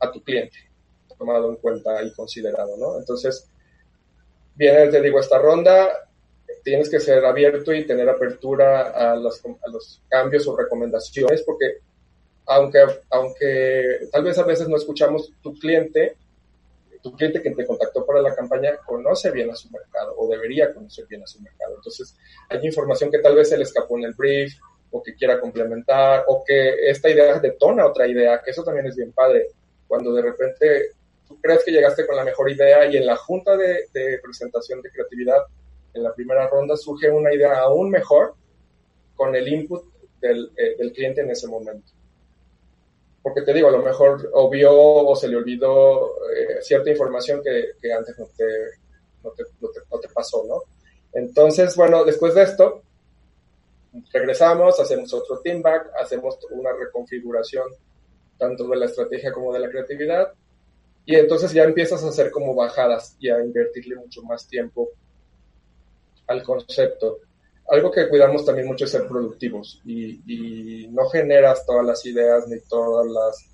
a 0.00 0.10
tu 0.10 0.22
cliente, 0.22 0.58
tomado 1.16 1.50
en 1.50 1.56
cuenta 1.56 2.02
y 2.02 2.12
considerado, 2.12 2.76
¿no? 2.76 2.98
Entonces, 2.98 3.48
viene, 4.56 4.88
te 4.88 5.00
digo, 5.00 5.20
esta 5.20 5.38
ronda, 5.38 6.10
tienes 6.62 6.88
que 6.88 7.00
ser 7.00 7.24
abierto 7.24 7.72
y 7.72 7.86
tener 7.86 8.08
apertura 8.08 8.90
a 8.90 9.16
los, 9.16 9.42
a 9.44 9.70
los 9.70 10.00
cambios 10.08 10.46
o 10.46 10.56
recomendaciones, 10.56 11.42
porque 11.42 11.78
aunque, 12.46 12.84
aunque 13.10 14.08
tal 14.10 14.24
vez 14.24 14.38
a 14.38 14.44
veces 14.44 14.68
no 14.68 14.76
escuchamos 14.76 15.32
tu 15.42 15.54
cliente, 15.58 16.16
tu 17.02 17.12
cliente 17.16 17.42
que 17.42 17.50
te 17.50 17.66
contactó 17.66 18.06
para 18.06 18.20
la 18.20 18.34
campaña 18.34 18.76
conoce 18.84 19.30
bien 19.30 19.50
a 19.50 19.56
su 19.56 19.70
mercado 19.70 20.14
o 20.16 20.28
debería 20.28 20.72
conocer 20.72 21.06
bien 21.06 21.22
a 21.22 21.26
su 21.26 21.40
mercado. 21.40 21.74
Entonces, 21.76 22.16
hay 22.48 22.64
información 22.64 23.10
que 23.10 23.18
tal 23.18 23.34
vez 23.34 23.48
se 23.48 23.56
le 23.56 23.64
escapó 23.64 23.98
en 23.98 24.04
el 24.04 24.14
brief 24.14 24.54
o 24.90 25.02
que 25.02 25.14
quiera 25.14 25.40
complementar 25.40 26.24
o 26.28 26.44
que 26.46 26.88
esta 26.88 27.10
idea 27.10 27.38
detona 27.40 27.86
otra 27.86 28.06
idea, 28.06 28.40
que 28.44 28.50
eso 28.52 28.62
también 28.62 28.86
es 28.86 28.96
bien 28.96 29.12
padre. 29.12 29.48
Cuando 29.88 30.12
de 30.12 30.22
repente 30.22 30.90
tú 31.26 31.40
crees 31.40 31.64
que 31.64 31.72
llegaste 31.72 32.06
con 32.06 32.16
la 32.16 32.24
mejor 32.24 32.50
idea 32.50 32.86
y 32.86 32.96
en 32.96 33.06
la 33.06 33.16
junta 33.16 33.56
de, 33.56 33.88
presentación 34.22 34.80
de 34.82 34.90
creatividad, 34.90 35.38
en 35.94 36.02
la 36.02 36.14
primera 36.14 36.48
ronda, 36.48 36.76
surge 36.76 37.10
una 37.10 37.32
idea 37.32 37.60
aún 37.60 37.90
mejor 37.90 38.34
con 39.14 39.34
el 39.34 39.46
input 39.48 39.84
del, 40.20 40.52
eh, 40.56 40.76
del 40.76 40.92
cliente 40.92 41.20
en 41.20 41.30
ese 41.30 41.48
momento 41.48 41.92
porque 43.22 43.42
te 43.42 43.54
digo, 43.54 43.68
a 43.68 43.72
lo 43.72 43.82
mejor 43.82 44.30
obvió 44.34 44.74
o 44.74 45.14
se 45.14 45.28
le 45.28 45.36
olvidó 45.36 46.06
eh, 46.30 46.60
cierta 46.60 46.90
información 46.90 47.40
que, 47.42 47.92
antes 47.92 48.18
no 48.18 48.26
te, 48.36 48.44
no 49.22 49.30
te, 49.30 49.44
no, 49.90 49.98
te, 50.00 50.08
pasó, 50.08 50.44
¿no? 50.46 50.62
Entonces, 51.12 51.76
bueno, 51.76 52.04
después 52.04 52.34
de 52.34 52.42
esto, 52.42 52.82
regresamos, 54.12 54.80
hacemos 54.80 55.14
otro 55.14 55.38
team 55.38 55.62
back, 55.62 55.92
hacemos 56.00 56.36
una 56.50 56.72
reconfiguración 56.72 57.68
tanto 58.38 58.66
de 58.66 58.76
la 58.76 58.86
estrategia 58.86 59.30
como 59.30 59.52
de 59.52 59.60
la 59.60 59.70
creatividad, 59.70 60.32
y 61.04 61.14
entonces 61.14 61.52
ya 61.52 61.62
empiezas 61.62 62.02
a 62.02 62.08
hacer 62.08 62.32
como 62.32 62.56
bajadas 62.56 63.16
y 63.20 63.28
a 63.28 63.40
invertirle 63.44 63.96
mucho 63.96 64.22
más 64.22 64.48
tiempo 64.48 64.90
al 66.26 66.42
concepto 66.42 67.18
algo 67.72 67.90
que 67.90 68.08
cuidamos 68.08 68.44
también 68.44 68.66
mucho 68.66 68.84
es 68.84 68.90
ser 68.90 69.06
productivos 69.06 69.80
y, 69.84 70.88
no 70.90 71.08
generas 71.08 71.64
todas 71.64 71.86
las 71.86 72.04
ideas 72.04 72.46
ni 72.48 72.60
todas 72.60 73.06
las, 73.06 73.48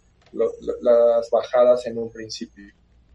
las 0.83 1.31
bajadas 1.31 1.87
en 1.87 1.99
un 1.99 2.11
principio. 2.11 2.65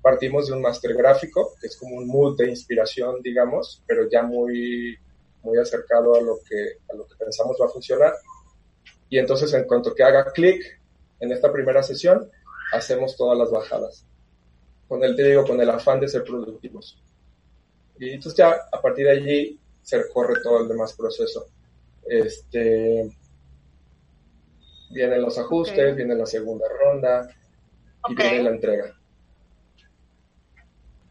Partimos 0.01 0.47
de 0.47 0.53
un 0.53 0.61
máster 0.61 0.93
gráfico, 0.93 1.55
que 1.59 1.67
es 1.67 1.75
como 1.75 1.97
un 1.97 2.07
mood 2.07 2.37
de 2.37 2.49
inspiración, 2.49 3.21
digamos, 3.21 3.83
pero 3.85 4.09
ya 4.09 4.23
muy, 4.23 4.97
muy 5.41 5.57
acercado 5.57 6.15
a 6.15 6.21
lo, 6.21 6.39
que, 6.47 6.77
a 6.89 6.95
lo 6.95 7.05
que 7.05 7.15
pensamos 7.15 7.57
va 7.61 7.65
a 7.65 7.69
funcionar. 7.69 8.13
Y 9.09 9.17
entonces 9.17 9.53
en 9.53 9.65
cuanto 9.65 9.93
que 9.93 10.03
haga 10.03 10.31
clic 10.31 10.79
en 11.19 11.33
esta 11.33 11.51
primera 11.51 11.83
sesión, 11.83 12.31
hacemos 12.71 13.17
todas 13.17 13.37
las 13.37 13.51
bajadas. 13.51 14.05
Con 14.87 15.03
el, 15.03 15.17
te 15.17 15.23
digo, 15.23 15.45
con 15.45 15.59
el 15.59 15.69
afán 15.69 15.99
de 15.99 16.07
ser 16.07 16.23
productivos. 16.23 16.97
Y 18.03 18.13
entonces 18.13 18.37
ya 18.37 18.55
a 18.71 18.81
partir 18.81 19.05
de 19.05 19.11
allí 19.11 19.59
se 19.81 19.97
recorre 19.97 20.41
todo 20.43 20.61
el 20.61 20.67
demás 20.67 20.93
proceso. 20.93 21.47
Este, 22.05 23.09
vienen 24.91 25.21
los 25.21 25.37
ajustes, 25.37 25.95
viene 25.95 26.15
la 26.15 26.25
segunda 26.25 26.65
ronda 26.67 27.27
y 28.09 28.15
viene 28.15 28.43
la 28.43 28.49
entrega. 28.49 28.93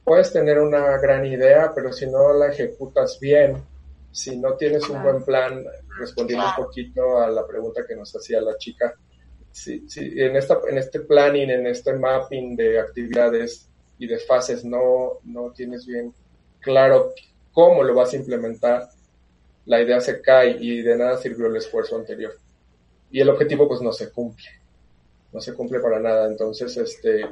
Puedes 0.05 0.33
tener 0.33 0.59
una 0.59 0.99
gran 0.99 1.25
idea, 1.25 1.73
pero 1.75 1.93
si 1.93 2.07
no 2.07 2.35
la 2.35 2.49
ejecutas 2.49 3.19
bien, 3.19 3.63
si 4.11 4.37
no 4.37 4.55
tienes 4.57 4.87
un 4.91 5.03
buen 5.03 5.25
plan, 5.25 5.65
respondiendo 5.99 6.45
un 6.47 6.65
poquito 6.65 7.19
a 7.19 7.31
la 7.31 7.47
pregunta 7.47 7.87
que 7.87 7.97
nos 7.97 8.15
hacía 8.15 8.41
la 8.43 8.59
chica, 8.59 8.95
si, 9.51 9.89
si 9.89 10.21
en, 10.21 10.37
esta, 10.37 10.59
en 10.69 10.77
este 10.77 11.01
planning, 11.01 11.51
en 11.51 11.67
este 11.67 11.95
mapping 11.95 12.57
de 12.57 12.81
actividades 12.81 13.69
y 13.99 14.07
de 14.07 14.19
fases 14.19 14.65
no, 14.65 15.21
no 15.25 15.53
tienes 15.53 15.87
bien 15.87 16.13
claro 16.63 17.13
cómo 17.53 17.83
lo 17.83 17.95
vas 17.95 18.13
a 18.13 18.17
implementar, 18.17 18.89
la 19.67 19.81
idea 19.83 20.01
se 20.01 20.21
cae 20.23 20.57
y 20.59 20.83
de 20.83 20.97
nada 20.97 21.19
sirvió 21.19 21.47
el 21.47 21.57
esfuerzo 21.57 21.97
anterior. 21.97 22.33
Y 23.11 23.21
el 23.21 23.29
objetivo 23.29 23.69
pues 23.69 23.83
no 23.83 23.93
se 23.93 24.11
cumple, 24.11 24.49
no 25.33 25.41
se 25.41 25.55
cumple 25.55 25.81
para 25.81 26.01
nada. 26.01 26.27
Entonces, 26.27 26.75
este, 26.79 27.27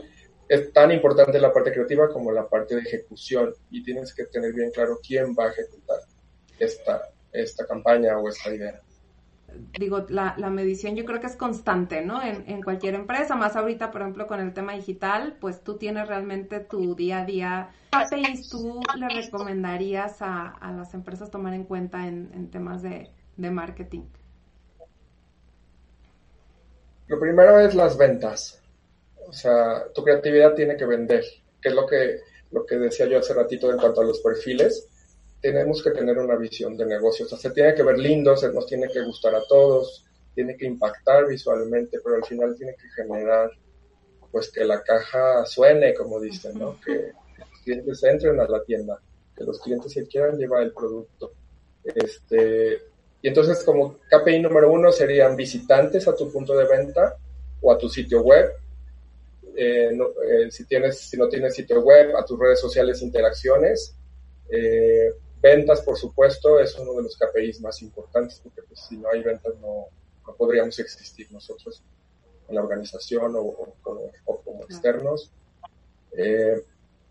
es 0.49 0.73
tan 0.73 0.93
importante 0.93 1.41
la 1.41 1.53
parte 1.53 1.73
creativa 1.73 2.09
como 2.09 2.31
la 2.33 2.47
parte 2.47 2.75
de 2.75 2.83
ejecución 2.83 3.55
y 3.71 3.83
tienes 3.83 4.13
que 4.15 4.27
tener 4.27 4.53
bien 4.53 4.71
claro 4.71 4.99
quién 5.07 5.35
va 5.35 5.47
a 5.47 5.51
ejecutar 5.51 6.01
esta, 6.59 7.09
esta 7.33 7.67
campaña 7.67 8.19
o 8.19 8.29
esta 8.29 8.55
idea 8.55 8.81
digo, 9.79 10.07
la, 10.09 10.35
la, 10.37 10.51
medición 10.51 10.97
yo 10.97 11.05
creo 11.05 11.21
que 11.21 11.27
es 11.27 11.37
constante, 11.37 12.03
¿no? 12.03 12.23
En, 12.23 12.45
en, 12.49 12.63
cualquier 12.63 12.95
empresa, 12.95 13.37
más 13.37 13.57
ahorita, 13.57 13.91
por 13.91 14.03
ejemplo, 14.03 14.27
con 14.27 14.41
el 14.41 14.53
tema 14.53 14.75
digital, 14.75 15.37
pues 15.41 15.63
tú 15.63 15.77
tienes 15.77 16.09
realmente 16.09 16.61
tu 16.61 16.95
día 16.95 17.21
a 17.21 17.25
día. 17.25 17.71
¿Qué 17.91 18.43
tú 18.51 18.81
le 18.97 19.09
recomendarías 19.09 20.23
a, 20.23 20.49
a 20.49 20.73
las 20.73 20.95
empresas 20.95 21.31
tomar 21.31 21.55
en 21.55 21.65
cuenta 21.65 22.07
en, 22.07 22.31
en 22.35 22.51
temas 22.51 22.83
de, 22.83 23.11
de, 23.37 23.51
marketing? 23.51 24.03
Lo 27.07 27.19
primero 27.19 27.59
es 27.61 27.75
las 27.75 27.97
ventas. 27.97 28.63
O 29.29 29.33
sea, 29.33 29.85
tu 29.95 30.03
creatividad 30.03 30.55
tiene 30.55 30.77
que 30.77 30.87
vender, 30.87 31.25
que 31.61 31.69
es 31.69 31.75
lo 31.75 31.87
que, 31.87 32.21
lo 32.51 32.67
que 32.67 32.77
decía 32.77 33.07
yo 33.07 33.19
hace 33.19 33.35
ratito 33.35 33.71
en 33.71 33.79
cuanto 33.79 34.01
a 34.01 34.05
los 34.05 34.21
perfiles 34.21 34.90
tenemos 35.41 35.83
que 35.83 35.91
tener 35.91 36.19
una 36.19 36.37
visión 36.37 36.77
de 36.77 36.87
negocio. 36.87 37.27
O 37.27 37.29
sea, 37.29 37.39
se 37.39 37.51
tiene 37.51 37.75
que 37.75 37.83
ver 37.83 37.99
lindo, 37.99 38.37
se 38.37 38.53
nos 38.53 38.67
tiene 38.67 38.89
que 38.89 39.03
gustar 39.03 39.35
a 39.35 39.43
todos, 39.49 40.05
tiene 40.35 40.57
que 40.57 40.67
impactar 40.67 41.27
visualmente, 41.27 41.99
pero 42.03 42.17
al 42.17 42.25
final 42.25 42.55
tiene 42.57 42.75
que 42.75 42.89
generar, 42.91 43.51
pues, 44.31 44.51
que 44.51 44.65
la 44.65 44.83
caja 44.83 45.45
suene, 45.47 45.95
como 45.95 46.21
dicen, 46.21 46.59
¿no? 46.59 46.79
Que 46.85 47.13
los 47.39 47.61
clientes 47.65 48.03
entren 48.05 48.41
a 48.41 48.47
la 48.47 48.63
tienda, 48.65 49.01
que 49.37 49.45
los 49.45 49.61
clientes 49.61 49.93
se 49.93 50.07
quieran 50.07 50.37
llevar 50.37 50.63
el 50.63 50.73
producto. 50.73 51.33
Este, 51.85 52.83
y 53.23 53.29
entonces, 53.29 53.63
como 53.65 53.99
KPI 54.11 54.41
número 54.41 54.71
uno 54.73 54.93
serían 54.93 55.37
visitantes 55.37 56.07
a 56.09 56.15
tu 56.15 56.31
punto 56.31 56.57
de 56.57 56.67
venta 56.67 57.17
o 57.61 57.73
a 57.73 57.79
tu 57.79 57.89
sitio 57.89 58.23
web. 58.23 58.51
Eh, 59.57 59.91
eh, 59.91 60.51
si, 60.51 60.65
tienes, 60.65 60.99
si 60.99 61.17
no 61.17 61.29
tienes 61.29 61.55
sitio 61.55 61.81
web, 61.81 62.17
a 62.17 62.25
tus 62.25 62.39
redes 62.39 62.61
sociales, 62.61 63.03
interacciones. 63.03 63.95
Eh, 64.51 65.11
Ventas, 65.41 65.81
por 65.83 65.97
supuesto, 65.97 66.61
es 66.61 66.79
uno 66.79 66.95
de 66.95 67.03
los 67.05 67.17
KPIs 67.17 67.61
más 67.61 67.81
importantes 67.83 68.41
porque 68.43 68.63
pues, 68.63 68.81
si 68.81 68.97
no 68.97 69.09
hay 69.09 69.23
ventas 69.23 69.55
no, 69.61 69.87
no 70.27 70.35
podríamos 70.35 70.79
existir 70.79 71.31
nosotros 71.33 71.83
en 72.49 72.55
la 72.55 72.63
organización 72.63 73.35
o, 73.37 73.75
como 73.85 74.65
externos. 74.65 75.31
Eh, 76.17 76.63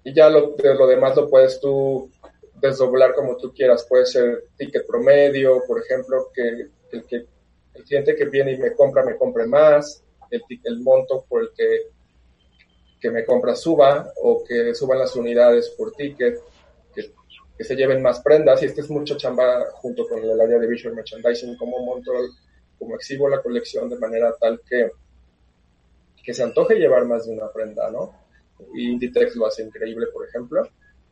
y 0.03 0.13
ya 0.13 0.29
lo, 0.29 0.55
lo 0.57 0.87
demás 0.87 1.15
lo 1.15 1.29
puedes 1.29 1.59
tú 1.59 2.11
desdoblar 2.55 3.15
como 3.15 3.37
tú 3.37 3.53
quieras. 3.53 3.85
Puede 3.87 4.05
ser 4.05 4.45
ticket 4.57 4.85
promedio, 4.85 5.63
por 5.65 5.81
ejemplo, 5.81 6.29
que 6.33 6.69
el, 6.91 7.05
que 7.05 7.25
el 7.73 7.83
cliente 7.83 8.15
que 8.15 8.25
viene 8.25 8.53
y 8.53 8.57
me 8.57 8.73
compra 8.73 9.03
me 9.03 9.17
compre 9.17 9.47
más, 9.47 10.03
el, 10.29 10.41
el 10.63 10.79
monto 10.81 11.25
por 11.27 11.43
el 11.43 11.49
que, 11.55 11.87
que 12.99 13.09
me 13.09 13.25
compra 13.25 13.55
suba 13.55 14.11
o 14.21 14.43
que 14.43 14.75
suban 14.75 14.99
las 14.99 15.15
unidades 15.15 15.69
por 15.71 15.93
ticket 15.93 16.39
que 17.59 17.65
se 17.65 17.75
lleven 17.75 18.01
más 18.01 18.21
prendas 18.21 18.63
y 18.63 18.67
este 18.67 18.79
es 18.79 18.89
mucho 18.89 19.17
chamba 19.17 19.65
junto 19.73 20.07
con 20.07 20.23
el 20.23 20.39
área 20.39 20.57
de 20.57 20.65
visual 20.65 20.95
merchandising, 20.95 21.57
como 21.57 21.83
monto, 21.83 22.13
como 22.77 22.95
exhibo 22.95 23.27
la 23.27 23.41
colección 23.41 23.89
de 23.89 23.99
manera 23.99 24.33
tal 24.39 24.61
que, 24.65 24.89
que 26.23 26.33
se 26.33 26.41
antoje 26.41 26.75
llevar 26.75 27.03
más 27.03 27.25
de 27.25 27.33
una 27.33 27.51
prenda, 27.51 27.91
¿no? 27.91 28.15
y 28.73 28.91
Inditex 28.91 29.35
lo 29.35 29.47
hace 29.47 29.63
increíble, 29.63 30.07
por 30.07 30.25
ejemplo, 30.25 30.65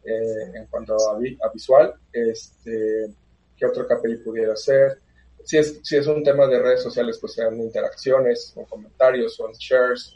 eh, 0.06 0.52
en 0.54 0.68
cuanto 0.68 0.96
a, 0.96 1.20
visual. 1.54 1.94
Este, 2.14 3.10
¿Qué 3.58 3.66
otro 3.66 3.86
KPI 3.86 4.18
pudiera 4.18 4.56
ser? 4.56 5.00
Si 5.44 5.58
es, 5.58 5.82
si 5.84 5.98
es 5.98 6.08
un 6.08 6.24
tema 6.24 6.48
de 6.48 6.60
redes 6.60 6.82
sociales, 6.82 7.18
pues 7.20 7.34
sean 7.34 7.60
interacciones, 7.60 8.54
o 8.56 8.66
comentarios, 8.66 9.38
o 9.42 9.52
shares. 9.52 10.14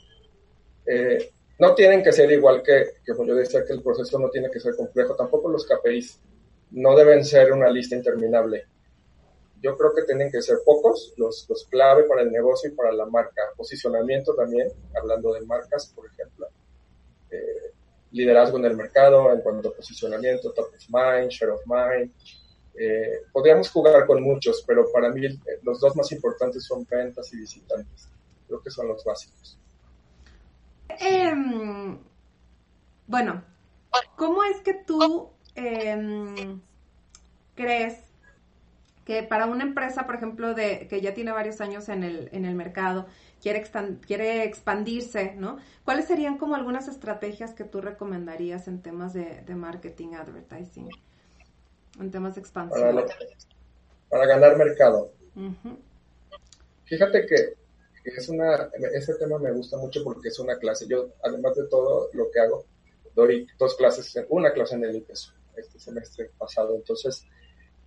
Eh, 0.86 1.30
no 1.62 1.76
tienen 1.76 2.02
que 2.02 2.12
ser 2.12 2.32
igual 2.32 2.64
que, 2.64 2.86
que, 3.06 3.14
yo 3.16 3.36
decía, 3.36 3.64
que 3.64 3.74
el 3.74 3.84
proceso 3.84 4.18
no 4.18 4.32
tiene 4.32 4.50
que 4.50 4.60
ser 4.60 4.76
complejo. 4.76 5.16
Tampoco 5.16 5.48
los 5.48 5.64
KPIs 5.68 6.20
no 6.72 6.96
deben 6.96 7.24
ser 7.24 7.52
una 7.52 7.70
lista 7.70 7.96
interminable. 7.96 8.66
Yo 9.62 9.78
creo 9.78 9.94
que 9.94 10.02
tienen 10.02 10.32
que 10.32 10.42
ser 10.42 10.58
pocos, 10.66 11.14
los, 11.18 11.46
los 11.48 11.68
clave 11.68 12.06
para 12.06 12.24
el 12.24 12.32
negocio 12.32 12.68
y 12.68 12.74
para 12.74 12.92
la 12.92 13.06
marca. 13.06 13.44
Posicionamiento 13.56 14.34
también, 14.34 14.70
hablando 15.00 15.34
de 15.34 15.42
marcas, 15.42 15.94
por 15.96 16.08
ejemplo. 16.08 16.48
Eh, 17.30 17.74
liderazgo 18.10 18.58
en 18.58 18.66
el 18.66 18.76
mercado 18.76 19.32
en 19.32 19.42
cuanto 19.42 19.70
a 19.70 19.76
posicionamiento, 19.76 20.52
top 20.54 20.66
of 20.66 20.84
mind, 20.90 21.30
share 21.30 21.52
of 21.52 21.62
mind. 21.68 22.12
Eh, 22.74 23.22
podríamos 23.32 23.70
jugar 23.70 24.08
con 24.08 24.24
muchos, 24.24 24.64
pero 24.66 24.92
para 24.92 25.10
mí 25.10 25.28
eh, 25.28 25.40
los 25.62 25.80
dos 25.80 25.96
más 25.96 26.12
importantes 26.12 26.64
son 26.64 26.88
ventas 26.90 27.32
y 27.34 27.38
visitantes. 27.38 28.10
Creo 28.48 28.64
que 28.64 28.72
son 28.72 28.88
los 28.88 29.04
básicos. 29.04 29.61
Em, 31.00 31.98
bueno, 33.08 33.44
¿cómo 34.16 34.44
es 34.44 34.62
que 34.62 34.74
tú 34.74 35.30
em, 35.56 36.62
crees 37.56 38.00
que 39.06 39.24
para 39.24 39.48
una 39.48 39.64
empresa, 39.64 40.06
por 40.06 40.16
ejemplo, 40.16 40.54
de, 40.54 40.88
que 40.88 41.02
ya 41.02 41.14
tiene 41.14 41.32
varios 41.32 41.60
años 41.62 41.90
en 41.90 42.04
el, 42.04 42.30
en 42.32 42.46
el 42.46 42.56
mercado, 42.56 43.08
quiere, 43.42 43.64
quiere 44.06 44.44
expandirse, 44.44 45.34
¿no? 45.36 45.58
¿Cuáles 45.84 46.06
serían 46.06 46.38
como 46.38 46.56
algunas 46.56 46.88
estrategias 46.88 47.54
que 47.54 47.64
tú 47.64 47.82
recomendarías 47.82 48.68
en 48.68 48.82
temas 48.82 49.14
de, 49.14 49.44
marketing, 49.56 50.14
advertising, 50.14 50.90
en 52.00 52.12
temas 52.12 52.36
de 52.36 52.42
expansión? 52.42 53.06
Para, 54.10 54.26
ganar 54.28 54.58
mercado. 54.58 55.12
Fíjate 56.86 57.26
que 57.26 57.61
es 58.04 58.30
una, 58.30 58.70
ese 58.94 59.16
tema 59.16 59.38
me 59.38 59.52
gusta 59.52 59.78
mucho 59.78 60.04
porque 60.04 60.30
es 60.30 60.40
una 60.40 60.58
clase. 60.58 60.88
Yo, 60.88 61.10
además 61.24 61.56
de 61.56 61.68
todo 61.68 62.10
lo 62.14 62.32
que 62.32 62.40
hago, 62.40 62.66
doy 63.16 63.48
dos 63.58 63.76
clases, 63.76 64.14
una 64.30 64.52
clase 64.52 64.76
en 64.76 64.86
el 64.86 64.96
IPES 64.98 65.34
este 65.56 65.80
semestre 65.80 66.32
pasado. 66.38 66.76
Entonces, 66.76 67.26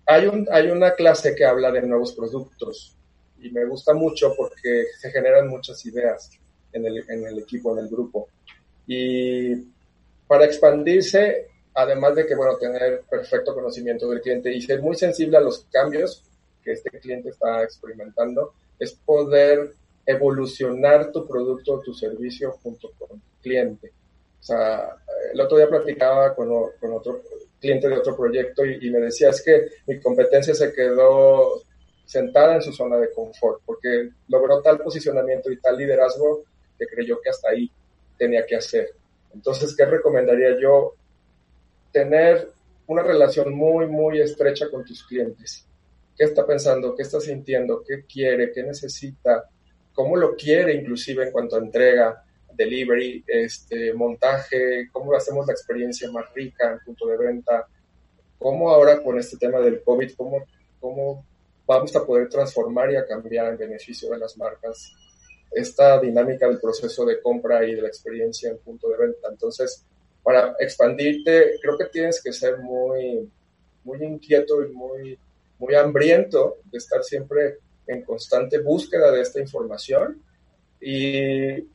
hay, 0.05 0.27
un, 0.27 0.47
hay 0.51 0.69
una 0.69 0.93
clase 0.93 1.35
que 1.35 1.45
habla 1.45 1.71
de 1.71 1.81
nuevos 1.81 2.13
productos 2.13 2.95
y 3.39 3.49
me 3.51 3.65
gusta 3.65 3.93
mucho 3.93 4.33
porque 4.35 4.85
se 4.99 5.11
generan 5.11 5.47
muchas 5.47 5.85
ideas 5.85 6.31
en 6.71 6.85
el, 6.85 7.09
en 7.09 7.25
el 7.25 7.39
equipo, 7.39 7.73
en 7.73 7.85
el 7.85 7.89
grupo. 7.89 8.29
Y 8.87 9.55
para 10.27 10.45
expandirse, 10.45 11.47
además 11.73 12.15
de 12.15 12.25
que, 12.25 12.35
bueno, 12.35 12.57
tener 12.57 13.03
perfecto 13.09 13.53
conocimiento 13.53 14.09
del 14.09 14.21
cliente 14.21 14.53
y 14.53 14.61
ser 14.61 14.81
muy 14.81 14.95
sensible 14.95 15.37
a 15.37 15.41
los 15.41 15.65
cambios 15.71 16.23
que 16.63 16.73
este 16.73 16.89
cliente 16.99 17.29
está 17.29 17.63
experimentando, 17.63 18.53
es 18.79 18.93
poder 18.93 19.75
evolucionar 20.05 21.11
tu 21.11 21.27
producto 21.27 21.73
o 21.73 21.79
tu 21.81 21.93
servicio 21.93 22.51
junto 22.63 22.91
con 22.97 23.17
el 23.17 23.21
cliente. 23.41 23.91
O 24.39 24.43
sea, 24.43 24.95
el 25.33 25.41
otro 25.41 25.57
día 25.57 25.67
platicaba 25.67 26.35
con, 26.35 26.47
con 26.79 26.93
otro 26.93 27.21
cliente 27.59 27.87
de 27.87 27.97
otro 27.97 28.15
proyecto 28.15 28.63
y, 28.63 28.89
me 28.91 28.99
decía, 28.99 29.29
es 29.29 29.41
que 29.41 29.69
mi 29.87 29.99
competencia 29.99 30.53
se 30.53 30.71
quedó 30.71 31.63
sentada 32.05 32.55
en 32.55 32.61
su 32.61 32.71
zona 32.71 32.97
de 32.97 33.11
confort 33.11 33.61
porque 33.65 34.09
logró 34.27 34.61
tal 34.61 34.77
posicionamiento 34.77 35.51
y 35.51 35.59
tal 35.59 35.77
liderazgo 35.77 36.43
que 36.77 36.85
creyó 36.85 37.19
que 37.19 37.31
hasta 37.31 37.49
ahí 37.49 37.71
tenía 38.17 38.45
que 38.45 38.55
hacer. 38.55 38.91
Entonces, 39.33 39.75
¿qué 39.75 39.85
recomendaría 39.85 40.59
yo? 40.59 40.93
Tener 41.91 42.49
una 42.87 43.01
relación 43.01 43.53
muy, 43.55 43.87
muy 43.87 44.21
estrecha 44.21 44.69
con 44.69 44.85
tus 44.85 45.03
clientes. 45.03 45.65
¿Qué 46.15 46.25
está 46.25 46.45
pensando? 46.45 46.95
¿Qué 46.95 47.01
está 47.01 47.19
sintiendo? 47.19 47.83
¿Qué 47.85 48.05
quiere? 48.05 48.51
¿Qué 48.51 48.61
necesita? 48.61 49.49
¿Cómo 49.95 50.15
lo 50.15 50.35
quiere 50.35 50.75
inclusive 50.75 51.25
en 51.25 51.31
cuanto 51.31 51.55
a 51.55 51.59
entrega? 51.59 52.25
delivery, 52.55 53.23
este, 53.27 53.93
montaje, 53.93 54.89
cómo 54.91 55.13
hacemos 55.13 55.45
la 55.47 55.53
experiencia 55.53 56.09
más 56.11 56.25
rica 56.33 56.71
en 56.71 56.79
punto 56.79 57.07
de 57.07 57.17
venta, 57.17 57.67
cómo 58.37 58.69
ahora 58.69 59.01
con 59.01 59.17
este 59.19 59.37
tema 59.37 59.59
del 59.59 59.81
COVID, 59.83 60.13
cómo, 60.15 60.45
cómo 60.79 61.25
vamos 61.65 61.95
a 61.95 62.05
poder 62.05 62.29
transformar 62.29 62.91
y 62.91 62.95
a 62.95 63.05
cambiar 63.05 63.47
en 63.47 63.57
beneficio 63.57 64.09
de 64.11 64.17
las 64.17 64.37
marcas 64.37 64.93
esta 65.51 65.99
dinámica 65.99 66.47
del 66.47 66.59
proceso 66.59 67.05
de 67.05 67.21
compra 67.21 67.65
y 67.65 67.75
de 67.75 67.81
la 67.81 67.87
experiencia 67.87 68.49
en 68.49 68.57
punto 68.57 68.89
de 68.89 68.97
venta. 68.97 69.29
Entonces, 69.29 69.85
para 70.21 70.55
expandirte, 70.59 71.59
creo 71.61 71.77
que 71.77 71.85
tienes 71.85 72.21
que 72.21 72.33
ser 72.33 72.57
muy, 72.57 73.29
muy 73.83 74.03
inquieto 74.03 74.63
y 74.63 74.73
muy, 74.73 75.17
muy 75.57 75.75
hambriento 75.75 76.57
de 76.65 76.77
estar 76.77 77.03
siempre 77.03 77.59
en 77.87 78.03
constante 78.03 78.59
búsqueda 78.59 79.11
de 79.11 79.21
esta 79.21 79.39
información 79.39 80.21
y 80.79 81.67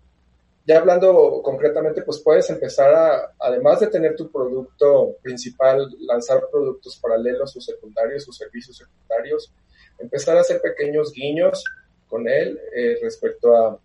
ya 0.67 0.79
hablando 0.79 1.41
concretamente, 1.43 2.03
pues 2.03 2.21
puedes 2.21 2.49
empezar 2.51 2.95
a, 2.95 3.33
además 3.41 3.81
de 3.81 3.89
tener 3.89 4.15
tu 4.15 4.31
producto 4.31 5.17
principal, 5.23 5.89
lanzar 6.01 6.43
productos 6.51 6.99
paralelos 6.99 7.57
o 7.57 7.61
secundarios 7.61 8.29
o 8.29 8.33
servicios 8.33 8.77
secundarios, 8.77 9.53
empezar 9.99 10.37
a 10.37 10.43
hacer 10.43 10.61
pequeños 10.61 11.13
guiños 11.13 11.65
con 12.09 12.29
él 12.29 12.61
eh, 12.77 12.99
respecto 13.03 13.57
a 13.57 13.81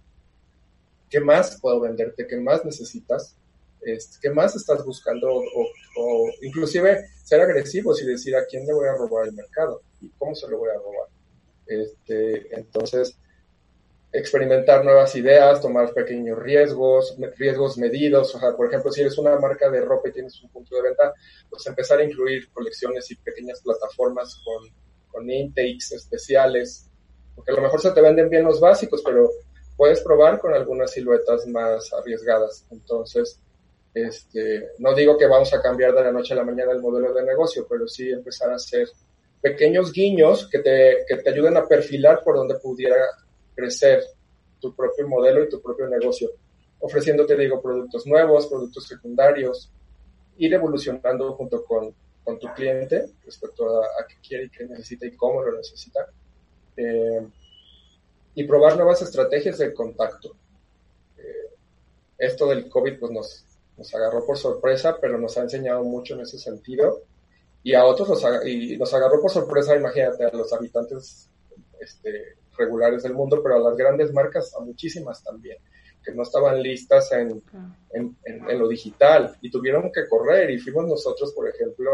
qué 1.10 1.20
más 1.20 1.60
puedo 1.62 1.80
venderte, 1.80 2.28
qué 2.28 2.38
más 2.38 2.64
necesitas, 2.66 3.36
este, 3.82 4.18
qué 4.22 4.30
más 4.30 4.56
estás 4.56 4.84
buscando 4.84 5.34
o, 5.34 5.68
o, 5.98 6.30
inclusive 6.42 7.08
ser 7.24 7.42
agresivos 7.42 8.02
y 8.02 8.06
decir 8.06 8.36
a 8.36 8.46
quién 8.46 8.66
le 8.66 8.74
voy 8.74 8.88
a 8.88 8.96
robar 8.96 9.28
el 9.28 9.34
mercado 9.34 9.82
y 10.02 10.10
cómo 10.18 10.36
se 10.36 10.48
lo 10.48 10.58
voy 10.58 10.70
a 10.70 10.74
robar. 10.74 11.14
Este, 11.67 12.56
entonces, 12.56 13.17
experimentar 14.12 14.84
nuevas 14.86 15.15
ideas, 15.15 15.62
tomar 15.62 15.93
pequeños 15.93 16.39
riesgos, 16.39 17.15
riesgos 17.38 17.78
medidos. 17.78 18.34
O 18.36 18.39
sea, 18.39 18.56
por 18.56 18.67
ejemplo, 18.67 18.91
si 18.91 19.01
eres 19.01 19.17
una 19.17 19.38
marca 19.38 19.69
de 19.69 19.82
ropa 19.82 20.10
y 20.10 20.13
tienes 20.13 20.41
un 20.41 20.49
punto 20.49 20.75
de 20.75 20.84
venta, 20.84 21.13
pues 21.49 21.65
empezar 21.67 21.99
a 21.99 22.04
incluir 22.04 22.51
colecciones 22.51 23.10
y 23.12 23.15
pequeñas 23.15 23.62
plataformas 23.62 24.41
con, 24.43 24.69
con 25.08 25.30
intakes 25.30 25.93
especiales, 25.95 26.89
porque 27.36 27.51
a 27.51 27.56
lo 27.56 27.62
mejor 27.62 27.82
se 27.82 27.91
te 27.91 28.01
venden 28.01 28.30
bien 28.30 28.45
los 28.45 28.60
básicos, 28.60 29.01
pero 29.04 29.30
puedes 29.75 30.01
probar 30.01 30.39
con 30.39 30.54
algunas 30.54 30.91
siluetas 30.91 31.45
más 31.47 31.91
arriesgadas. 31.93 32.65
Entonces, 32.71 33.39
este, 33.93 34.69
no 34.80 34.93
digo 34.93 35.17
que 35.17 35.28
vamos 35.28 35.54
a 35.54 35.62
cambiar 35.62 35.93
de 35.93 36.04
la 36.04 36.12
noche 36.12 36.34
a 36.34 36.38
la 36.38 36.43
mañana 36.43 36.71
el 36.71 36.82
modelo 36.82 37.13
de 37.13 37.23
negocio, 37.23 37.65
pero 37.69 37.88
sí 37.88 38.10
empezar 38.10 38.51
a 38.51 38.56
hacer 38.56 38.88
pequeños 39.41 39.91
guiños 39.91 40.50
que 40.50 40.60
te, 40.60 41.06
que 41.08 41.17
te 41.17 41.30
ayuden 41.30 41.58
a 41.58 41.67
perfilar 41.67 42.24
por 42.24 42.36
donde 42.36 42.56
pudiera 42.56 42.98
crecer 43.56 44.04
tu 44.60 44.76
propio 44.76 45.08
modelo 45.08 45.43
y 45.43 45.50
tu 45.50 45.62
propio 45.62 45.88
negocio, 45.88 46.32
ofreciéndote, 46.80 47.38
digo, 47.38 47.62
productos 47.62 48.06
nuevos, 48.08 48.48
productos 48.48 48.88
secundarios, 48.88 49.71
ir 50.38 50.54
evolucionando 50.54 51.34
junto 51.34 51.63
con, 51.63 51.93
con 52.24 52.39
tu 52.39 52.48
cliente 52.54 53.06
respecto 53.24 53.82
a, 53.82 54.08
qué 54.08 54.15
quiere 54.28 54.45
y 54.45 54.50
qué 54.50 54.65
necesita 54.65 55.06
y 55.06 55.15
cómo 55.15 55.43
lo 55.43 55.56
necesita. 55.56 56.08
Eh, 56.76 57.26
y 58.34 58.43
probar 58.43 58.76
nuevas 58.76 59.02
estrategias 59.02 59.58
de 59.60 59.74
contacto. 59.74 60.36
Eh, 61.17 61.54
esto 62.17 62.48
del 62.48 62.67
COVID 62.67 63.00
pues 63.00 63.12
nos, 63.12 63.45
nos 63.78 63.95
agarró 63.95 64.26
por 64.26 64.38
sorpresa, 64.38 64.98
pero 65.00 65.17
nos 65.17 65.38
ha 65.38 65.41
enseñado 65.43 65.84
mucho 65.84 66.15
en 66.15 66.21
ese 66.21 66.38
sentido. 66.38 67.04
Y 67.65 67.73
a 67.73 67.84
otros 67.84 68.08
nos, 68.08 68.45
y 68.45 68.78
nos 68.78 68.93
agarró 68.93 69.19
por 69.19 69.32
sorpresa, 69.32 69.75
imagínate, 69.75 70.23
a 70.23 70.30
los 70.30 70.54
habitantes 70.54 71.32
este, 71.80 72.36
regulares 72.56 73.01
del 73.01 73.15
mundo, 73.15 73.41
pero 73.41 73.56
a 73.56 73.60
las 73.60 73.75
grandes 73.75 74.13
marcas, 74.13 74.54
a 74.54 74.60
muchísimas 74.60 75.23
también, 75.23 75.58
que 76.04 76.13
no 76.13 76.21
estaban 76.21 76.62
listas 76.62 77.12
en, 77.13 77.43
en, 77.91 78.60
lo 78.60 78.67
digital 78.67 79.36
y 79.41 79.49
tuvieron 79.49 79.91
que 79.91 80.08
correr 80.08 80.51
y 80.51 80.60
fuimos 80.60 80.86
nosotros, 80.86 81.34
por 81.34 81.49
ejemplo, 81.49 81.89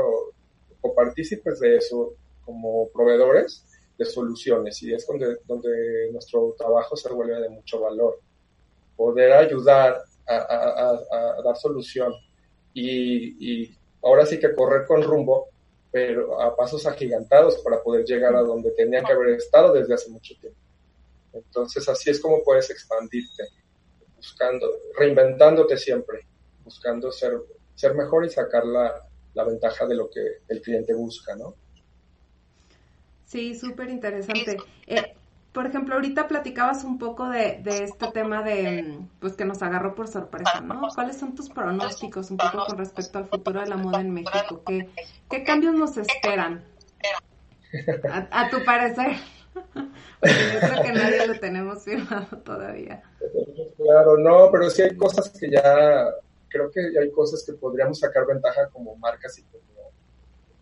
copartícipes 0.81 1.62
de 1.62 1.77
eso 1.77 2.15
como 2.43 2.89
proveedores 2.89 3.65
de 3.97 4.03
soluciones 4.03 4.84
y 4.84 4.93
es 4.93 5.07
donde, 5.07 5.38
donde 5.47 6.12
nuestro 6.12 6.53
trabajo 6.57 6.97
se 6.97 7.13
vuelve 7.13 7.39
de 7.39 7.47
mucho 7.47 7.79
valor. 7.79 8.19
Poder 8.97 9.31
ayudar 9.31 10.03
a, 10.27 10.36
a, 10.36 11.41
dar 11.41 11.55
solución 11.55 12.12
y, 12.73 13.63
y 13.63 13.77
ahora 14.03 14.25
sí 14.25 14.38
que 14.38 14.53
correr 14.53 14.86
con 14.86 15.01
rumbo 15.01 15.47
pero 15.91 16.41
a 16.41 16.56
pasos 16.56 16.86
agigantados 16.86 17.58
para 17.58 17.82
poder 17.84 18.06
llegar 18.06 18.36
a 18.36 18.41
donde 18.41 18.71
tenía 18.71 19.04
que 19.04 19.12
haber 19.12 19.36
estado 19.36 19.73
desde 19.73 19.93
hace 19.93 20.10
mucho 20.10 20.34
tiempo. 20.39 20.60
Entonces 21.34 21.88
así 21.89 22.10
es 22.10 22.19
como 22.19 22.43
puedes 22.43 22.69
expandirte, 22.69 23.43
buscando, 24.15 24.69
reinventándote 24.97 25.77
siempre, 25.77 26.21
buscando 26.63 27.12
ser, 27.12 27.34
ser 27.75 27.93
mejor 27.95 28.25
y 28.25 28.30
sacar 28.30 28.65
la, 28.65 29.08
la 29.34 29.43
ventaja 29.43 29.86
de 29.86 29.95
lo 29.95 30.10
que 30.10 30.21
el 30.47 30.62
cliente 30.62 30.93
busca, 30.93 31.36
¿no? 31.36 31.56
Sí, 33.25 33.56
súper 33.56 33.89
interesante. 33.89 34.58
Eh, 34.88 35.15
por 35.53 35.65
ejemplo, 35.67 35.95
ahorita 35.95 36.27
platicabas 36.27 36.83
un 36.85 36.97
poco 36.97 37.27
de, 37.27 37.61
este 37.65 38.07
tema 38.13 38.41
de, 38.41 38.99
pues 39.19 39.33
que 39.33 39.43
nos 39.43 39.61
agarró 39.61 39.95
por 39.95 40.07
sorpresa, 40.07 40.61
¿no? 40.61 40.87
¿Cuáles 40.95 41.17
son 41.17 41.35
tus 41.35 41.49
pronósticos 41.49 42.31
un 42.31 42.37
poco 42.37 42.65
con 42.65 42.77
respecto 42.77 43.17
al 43.17 43.27
futuro 43.27 43.59
de 43.59 43.67
la 43.67 43.75
moda 43.75 43.99
en 43.99 44.13
México? 44.13 44.61
¿Qué, 44.65 44.89
qué 45.29 45.43
cambios 45.43 45.75
nos 45.75 45.97
esperan? 45.97 46.63
A, 48.31 48.49
tu 48.49 48.63
parecer. 48.63 49.17
Porque 50.19 50.35
yo 50.53 50.59
creo 50.59 50.83
que 50.83 50.91
nadie 50.93 51.27
lo 51.27 51.39
tenemos 51.39 51.83
firmado 51.83 52.37
todavía. 52.37 53.03
Claro, 53.75 54.17
no, 54.17 54.49
pero 54.51 54.69
sí 54.69 54.83
hay 54.83 54.95
cosas 54.95 55.29
que 55.37 55.49
ya, 55.49 56.05
creo 56.47 56.71
que 56.71 56.79
hay 56.97 57.11
cosas 57.11 57.43
que 57.45 57.53
podríamos 57.53 57.99
sacar 57.99 58.25
ventaja 58.25 58.69
como 58.69 58.95
marcas 58.95 59.37
y 59.39 59.43
como, 59.43 59.91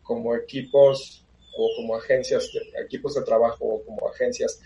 como 0.02 0.36
equipos 0.36 1.24
o 1.56 1.70
como 1.76 1.96
agencias, 1.96 2.50
equipos 2.84 3.14
de 3.16 3.22
trabajo 3.22 3.66
o 3.66 3.84
como 3.84 4.08
agencias. 4.10 4.60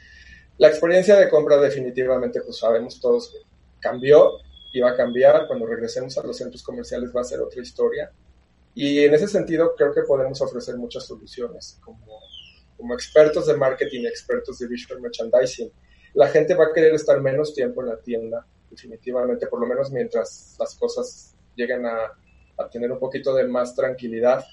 La 0.58 0.68
experiencia 0.68 1.16
de 1.16 1.30
compra 1.30 1.58
definitivamente, 1.58 2.42
pues 2.42 2.58
sabemos 2.58 3.00
todos 3.00 3.32
que 3.32 3.40
cambió 3.80 4.40
y 4.72 4.80
va 4.80 4.92
a 4.92 4.96
cambiar. 4.96 5.48
Cuando 5.48 5.66
regresemos 5.66 6.18
a 6.18 6.24
los 6.24 6.38
centros 6.38 6.64
comerciales 6.64 7.12
va 7.16 7.22
a 7.22 7.26
ser 7.26 7.42
otra 7.42 7.62
historia. 7.62 8.12
Y 8.76 9.00
en 9.00 9.14
ese 9.14 9.28
sentido 9.28 9.74
creo 9.76 9.94
que 9.94 10.02
podemos 10.04 10.42
ofrecer 10.42 10.78
muchas 10.78 11.06
soluciones 11.06 11.80
como, 11.84 12.20
como 12.78 12.94
expertos 12.94 13.48
de 13.48 13.56
marketing, 13.56 14.06
expertos 14.06 14.60
de 14.60 14.68
visual 14.68 15.02
merchandising. 15.02 15.72
La 16.16 16.28
gente 16.28 16.56
va 16.56 16.66
a 16.66 16.74
querer 16.74 16.94
estar 16.94 17.20
menos 17.22 17.54
tiempo 17.54 17.82
en 17.82 17.90
la 17.90 17.98
tienda, 17.98 18.46
definitivamente, 18.70 19.48
por 19.48 19.60
lo 19.60 19.68
menos 19.68 19.92
mientras 19.92 20.56
las 20.60 20.76
cosas 20.76 21.36
lleguen 21.56 21.86
a, 21.86 22.12
a 22.58 22.70
tener 22.70 22.92
un 22.92 23.00
poquito 23.00 23.34
de 23.34 23.48
más 23.48 23.76
tranquilidad 23.76 24.44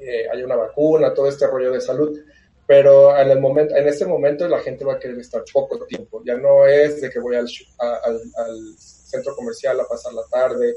eh, 0.00 0.26
hay 0.32 0.42
una 0.42 0.56
vacuna, 0.56 1.12
todo 1.12 1.28
este 1.28 1.46
rollo 1.46 1.72
de 1.72 1.80
salud. 1.80 2.18
Pero 2.70 3.18
en, 3.18 3.28
el 3.28 3.40
momento, 3.40 3.74
en 3.74 3.88
este 3.88 4.06
momento 4.06 4.46
la 4.46 4.60
gente 4.60 4.84
va 4.84 4.92
a 4.92 4.98
querer 5.00 5.18
estar 5.18 5.42
poco 5.52 5.84
tiempo. 5.86 6.22
Ya 6.24 6.36
no 6.36 6.64
es 6.66 7.00
de 7.00 7.10
que 7.10 7.18
voy 7.18 7.34
al, 7.34 7.48
al, 7.80 8.78
centro 8.78 9.34
comercial 9.34 9.80
a 9.80 9.88
pasar 9.88 10.12
la 10.12 10.22
tarde. 10.30 10.76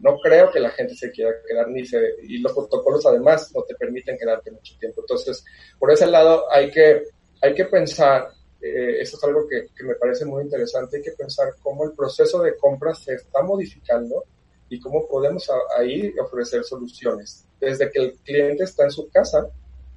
No 0.00 0.18
creo 0.18 0.50
que 0.50 0.60
la 0.60 0.68
gente 0.68 0.94
se 0.94 1.10
quiera 1.10 1.30
quedar 1.48 1.66
ni 1.68 1.86
se... 1.86 1.98
Y 2.24 2.40
los 2.40 2.52
protocolos 2.52 3.06
además 3.06 3.50
no 3.54 3.62
te 3.62 3.74
permiten 3.74 4.18
quedarte 4.18 4.50
mucho 4.50 4.74
tiempo. 4.78 5.00
Entonces, 5.00 5.42
por 5.78 5.90
ese 5.90 6.08
lado 6.08 6.44
hay 6.52 6.70
que, 6.70 7.04
hay 7.40 7.54
que 7.54 7.64
pensar 7.64 8.28
eh, 8.60 9.00
eso 9.00 9.16
es 9.16 9.24
algo 9.24 9.48
que, 9.48 9.68
que, 9.74 9.84
me 9.84 9.94
parece 9.94 10.26
muy 10.26 10.42
interesante, 10.42 10.98
hay 10.98 11.02
que 11.02 11.12
pensar 11.12 11.54
cómo 11.62 11.84
el 11.84 11.92
proceso 11.92 12.42
de 12.42 12.54
compra 12.58 12.94
se 12.94 13.14
está 13.14 13.42
modificando 13.42 14.24
y 14.68 14.78
cómo 14.78 15.08
podemos 15.08 15.50
ahí 15.78 16.12
ofrecer 16.18 16.64
soluciones. 16.64 17.46
Desde 17.58 17.90
que 17.90 17.98
el 17.98 18.12
cliente 18.18 18.64
está 18.64 18.84
en 18.84 18.90
su 18.90 19.08
casa, 19.08 19.48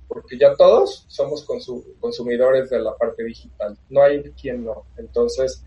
porque 0.08 0.38
ya 0.38 0.56
todos 0.56 1.06
somos 1.08 1.46
consumidores 2.00 2.70
de 2.70 2.80
la 2.80 2.96
parte 2.96 3.24
digital, 3.24 3.78
no 3.90 4.04
hay 4.04 4.24
quien 4.40 4.66
no. 4.66 4.86
Entonces, 4.98 5.64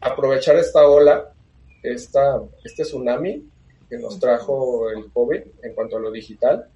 aprovechar 0.00 0.56
esta 0.56 0.86
ola, 0.86 1.32
esta, 1.82 2.42
este 2.64 2.82
tsunami 2.82 3.48
que 3.88 3.98
nos 3.98 4.18
trajo 4.18 4.90
el 4.90 5.10
COVID 5.12 5.42
en 5.62 5.74
cuanto 5.74 5.96
a 5.96 6.00
lo 6.00 6.10
digital, 6.10 6.68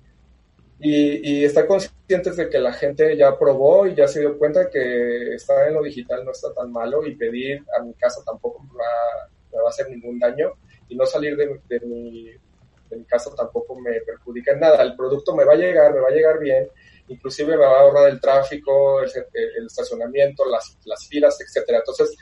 y, 0.82 1.30
y, 1.30 1.44
estar 1.44 1.66
conscientes 1.66 2.36
de 2.36 2.48
que 2.48 2.58
la 2.58 2.72
gente 2.72 3.14
ya 3.14 3.38
probó 3.38 3.86
y 3.86 3.94
ya 3.94 4.08
se 4.08 4.20
dio 4.20 4.38
cuenta 4.38 4.70
que 4.70 5.34
estar 5.34 5.68
en 5.68 5.74
lo 5.74 5.82
digital 5.82 6.24
no 6.24 6.30
está 6.30 6.54
tan 6.54 6.72
malo 6.72 7.06
y 7.06 7.16
pedir 7.16 7.62
a 7.78 7.82
mi 7.82 7.92
casa 7.92 8.22
tampoco 8.24 8.62
me 8.62 8.78
va 9.58 9.66
a 9.66 9.68
hacer 9.68 9.90
ningún 9.90 10.18
daño 10.18 10.52
y 10.88 10.96
no 10.96 11.04
salir 11.04 11.36
de, 11.36 11.60
de, 11.68 11.80
mi, 11.80 12.30
de 12.90 12.96
mi 12.96 13.04
casa 13.04 13.30
tampoco 13.36 13.78
me 13.78 14.00
perjudica 14.00 14.52
en 14.52 14.60
nada. 14.60 14.82
El 14.82 14.96
producto 14.96 15.34
me 15.34 15.44
va 15.44 15.54
a 15.54 15.56
llegar, 15.56 15.94
me 15.94 16.00
va 16.00 16.08
a 16.08 16.12
llegar 16.12 16.38
bien, 16.38 16.68
inclusive 17.08 17.56
me 17.56 17.64
va 17.64 17.78
a 17.78 17.80
ahorrar 17.80 18.10
el 18.10 18.20
tráfico, 18.20 19.00
el, 19.00 19.66
estacionamiento, 19.66 20.44
las, 20.44 20.76
las 20.84 21.06
filas, 21.06 21.38
etcétera. 21.40 21.78
Entonces, 21.78 22.16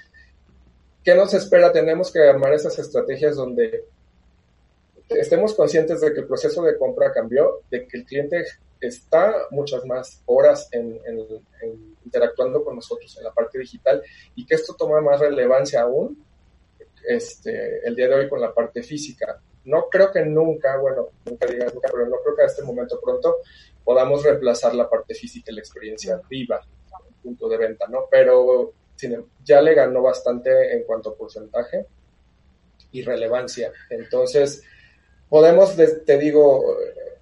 ¿qué 1.03 1.15
nos 1.15 1.33
espera? 1.35 1.73
Tenemos 1.73 2.13
que 2.13 2.21
armar 2.21 2.53
esas 2.53 2.79
estrategias 2.79 3.37
donde 3.37 3.85
estemos 5.09 5.55
conscientes 5.55 6.01
de 6.01 6.13
que 6.13 6.21
el 6.21 6.27
proceso 6.27 6.63
de 6.63 6.77
compra 6.77 7.13
cambió, 7.13 7.63
de 7.71 7.87
que 7.87 7.99
el 7.99 8.05
cliente 8.05 8.45
está 8.81 9.35
muchas 9.51 9.85
más 9.87 10.23
horas 10.27 10.69
en, 10.71 11.01
en, 11.07 11.97
interactuando 12.05 12.63
con 12.63 12.77
nosotros 12.77 13.17
en 13.17 13.25
la 13.25 13.33
parte 13.33 13.59
digital 13.59 14.03
y 14.35 14.47
que 14.47 14.55
esto 14.55 14.75
toma 14.75 15.01
más 15.01 15.19
relevancia 15.21 15.83
aún 15.83 16.25
este, 17.07 17.87
el 17.87 17.95
día 17.95 18.09
de 18.09 18.15
hoy 18.15 18.29
con 18.29 18.41
la 18.41 18.53
parte 18.53 18.83
física. 18.83 19.41
No 19.69 19.89
creo 19.91 20.11
que 20.11 20.25
nunca, 20.25 20.79
bueno, 20.79 21.09
nunca 21.25 21.47
digas 21.47 21.75
nunca, 21.75 21.89
pero 21.93 22.07
no 22.07 22.17
creo 22.23 22.37
que 22.37 22.43
a 22.43 22.47
este 22.47 22.63
momento 22.63 22.99
pronto 23.01 23.37
podamos 23.85 24.23
reemplazar 24.25 24.75
la 24.75 24.89
parte 24.89 25.15
física 25.15 25.51
y 25.51 25.55
la 25.55 25.61
experiencia 25.61 26.21
viva, 26.29 26.61
el 27.07 27.15
punto 27.23 27.49
de 27.49 27.59
venta, 27.59 27.87
¿no? 27.89 28.07
Pero 28.11 28.73
em, 29.03 29.25
ya 29.45 29.61
le 29.61 29.75
ganó 29.75 30.03
bastante 30.03 30.75
en 30.75 30.85
cuanto 30.85 31.11
a 31.11 31.17
porcentaje 31.17 31.87
y 32.93 33.03
relevancia. 33.03 33.73
Entonces, 33.91 34.63
podemos, 35.29 35.77
te 35.77 36.19
digo, 36.19 36.77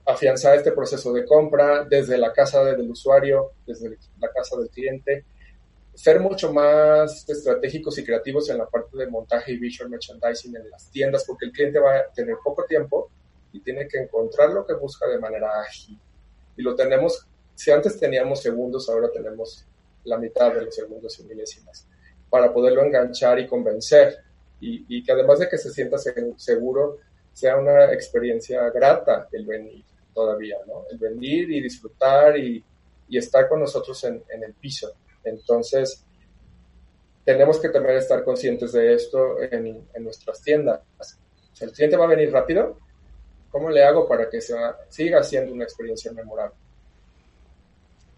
afianzar 0.06 0.56
este 0.56 0.72
proceso 0.72 1.12
de 1.12 1.24
compra 1.24 1.84
desde 1.84 2.16
la 2.16 2.32
casa 2.32 2.64
del 2.64 2.88
usuario, 2.88 3.52
desde 3.66 3.98
la 4.20 4.30
casa 4.30 4.56
del 4.56 4.70
cliente, 4.70 5.24
ser 5.96 6.20
mucho 6.20 6.52
más 6.52 7.26
estratégicos 7.26 7.96
y 7.98 8.04
creativos 8.04 8.50
en 8.50 8.58
la 8.58 8.66
parte 8.66 8.98
de 8.98 9.06
montaje 9.06 9.52
y 9.52 9.56
visual 9.56 9.88
merchandising 9.88 10.54
en 10.54 10.70
las 10.70 10.90
tiendas, 10.90 11.24
porque 11.26 11.46
el 11.46 11.52
cliente 11.52 11.78
va 11.78 11.96
a 11.96 12.12
tener 12.12 12.36
poco 12.44 12.64
tiempo 12.64 13.10
y 13.50 13.60
tiene 13.60 13.88
que 13.88 13.98
encontrar 13.98 14.50
lo 14.50 14.66
que 14.66 14.74
busca 14.74 15.08
de 15.08 15.18
manera 15.18 15.58
ágil. 15.58 15.98
Y 16.54 16.62
lo 16.62 16.74
tenemos, 16.74 17.26
si 17.54 17.70
antes 17.70 17.98
teníamos 17.98 18.42
segundos, 18.42 18.90
ahora 18.90 19.10
tenemos 19.10 19.64
la 20.04 20.18
mitad 20.18 20.52
de 20.52 20.66
los 20.66 20.74
segundos 20.74 21.18
y 21.18 21.24
milésimas 21.24 21.88
para 22.28 22.52
poderlo 22.52 22.84
enganchar 22.84 23.38
y 23.38 23.46
convencer. 23.46 24.18
Y, 24.60 24.84
y 24.88 25.02
que 25.02 25.12
además 25.12 25.38
de 25.38 25.48
que 25.48 25.56
se 25.56 25.70
sienta 25.70 25.96
seguro, 26.36 26.98
sea 27.32 27.56
una 27.56 27.92
experiencia 27.92 28.68
grata 28.68 29.28
el 29.32 29.46
venir 29.46 29.82
todavía, 30.14 30.58
¿no? 30.66 30.84
El 30.90 30.98
venir 30.98 31.50
y 31.50 31.62
disfrutar 31.62 32.38
y, 32.38 32.62
y 33.08 33.16
estar 33.16 33.48
con 33.48 33.60
nosotros 33.60 34.02
en, 34.04 34.22
en 34.28 34.44
el 34.44 34.52
piso. 34.52 34.92
Entonces, 35.26 36.04
tenemos 37.24 37.58
que 37.58 37.68
también 37.68 37.96
estar 37.96 38.22
conscientes 38.24 38.72
de 38.72 38.94
esto 38.94 39.42
en, 39.42 39.84
nuestras 39.98 40.40
tiendas. 40.40 40.80
Si 41.52 41.64
el 41.64 41.72
cliente 41.72 41.96
va 41.96 42.04
a 42.04 42.08
venir 42.08 42.32
rápido, 42.32 42.78
¿cómo 43.50 43.68
le 43.68 43.84
hago 43.84 44.08
para 44.08 44.30
que 44.30 44.40
sea, 44.40 44.76
siga 44.88 45.22
siendo 45.24 45.52
una 45.52 45.64
experiencia 45.64 46.12
memorable? 46.12 46.56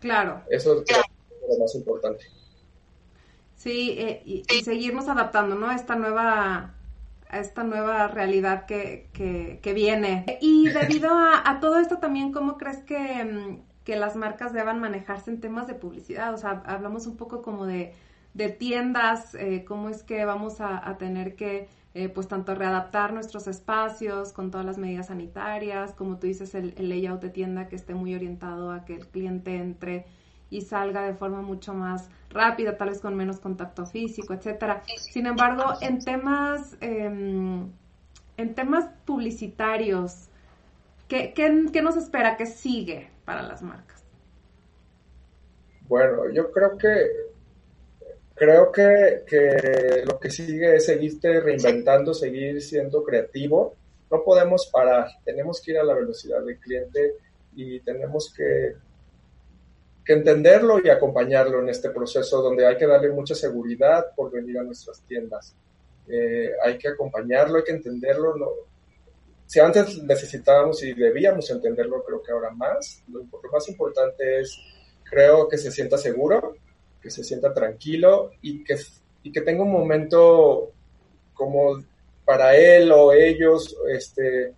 Claro. 0.00 0.42
Eso 0.50 0.82
es 0.82 0.96
lo 1.48 1.58
más 1.58 1.74
importante. 1.74 2.26
Sí, 3.56 3.96
eh, 3.98 4.22
y, 4.24 4.44
seguirnos 4.62 5.08
adaptando, 5.08 5.54
¿no? 5.56 5.68
A 5.68 5.74
esta 5.74 5.96
nueva, 5.96 6.74
a 7.28 7.40
esta 7.40 7.64
nueva 7.64 8.08
realidad 8.08 8.66
que, 8.66 9.08
que, 9.12 9.72
viene. 9.72 10.38
Y 10.42 10.68
debido 10.68 11.10
a, 11.10 11.48
a, 11.48 11.60
todo 11.60 11.78
esto 11.78 11.96
también, 11.96 12.30
¿cómo 12.30 12.58
crees 12.58 12.84
que, 12.84 13.24
mm, 13.24 13.67
que 13.88 13.96
las 13.96 14.16
marcas 14.16 14.52
deban 14.52 14.80
manejarse 14.80 15.30
en 15.30 15.40
temas 15.40 15.66
de 15.66 15.72
publicidad. 15.72 16.34
O 16.34 16.36
sea, 16.36 16.62
hablamos 16.66 17.06
un 17.06 17.16
poco 17.16 17.40
como 17.40 17.64
de, 17.64 17.94
de 18.34 18.50
tiendas, 18.50 19.34
eh, 19.34 19.64
cómo 19.66 19.88
es 19.88 20.02
que 20.02 20.26
vamos 20.26 20.60
a, 20.60 20.94
tener 20.98 21.36
que, 21.36 21.70
eh, 21.94 22.10
pues, 22.10 22.28
tanto 22.28 22.54
readaptar 22.54 23.14
nuestros 23.14 23.46
espacios 23.46 24.34
con 24.34 24.50
todas 24.50 24.66
las 24.66 24.76
medidas 24.76 25.06
sanitarias, 25.06 25.94
como 25.94 26.18
tú 26.18 26.26
dices, 26.26 26.54
el, 26.54 26.74
layout 26.76 27.22
de 27.22 27.30
tienda 27.30 27.68
que 27.68 27.76
esté 27.76 27.94
muy 27.94 28.14
orientado 28.14 28.72
a 28.72 28.84
que 28.84 28.94
el 28.94 29.06
cliente 29.06 29.56
entre 29.56 30.04
y 30.50 30.60
salga 30.60 31.00
de 31.04 31.14
forma 31.14 31.40
mucho 31.40 31.72
más 31.72 32.10
rápida, 32.28 32.76
tal 32.76 32.90
vez 32.90 33.00
con 33.00 33.16
menos 33.16 33.40
contacto 33.40 33.86
físico, 33.86 34.34
etcétera. 34.34 34.82
Sin 34.98 35.24
embargo, 35.24 35.64
en 35.80 36.00
temas, 36.00 36.76
em, 36.82 37.70
en 38.36 38.54
temas 38.54 38.84
publicitarios, 39.06 40.28
¿qué, 41.08 41.32
qué, 41.32 41.70
qué 41.72 41.80
nos 41.80 41.96
espera? 41.96 42.36
¿Qué 42.36 42.44
sigue? 42.44 43.16
Para 43.28 43.42
las 43.42 43.60
marcas? 43.60 44.02
Bueno, 45.86 46.30
yo 46.30 46.50
creo 46.50 46.78
que 46.78 47.10
creo 48.34 48.72
que, 48.72 49.24
que, 49.26 50.02
lo 50.06 50.18
que 50.18 50.30
sigue 50.30 50.76
es 50.76 50.86
seguirte 50.86 51.38
reinventando, 51.38 52.14
seguir 52.14 52.62
siendo 52.62 53.04
creativo. 53.04 53.74
No 54.10 54.24
podemos 54.24 54.70
parar, 54.72 55.08
tenemos 55.26 55.60
que 55.60 55.72
ir 55.72 55.78
a 55.78 55.84
la 55.84 55.92
velocidad 55.92 56.42
del 56.42 56.58
cliente 56.58 57.16
y 57.54 57.80
tenemos 57.80 58.32
que, 58.34 58.76
que 60.06 60.12
entenderlo 60.14 60.80
y 60.82 60.88
acompañarlo 60.88 61.60
en 61.60 61.68
este 61.68 61.90
proceso 61.90 62.40
donde 62.40 62.66
hay 62.66 62.78
que 62.78 62.86
darle 62.86 63.10
mucha 63.10 63.34
seguridad 63.34 64.06
por 64.16 64.32
venir 64.32 64.58
a 64.58 64.62
nuestras 64.62 65.02
tiendas. 65.02 65.54
Eh, 66.08 66.52
hay 66.64 66.78
que 66.78 66.88
acompañarlo, 66.88 67.58
hay 67.58 67.64
que 67.64 67.72
entenderlo. 67.72 68.38
No, 68.38 68.46
si 69.48 69.60
antes 69.60 70.02
necesitábamos 70.02 70.82
y 70.82 70.92
debíamos 70.92 71.50
entenderlo, 71.50 72.04
creo 72.04 72.22
que 72.22 72.32
ahora 72.32 72.50
más. 72.50 73.02
Lo, 73.10 73.24
más 73.50 73.66
importante 73.70 74.40
es, 74.40 74.60
creo 75.04 75.48
que 75.48 75.56
se 75.56 75.72
sienta 75.72 75.96
seguro, 75.96 76.54
que 77.00 77.10
se 77.10 77.24
sienta 77.24 77.54
tranquilo 77.54 78.30
y 78.42 78.62
que, 78.62 78.76
y 79.22 79.32
que 79.32 79.40
tenga 79.40 79.62
un 79.62 79.72
momento 79.72 80.70
como 81.32 81.82
para 82.26 82.54
él 82.54 82.92
o 82.92 83.14
ellos 83.14 83.74
este, 83.88 84.52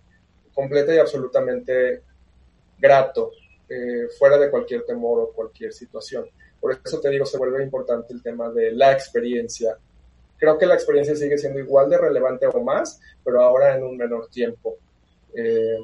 completa 0.53 0.93
y 0.93 0.97
absolutamente 0.97 2.01
grato, 2.77 3.31
eh, 3.69 4.09
fuera 4.19 4.37
de 4.37 4.49
cualquier 4.49 4.83
temor 4.83 5.21
o 5.21 5.31
cualquier 5.31 5.71
situación. 5.71 6.25
Por 6.59 6.77
eso 6.83 6.99
te 6.99 7.09
digo, 7.09 7.25
se 7.25 7.37
vuelve 7.37 7.63
importante 7.63 8.13
el 8.13 8.21
tema 8.21 8.49
de 8.49 8.73
la 8.73 8.91
experiencia. 8.91 9.77
Creo 10.41 10.57
que 10.57 10.65
la 10.65 10.73
experiencia 10.73 11.15
sigue 11.15 11.37
siendo 11.37 11.59
igual 11.59 11.87
de 11.87 11.99
relevante 11.99 12.47
o 12.47 12.63
más, 12.63 12.99
pero 13.23 13.43
ahora 13.43 13.77
en 13.77 13.83
un 13.83 13.95
menor 13.95 14.27
tiempo. 14.27 14.75
Eh, 15.35 15.77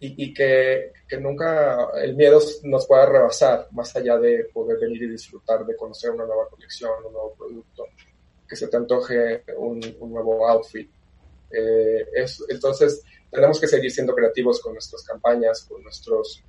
y, 0.00 0.34
que, 0.34 0.90
que, 1.08 1.20
nunca 1.20 1.90
el 2.02 2.16
miedo 2.16 2.40
nos 2.64 2.88
pueda 2.88 3.06
rebasar, 3.06 3.68
más 3.70 3.94
allá 3.94 4.18
de 4.18 4.50
poder 4.52 4.80
venir 4.80 5.04
y 5.04 5.10
disfrutar 5.10 5.64
de 5.64 5.76
conocer 5.76 6.10
una 6.10 6.26
nueva 6.26 6.48
colección, 6.50 6.90
un 7.06 7.12
nuevo 7.12 7.34
producto, 7.38 7.84
que 8.48 8.56
se 8.56 8.66
te 8.66 8.76
antoje 8.76 9.44
un, 9.58 9.80
un 10.00 10.12
nuevo 10.12 10.48
outfit. 10.48 10.90
Eh, 11.52 12.06
es, 12.14 12.44
entonces, 12.48 13.04
tenemos 13.30 13.60
que 13.60 13.68
seguir 13.68 13.92
siendo 13.92 14.12
creativos 14.12 14.60
con 14.60 14.72
nuestras 14.72 15.04
campañas, 15.04 15.62
con 15.62 15.84
nuestros, 15.84 16.42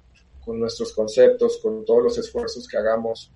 con 0.43 0.59
nuestros 0.59 0.93
conceptos, 0.93 1.59
con 1.61 1.85
todos 1.85 2.03
los 2.03 2.17
esfuerzos 2.17 2.67
que 2.67 2.77
hagamos. 2.77 3.31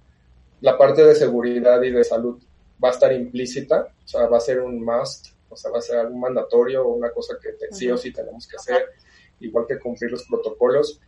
La 0.61 0.75
parte 0.75 1.05
de 1.05 1.13
seguridad 1.13 1.79
y 1.83 1.91
de 1.91 2.03
salud 2.03 2.41
va 2.83 2.89
a 2.89 2.91
estar 2.91 3.11
implícita, 3.13 3.93
o 4.03 4.07
sea, 4.07 4.27
va 4.27 4.37
a 4.37 4.41
ser 4.41 4.61
un 4.61 4.83
must, 4.83 5.27
o 5.49 5.55
sea, 5.55 5.71
va 5.71 5.79
a 5.79 5.81
ser 5.81 5.97
algún 5.97 6.19
mandatorio 6.19 6.85
o 6.85 6.93
una 6.93 7.11
cosa 7.11 7.35
que 7.41 7.53
sí 7.71 7.89
o 7.89 7.97
sí 7.97 8.11
tenemos 8.11 8.47
que 8.47 8.57
hacer 8.57 8.89
igual 9.39 9.65
que 9.67 9.79
cumplir 9.79 10.11
los 10.11 10.25
protocolos. 10.25 10.99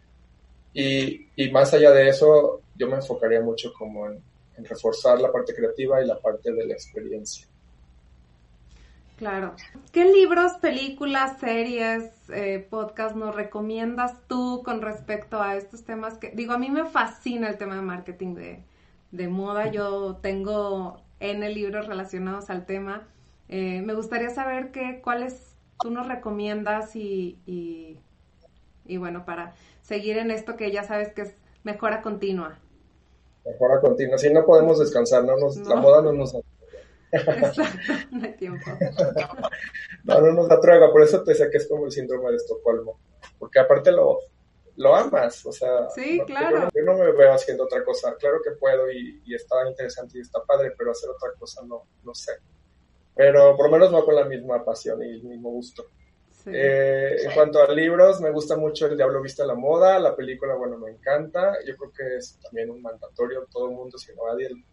Y, 0.73 1.27
y 1.35 1.51
más 1.51 1.73
allá 1.73 1.91
de 1.91 2.09
eso, 2.09 2.61
yo 2.75 2.87
me 2.87 2.95
enfocaría 2.95 3.41
mucho 3.41 3.73
como 3.77 4.07
en, 4.07 4.23
reforzar 4.63 5.19
la 5.19 5.31
parte 5.31 5.55
creativa 5.55 6.03
y 6.03 6.05
la 6.05 6.19
parte 6.19 6.53
de 6.53 6.65
la 6.67 6.73
experiencia. 6.73 7.47
Claro. 9.17 9.55
¿Qué 9.91 10.05
libros, 10.05 10.53
películas, 10.61 11.39
series, 11.39 12.11
eh, 12.29 12.65
podcast 12.69 13.15
nos 13.15 13.35
recomiendas 13.35 14.15
tú 14.27 14.61
con 14.63 14.81
respecto 14.81 15.41
a 15.41 15.55
estos 15.55 15.83
temas? 15.83 16.19
Que 16.19 16.29
digo, 16.29 16.53
a 16.53 16.59
mí 16.59 16.69
me 16.69 16.85
fascina 16.85 17.49
el 17.49 17.57
tema 17.57 17.75
de 17.75 17.81
marketing 17.81 18.35
de, 18.35 18.63
de 19.11 19.27
moda. 19.27 19.71
Yo 19.71 20.19
tengo 20.21 21.01
N 21.21 21.47
libros 21.49 21.87
relacionados 21.87 22.49
al 22.49 22.65
tema. 22.65 23.07
Eh, 23.47 23.81
me 23.81 23.93
gustaría 23.93 24.29
saber 24.29 24.71
qué, 24.71 25.01
cuáles 25.03 25.55
tú 25.79 25.89
nos 25.91 26.07
recomiendas 26.07 26.95
y, 26.95 27.37
y 27.45 27.97
y 28.85 28.97
bueno, 28.97 29.25
para 29.25 29.53
seguir 29.81 30.17
en 30.17 30.31
esto 30.31 30.55
que 30.55 30.71
ya 30.71 30.83
sabes 30.83 31.13
que 31.13 31.21
es 31.23 31.35
mejora 31.63 32.01
continua. 32.01 32.59
Mejora 33.45 33.79
continua, 33.79 34.17
si 34.17 34.31
no 34.31 34.45
podemos 34.45 34.79
descansar, 34.79 35.23
no 35.23 35.37
nos, 35.37 35.57
la 35.57 35.75
moda 35.75 36.01
no 36.01 36.11
nos 36.13 36.35
Exacto, 37.11 37.61
no 38.11 38.23
hay 38.23 38.33
tiempo. 38.33 38.65
no, 40.03 40.21
no 40.21 40.31
nos 40.33 40.47
da 40.47 40.59
tregua, 40.59 40.91
por 40.91 41.03
eso 41.03 41.23
te 41.23 41.31
decía 41.31 41.49
que 41.49 41.57
es 41.57 41.67
como 41.67 41.85
el 41.85 41.91
síndrome 41.91 42.31
de 42.31 42.37
Estocolmo, 42.37 42.99
porque 43.37 43.59
aparte 43.59 43.91
lo, 43.91 44.19
lo 44.77 44.95
amas, 44.95 45.45
o 45.45 45.51
sea, 45.51 45.89
sí, 45.89 46.21
claro. 46.25 46.69
Yo, 46.73 46.83
no, 46.83 46.97
me 46.97 47.11
veo 47.11 47.33
haciendo 47.33 47.65
otra 47.65 47.83
cosa, 47.83 48.15
claro 48.15 48.39
que 48.43 48.51
puedo 48.51 48.91
y, 48.91 49.21
y, 49.25 49.35
está 49.35 49.67
interesante 49.67 50.17
y 50.17 50.21
está 50.21 50.43
padre, 50.43 50.73
pero 50.77 50.91
hacer 50.91 51.09
otra 51.09 51.31
cosa 51.37 51.61
no, 51.65 51.87
no 52.03 52.15
sé. 52.15 52.33
Pero 53.15 53.55
por 53.55 53.65
lo 53.67 53.71
menos 53.73 53.93
va 53.93 54.05
con 54.05 54.15
la 54.15 54.25
misma 54.25 54.63
pasión 54.63 55.01
y 55.03 55.09
el 55.09 55.23
mismo 55.23 55.49
gusto. 55.51 55.85
Eh, 56.47 57.17
en 57.23 57.31
cuanto 57.33 57.61
a 57.61 57.71
libros, 57.71 58.19
me 58.19 58.31
gusta 58.31 58.57
mucho 58.57 58.87
El 58.87 58.97
Diablo 58.97 59.21
Viste 59.21 59.43
a 59.43 59.45
la 59.45 59.53
Moda, 59.53 59.99
la 59.99 60.15
película, 60.15 60.55
bueno, 60.55 60.77
me 60.77 60.91
encanta. 60.91 61.53
Yo 61.65 61.75
creo 61.75 61.91
que 61.91 62.17
es 62.17 62.39
también 62.41 62.71
un 62.71 62.81
mandatorio, 62.81 63.47
todo 63.51 63.69
el 63.69 63.75
mundo, 63.75 63.97
si, 63.97 64.11
no, 64.13 64.23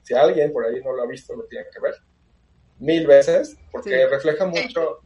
si 0.03 0.15
alguien 0.15 0.53
por 0.53 0.65
ahí 0.65 0.83
no 0.83 0.93
lo 0.93 1.03
ha 1.03 1.07
visto, 1.07 1.35
lo 1.35 1.45
tiene 1.45 1.67
que 1.73 1.81
ver. 1.81 1.95
Mil 2.79 3.07
veces, 3.07 3.57
porque 3.71 4.07
refleja 4.07 4.47
mucho 4.47 5.01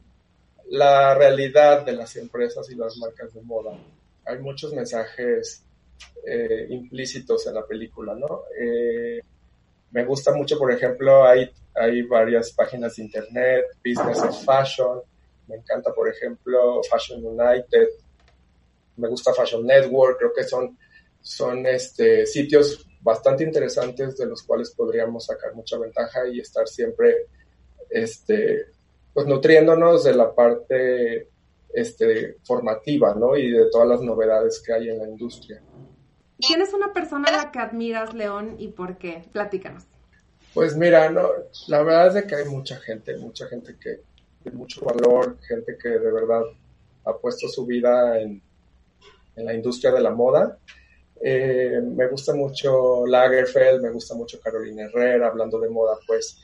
la 0.69 1.15
realidad 1.15 1.83
de 1.83 1.93
las 1.93 2.15
empresas 2.15 2.69
y 2.69 2.75
las 2.75 2.97
marcas 2.97 3.33
de 3.33 3.41
moda. 3.41 3.77
Hay 4.25 4.39
muchos 4.39 4.73
mensajes 4.73 5.65
eh, 6.25 6.67
implícitos 6.69 7.45
en 7.47 7.55
la 7.55 7.65
película, 7.65 8.15
¿no? 8.15 8.43
Eh, 8.59 9.21
me 9.91 10.05
gusta 10.05 10.33
mucho, 10.33 10.57
por 10.57 10.71
ejemplo, 10.71 11.25
hay, 11.25 11.51
varias 12.07 12.51
páginas 12.51 12.95
de 12.95 13.03
internet, 13.03 13.65
Business 13.83 14.21
of 14.21 14.43
Fashion, 14.43 15.01
me 15.47 15.57
encanta, 15.57 15.91
por 15.93 16.07
ejemplo, 16.07 16.81
Fashion 16.89 17.23
United, 17.25 17.89
me 18.97 19.07
gusta 19.07 19.33
Fashion 19.33 19.65
Network, 19.65 20.17
creo 20.17 20.33
que 20.33 20.43
son, 20.43 20.77
son 21.21 21.65
este, 21.65 22.25
sitios 22.25 22.87
bastante 23.01 23.43
interesantes 23.43 24.17
de 24.17 24.25
los 24.25 24.43
cuales 24.43 24.71
podríamos 24.71 25.25
sacar 25.25 25.53
mucha 25.53 25.77
ventaja 25.77 26.27
y 26.27 26.39
estar 26.39 26.67
siempre 26.67 27.27
este, 27.89 28.65
pues, 29.13 29.27
nutriéndonos 29.27 30.03
de 30.03 30.15
la 30.15 30.33
parte 30.33 31.27
este, 31.73 32.37
formativa 32.43 33.15
¿no? 33.15 33.35
y 33.35 33.51
de 33.51 33.69
todas 33.71 33.87
las 33.87 34.01
novedades 34.01 34.61
que 34.65 34.73
hay 34.73 34.89
en 34.89 34.99
la 34.99 35.07
industria. 35.07 35.61
¿Quién 36.39 36.61
es 36.61 36.73
una 36.73 36.93
persona 36.93 37.29
a 37.29 37.31
la 37.31 37.51
que 37.51 37.59
admiras, 37.59 38.13
León, 38.13 38.55
y 38.59 38.69
por 38.69 38.97
qué? 38.97 39.23
Platícanos. 39.31 39.85
Pues 40.53 40.75
mira, 40.75 41.09
no, 41.09 41.29
la 41.67 41.81
verdad 41.83 42.07
es 42.07 42.13
de 42.13 42.27
que 42.27 42.35
hay 42.35 42.45
mucha 42.45 42.77
gente, 42.77 43.17
mucha 43.17 43.47
gente 43.47 43.75
que, 43.79 44.01
de 44.43 44.51
mucho 44.51 44.85
valor, 44.85 45.37
gente 45.47 45.77
que 45.81 45.89
de 45.89 46.11
verdad 46.11 46.43
ha 47.05 47.13
puesto 47.17 47.47
su 47.47 47.65
vida 47.65 48.19
en, 48.19 48.41
en 49.35 49.45
la 49.45 49.53
industria 49.53 49.91
de 49.91 50.01
la 50.01 50.11
moda. 50.11 50.57
Eh, 51.21 51.79
me 51.81 52.07
gusta 52.07 52.33
mucho 52.35 53.05
Lagerfeld, 53.07 53.81
me 53.81 53.91
gusta 53.91 54.13
mucho 54.13 54.39
Carolina 54.39 54.83
Herrera, 54.83 55.27
hablando 55.27 55.59
de 55.59 55.69
moda, 55.69 55.97
pues. 56.05 56.41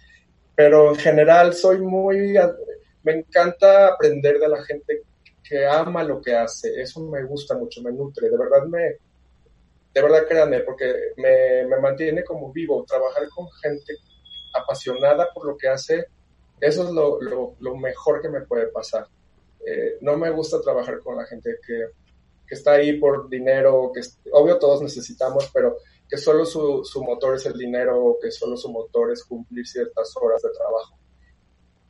Pero 0.56 0.90
en 0.90 0.96
general 0.96 1.54
soy 1.54 1.80
muy, 1.80 2.36
me 3.04 3.12
encanta 3.12 3.88
aprender 3.88 4.40
de 4.40 4.48
la 4.48 4.64
gente 4.64 5.04
que 5.50 5.66
ama 5.66 6.04
lo 6.04 6.22
que 6.22 6.36
hace. 6.36 6.80
Eso 6.80 7.02
me 7.02 7.24
gusta 7.24 7.58
mucho, 7.58 7.82
me 7.82 7.92
nutre. 7.92 8.30
De 8.30 8.38
verdad 8.38 8.66
me, 8.68 8.84
de 9.94 10.02
verdad 10.02 10.28
créanme, 10.28 10.60
porque 10.60 11.14
me, 11.18 11.66
me 11.66 11.80
mantiene 11.80 12.24
como 12.24 12.52
vivo. 12.52 12.86
Trabajar 12.88 13.28
con 13.30 13.50
gente 13.64 13.96
apasionada 14.54 15.30
por 15.34 15.48
lo 15.48 15.58
que 15.58 15.68
hace 15.68 16.08
eso 16.62 16.84
es 16.84 16.90
lo, 16.92 17.20
lo, 17.60 17.76
mejor 17.78 18.22
que 18.22 18.30
me 18.30 18.42
puede 18.42 18.68
pasar. 18.68 19.08
Eh, 19.66 19.98
no 20.02 20.18
me 20.18 20.30
gusta 20.30 20.62
trabajar 20.62 21.00
con 21.00 21.16
la 21.16 21.26
gente 21.26 21.58
que, 21.66 21.88
que 22.46 22.56
está 22.56 22.74
ahí 22.74 23.00
por 23.00 23.30
dinero, 23.30 23.92
que 23.94 24.02
obvio 24.32 24.58
todos 24.58 24.82
necesitamos, 24.82 25.50
pero 25.54 25.78
que 26.08 26.18
solo 26.18 26.46
su, 26.46 26.84
su 26.84 27.04
motor 27.04 27.36
es 27.36 27.46
el 27.46 27.58
dinero 27.58 28.18
que 28.22 28.32
solo 28.32 28.58
su 28.58 28.70
motor 28.70 29.12
es 29.12 29.24
cumplir 29.24 29.66
ciertas 29.66 30.14
horas 30.18 30.42
de 30.42 30.50
trabajo. 30.50 30.98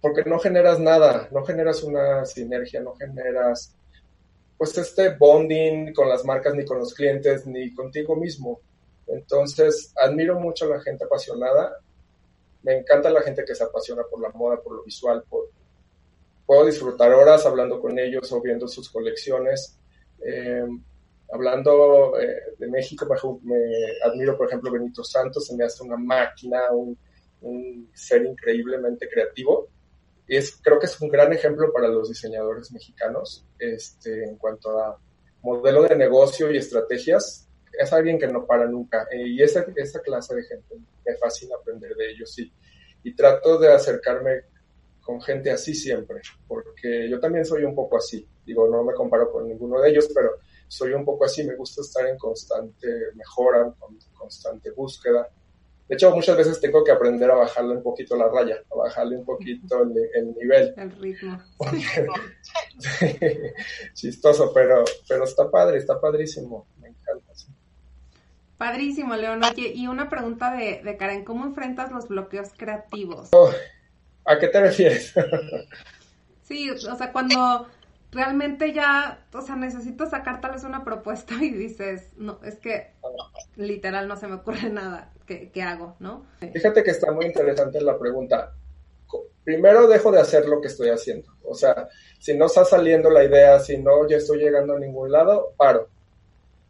Porque 0.02 0.24
no 0.24 0.40
generas 0.40 0.80
nada, 0.80 1.28
no 1.32 1.44
generas 1.44 1.84
una 1.84 2.26
sinergia, 2.26 2.82
no 2.82 2.96
generas 2.96 3.76
pues 4.58 4.78
este 4.78 5.16
bonding 5.16 5.94
con 5.94 6.10
las 6.10 6.26
marcas, 6.26 6.54
ni 6.54 6.66
con 6.66 6.80
los 6.80 6.94
clientes, 6.94 7.46
ni 7.46 7.74
contigo 7.74 8.16
mismo. 8.16 8.60
Entonces, 9.08 9.94
admiro 9.96 10.40
mucho 10.40 10.66
a 10.66 10.78
la 10.78 10.82
gente 10.82 11.06
apasionada 11.06 11.80
me 12.64 12.78
encanta 12.78 13.10
la 13.10 13.22
gente 13.22 13.46
que 13.46 13.56
se 13.56 13.64
apasiona 13.64 14.04
por 14.04 14.22
la 14.22 14.30
moda, 14.30 14.62
por 14.62 14.76
lo 14.76 14.84
visual, 14.84 15.24
por, 15.30 15.50
puedo 16.46 16.66
disfrutar 16.66 17.12
horas 17.12 17.46
hablando 17.46 17.80
con 17.80 17.98
ellos 17.98 18.32
o 18.32 18.42
viendo 18.42 18.68
sus 18.68 18.90
colecciones. 18.90 19.78
Eh, 20.26 20.68
hablando 21.32 22.20
eh, 22.20 22.56
de 22.58 22.68
México, 22.68 23.08
me, 23.44 23.58
admiro, 24.04 24.38
por 24.38 24.48
ejemplo, 24.48 24.72
Benito 24.72 25.04
Santos, 25.04 25.46
se 25.46 25.56
me 25.56 25.64
hace 25.64 25.84
una 25.84 25.98
máquina, 25.98 26.72
un, 26.72 26.98
ser 27.94 28.26
increíblemente 28.26 29.08
creativo. 29.08 29.68
Y 30.30 30.38
es, 30.38 30.58
creo 30.62 30.80
que 30.80 30.86
es 30.86 31.02
un 31.02 31.10
gran 31.10 31.34
ejemplo 31.34 31.74
para 31.74 31.90
los 31.90 32.08
diseñadores 32.08 32.72
mexicanos 32.72 33.46
este, 33.58 34.24
en 34.24 34.38
cuanto 34.38 34.80
a 34.80 34.98
modelo 35.42 35.84
de 35.84 35.96
negocio 35.96 36.52
y 36.52 36.58
estrategias 36.58 37.50
es 37.78 37.94
alguien 37.94 38.20
que 38.20 38.28
no 38.28 38.46
para 38.46 38.66
nunca. 38.66 39.08
Eh, 39.12 39.28
y 39.28 39.42
esa, 39.42 39.66
esa 39.76 40.02
clase 40.02 40.36
de 40.36 40.44
gente 40.44 40.76
me 41.06 41.16
fascina 41.18 41.56
aprender 41.56 41.96
de 41.96 42.12
ellos 42.12 42.38
y, 42.40 42.52
y 43.04 43.16
trato 43.16 43.58
de 43.58 43.74
acercarme 43.74 44.44
con 45.02 45.22
gente 45.22 45.50
así 45.50 45.74
siempre, 45.74 46.22
porque 46.48 47.10
yo 47.10 47.20
también 47.20 47.44
soy 47.44 47.64
un 47.64 47.74
poco 47.74 47.98
así. 47.98 48.28
Digo, 48.46 48.68
no 48.70 48.84
me 48.84 48.94
comparo 48.94 49.32
con 49.32 49.48
ninguno 49.48 49.82
de 49.82 49.90
ellos, 49.90 50.10
pero 50.14 50.34
soy 50.68 50.94
un 50.94 51.04
poco 51.04 51.26
así. 51.26 51.44
Me 51.44 51.56
gusta 51.56 51.82
estar 51.82 52.06
en 52.06 52.18
constante 52.18 52.88
mejora, 53.16 53.62
en 53.62 54.00
constante 54.14 54.72
búsqueda. 54.72 55.28
De 55.90 55.96
hecho, 55.96 56.14
muchas 56.14 56.38
veces 56.38 56.62
tengo 56.62 56.84
que 56.84 56.92
aprender 56.92 57.32
a 57.32 57.36
bajarle 57.36 57.78
un 57.78 57.82
poquito 57.82 58.16
la 58.16 58.28
raya, 58.28 58.62
a 58.72 58.76
bajarle 58.76 59.18
un 59.18 59.26
poquito 59.26 59.82
el, 59.82 60.36
nivel. 60.36 60.72
El 60.78 60.92
ritmo. 60.92 61.42
chistoso, 63.96 64.54
pero, 64.54 64.84
pero 65.08 65.24
está 65.24 65.50
padre, 65.50 65.80
está 65.80 66.00
padrísimo. 66.00 66.68
Me 66.78 66.90
encanta. 66.90 67.34
Padrísimo, 68.60 69.16
León. 69.16 69.44
Oye, 69.44 69.72
y 69.74 69.88
una 69.88 70.10
pregunta 70.10 70.54
de, 70.54 70.84
de 70.84 70.96
Karen, 70.96 71.26
¿cómo 71.26 71.46
enfrentas 71.46 71.92
los 71.92 72.08
bloqueos 72.08 72.50
creativos? 72.56 73.32
¿A 74.26 74.38
qué 74.38 74.48
te 74.48 74.62
refieres? 74.62 75.12
sí, 76.44 76.70
o 76.70 76.78
sea, 76.78 77.12
cuando 77.12 77.68
realmente 78.12 78.74
ya, 78.74 79.28
o 79.34 79.42
sea, 79.42 79.56
necesito 79.56 80.10
sacar 80.10 80.42
tal 80.42 80.52
vez 80.52 80.64
una 80.64 80.84
propuesta 80.84 81.36
y 81.42 81.52
dices, 81.52 82.10
no, 82.18 82.40
es 82.44 82.58
que 82.58 82.94
literal 83.56 84.08
no 84.08 84.16
se 84.16 84.28
me 84.28 84.36
ocurre 84.36 84.70
nada, 84.70 85.14
¿qué, 85.26 85.52
qué 85.52 85.62
hago, 85.62 85.96
no? 86.00 86.26
Fíjate 86.54 86.84
que 86.84 86.92
está 86.92 87.12
muy 87.12 87.26
interesante 87.26 87.82
la 87.82 87.98
pregunta. 87.98 88.54
Primero 89.44 89.88
dejo 89.88 90.12
de 90.12 90.20
hacer 90.20 90.48
lo 90.48 90.62
que 90.62 90.68
estoy 90.68 90.90
haciendo. 90.90 91.34
O 91.44 91.56
sea, 91.56 91.88
si 92.20 92.38
no 92.38 92.46
está 92.46 92.66
saliendo 92.66 93.10
la 93.10 93.24
idea, 93.24 93.60
si 93.60 93.78
no 93.78 94.08
ya 94.08 94.18
estoy 94.18 94.40
llegando 94.40 94.76
a 94.76 94.80
ningún 94.80 95.12
lado, 95.12 95.54
paro 95.58 95.90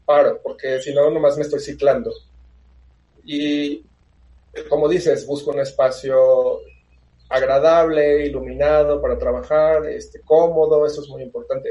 paro, 0.09 0.41
porque 0.41 0.81
si 0.81 0.91
no, 0.91 1.11
nomás 1.11 1.37
me 1.37 1.43
estoy 1.43 1.59
ciclando. 1.59 2.11
Y 3.23 3.85
como 4.67 4.89
dices, 4.89 5.27
busco 5.27 5.51
un 5.51 5.59
espacio 5.59 6.61
agradable, 7.29 8.25
iluminado 8.25 9.01
para 9.01 9.17
trabajar, 9.17 9.85
este, 9.85 10.21
cómodo, 10.21 10.85
eso 10.85 11.01
es 11.01 11.09
muy 11.09 11.21
importante. 11.21 11.69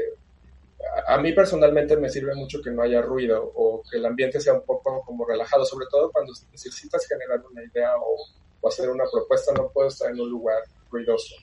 A, 1.07 1.17
mí 1.17 1.33
personalmente 1.33 1.97
me 1.97 2.09
sirve 2.09 2.33
mucho 2.33 2.61
que 2.63 2.71
no 2.71 2.81
haya 2.81 3.01
ruido 3.01 3.51
o 3.55 3.83
que 3.89 3.97
el 3.97 4.05
ambiente 4.05 4.39
sea 4.39 4.53
un 4.53 4.61
poco 4.61 5.03
como 5.05 5.25
relajado, 5.25 5.65
sobre 5.65 5.87
todo 5.91 6.09
cuando 6.11 6.31
necesitas 6.51 7.05
generar 7.05 7.41
una 7.51 7.63
idea 7.63 7.91
o, 7.97 8.67
hacer 8.67 8.89
una 8.89 9.05
propuesta, 9.11 9.53
no 9.53 9.69
puedo 9.69 9.87
estar 9.87 10.11
en 10.11 10.19
un 10.19 10.29
lugar 10.29 10.63
ruidoso, 10.89 11.35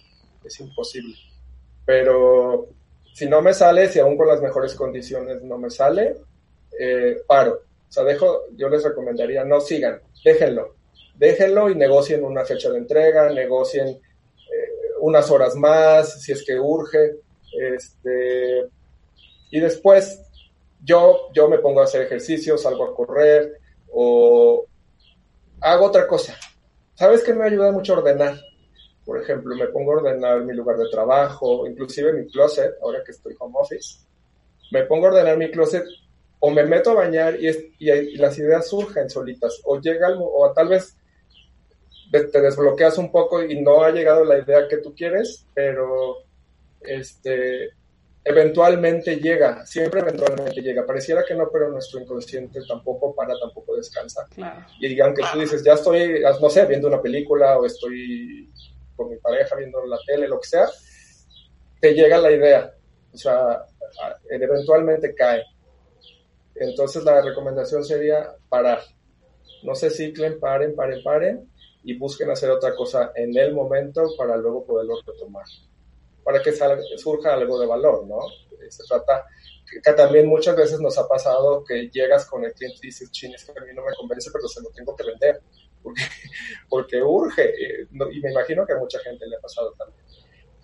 es 0.44 0.60
imposible. 0.60 1.14
Pero 1.84 2.68
si 3.12 3.26
no 3.26 3.42
me 3.42 3.54
sale, 3.54 3.88
si 3.88 3.98
aún 3.98 4.16
con 4.16 4.28
las 4.28 4.40
mejores 4.40 4.74
condiciones 4.74 5.42
no 5.42 5.58
me 5.58 5.70
sale, 5.70 6.16
eh, 6.78 7.22
paro. 7.26 7.62
O 7.88 7.92
sea, 7.92 8.04
dejo, 8.04 8.44
yo 8.54 8.68
les 8.68 8.84
recomendaría, 8.84 9.44
no 9.44 9.60
sigan, 9.60 10.00
déjenlo. 10.24 10.75
Déjenlo 11.16 11.70
y 11.70 11.74
negocien 11.74 12.24
una 12.24 12.44
fecha 12.44 12.70
de 12.70 12.78
entrega, 12.78 13.30
negocien 13.30 13.88
eh, 13.88 14.00
unas 15.00 15.30
horas 15.30 15.54
más, 15.54 16.20
si 16.22 16.32
es 16.32 16.44
que 16.44 16.58
urge. 16.58 17.16
Este, 17.58 18.68
y 19.50 19.60
después 19.60 20.20
yo, 20.82 21.32
yo 21.32 21.48
me 21.48 21.58
pongo 21.58 21.80
a 21.80 21.84
hacer 21.84 22.02
ejercicio, 22.02 22.58
salgo 22.58 22.84
a 22.84 22.94
correr 22.94 23.58
o 23.92 24.66
hago 25.60 25.86
otra 25.86 26.06
cosa. 26.06 26.36
¿Sabes 26.94 27.22
qué 27.22 27.34
me 27.34 27.44
ayuda 27.44 27.72
mucho 27.72 27.94
a 27.94 27.98
ordenar? 27.98 28.40
Por 29.04 29.20
ejemplo, 29.20 29.54
me 29.54 29.68
pongo 29.68 29.92
a 29.92 29.96
ordenar 29.96 30.42
mi 30.42 30.54
lugar 30.54 30.76
de 30.76 30.88
trabajo, 30.90 31.66
inclusive 31.66 32.12
mi 32.12 32.26
closet, 32.26 32.74
ahora 32.82 33.02
que 33.04 33.12
estoy 33.12 33.34
home 33.38 33.54
office. 33.56 34.00
Me 34.72 34.84
pongo 34.84 35.06
a 35.06 35.10
ordenar 35.10 35.38
mi 35.38 35.50
closet 35.50 35.84
o 36.40 36.50
me 36.50 36.64
meto 36.64 36.90
a 36.90 36.94
bañar 36.94 37.36
y, 37.40 37.48
y, 37.78 38.16
las 38.16 38.38
ideas 38.38 38.68
surgen 38.68 39.08
solitas. 39.08 39.60
O 39.64 39.80
llega 39.80 40.08
algo, 40.08 40.30
o 40.36 40.52
tal 40.52 40.68
vez 40.68 40.95
te 42.10 42.40
desbloqueas 42.40 42.98
un 42.98 43.10
poco 43.10 43.42
y 43.42 43.60
no 43.60 43.82
ha 43.82 43.90
llegado 43.90 44.24
la 44.24 44.38
idea 44.38 44.68
que 44.68 44.78
tú 44.78 44.94
quieres, 44.94 45.46
pero 45.54 46.18
este, 46.80 47.70
eventualmente 48.24 49.16
llega, 49.16 49.64
siempre 49.66 50.00
eventualmente 50.00 50.60
llega. 50.60 50.86
Pareciera 50.86 51.24
que 51.24 51.34
no, 51.34 51.48
pero 51.52 51.70
nuestro 51.70 52.00
inconsciente 52.00 52.60
tampoco 52.66 53.14
para, 53.14 53.38
tampoco 53.38 53.76
descansa. 53.76 54.26
Y 54.80 55.00
aunque 55.00 55.22
tú 55.32 55.40
dices, 55.40 55.64
ya 55.64 55.74
estoy, 55.74 56.22
no 56.40 56.50
sé, 56.50 56.64
viendo 56.66 56.88
una 56.88 57.02
película 57.02 57.58
o 57.58 57.66
estoy 57.66 58.50
con 58.94 59.10
mi 59.10 59.16
pareja 59.18 59.56
viendo 59.56 59.84
la 59.86 59.98
tele, 60.06 60.28
lo 60.28 60.40
que 60.40 60.48
sea, 60.48 60.66
te 61.80 61.92
llega 61.92 62.18
la 62.18 62.30
idea. 62.30 62.72
O 63.12 63.16
sea, 63.16 63.64
eventualmente 64.30 65.14
cae. 65.14 65.42
Entonces 66.54 67.04
la 67.04 67.20
recomendación 67.20 67.84
sería 67.84 68.34
parar. 68.48 68.80
No 69.62 69.74
se 69.74 69.90
ciclen, 69.90 70.38
paren, 70.38 70.74
paren, 70.74 71.02
paren 71.02 71.55
y 71.86 71.96
busquen 71.96 72.28
hacer 72.30 72.50
otra 72.50 72.74
cosa 72.74 73.12
en 73.14 73.36
el 73.38 73.54
momento 73.54 74.02
para 74.18 74.36
luego 74.36 74.66
poderlo 74.66 74.96
retomar 75.06 75.46
para 76.24 76.42
que 76.42 76.52
surja 76.98 77.34
algo 77.34 77.60
de 77.60 77.68
valor, 77.68 78.04
¿no? 78.04 78.18
Se 78.68 78.82
trata, 78.82 79.24
que, 79.84 79.92
también 79.92 80.26
muchas 80.26 80.56
veces 80.56 80.80
nos 80.80 80.98
ha 80.98 81.06
pasado 81.06 81.62
que 81.64 81.88
llegas 81.88 82.26
con 82.26 82.44
el 82.44 82.52
cliente 82.52 82.78
y 82.82 82.86
dices, 82.86 83.12
ching, 83.12 83.30
que 83.30 83.60
a 83.60 83.64
mí 83.64 83.70
no 83.72 83.84
me 83.84 83.94
convence, 83.94 84.28
pero 84.32 84.48
se 84.48 84.60
lo 84.60 84.70
tengo 84.70 84.96
que 84.96 85.04
vender, 85.04 85.40
porque, 85.84 86.02
porque 86.68 87.00
urge, 87.00 87.44
eh, 87.44 87.86
y 88.10 88.20
me 88.20 88.32
imagino 88.32 88.66
que 88.66 88.72
a 88.72 88.78
mucha 88.78 88.98
gente 88.98 89.24
le 89.24 89.36
ha 89.36 89.40
pasado 89.40 89.72
también. 89.78 90.04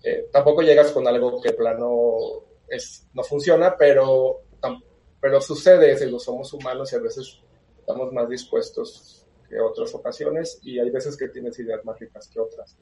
Eh, 0.03 0.27
tampoco 0.29 0.61
llegas 0.61 0.91
con 0.91 1.07
algo 1.07 1.41
que 1.41 1.53
plano 1.53 2.43
es, 2.67 3.07
no 3.13 3.23
funciona, 3.23 3.77
pero, 3.77 4.41
pero 5.21 5.39
sucede, 5.39 5.95
digo, 5.95 6.19
somos 6.19 6.51
humanos 6.51 6.91
y 6.91 6.97
a 6.97 6.99
veces 6.99 7.39
estamos 7.79 8.11
más 8.11 8.27
dispuestos 8.27 9.22
que 9.47 9.59
otras 9.59 9.93
ocasiones 9.93 10.59
y 10.63 10.79
hay 10.79 10.89
veces 10.89 11.17
que 11.17 11.27
tienes 11.27 11.57
ideas 11.59 11.83
más 11.85 11.99
ricas 11.99 12.27
que 12.27 12.39
otras 12.39 12.77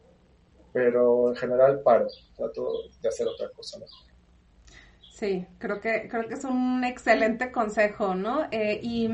pero 0.74 1.30
en 1.30 1.36
general 1.36 1.82
paro, 1.82 2.08
trato 2.36 2.84
de 3.02 3.10
hacer 3.10 3.28
otra 3.28 3.50
cosa 3.50 3.80
mejor. 3.80 4.08
Sí, 5.12 5.46
creo 5.60 5.80
que, 5.80 6.08
creo 6.10 6.28
que 6.28 6.34
es 6.34 6.44
un 6.44 6.84
excelente 6.84 7.52
consejo, 7.52 8.16
¿no? 8.16 8.48
Eh, 8.52 8.80
y, 8.82 9.10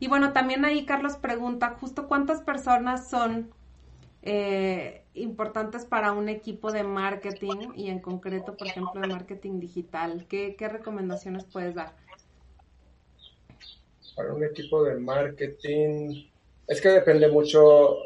y, 0.00 0.08
bueno, 0.08 0.32
también 0.32 0.64
ahí 0.64 0.86
Carlos 0.86 1.16
pregunta 1.16 1.76
justo 1.78 2.08
cuántas 2.08 2.40
personas 2.40 3.10
son 3.10 3.50
eh, 4.22 5.04
importantes 5.14 5.84
para 5.84 6.12
un 6.12 6.28
equipo 6.28 6.72
de 6.72 6.84
marketing 6.84 7.72
y 7.74 7.90
en 7.90 7.98
concreto, 7.98 8.56
por 8.56 8.68
ejemplo, 8.68 9.00
de 9.00 9.08
marketing 9.08 9.60
digital. 9.60 10.26
¿Qué, 10.28 10.56
qué 10.56 10.68
recomendaciones 10.68 11.44
puedes 11.44 11.74
dar? 11.74 11.94
Para 14.14 14.32
un 14.32 14.42
equipo 14.42 14.82
de 14.84 14.94
marketing, 14.94 16.28
es 16.66 16.80
que 16.80 16.88
depende 16.88 17.28
mucho, 17.28 17.98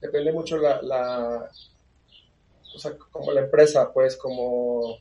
depende 0.00 0.32
mucho 0.32 0.56
la, 0.58 0.82
la 0.82 1.50
o 2.74 2.78
sea, 2.78 2.96
como 2.96 3.32
la 3.32 3.40
empresa, 3.40 3.92
pues, 3.92 4.16
como, 4.16 4.98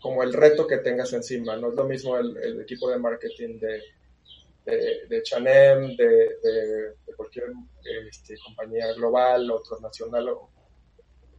como 0.00 0.22
el 0.22 0.32
reto 0.32 0.66
que 0.66 0.78
tengas 0.78 1.12
encima. 1.12 1.56
No 1.56 1.68
es 1.68 1.74
lo 1.74 1.84
mismo 1.84 2.16
el, 2.16 2.60
equipo 2.60 2.90
de 2.90 2.98
marketing 2.98 3.58
de, 3.58 3.82
de, 4.64 5.06
de 5.08 5.22
Chanem, 5.22 5.96
de, 5.96 6.96
cualquier 7.16 7.52
este, 8.08 8.36
compañía 8.44 8.92
global 8.94 9.50
o 9.50 9.62
transnacional 9.62 10.28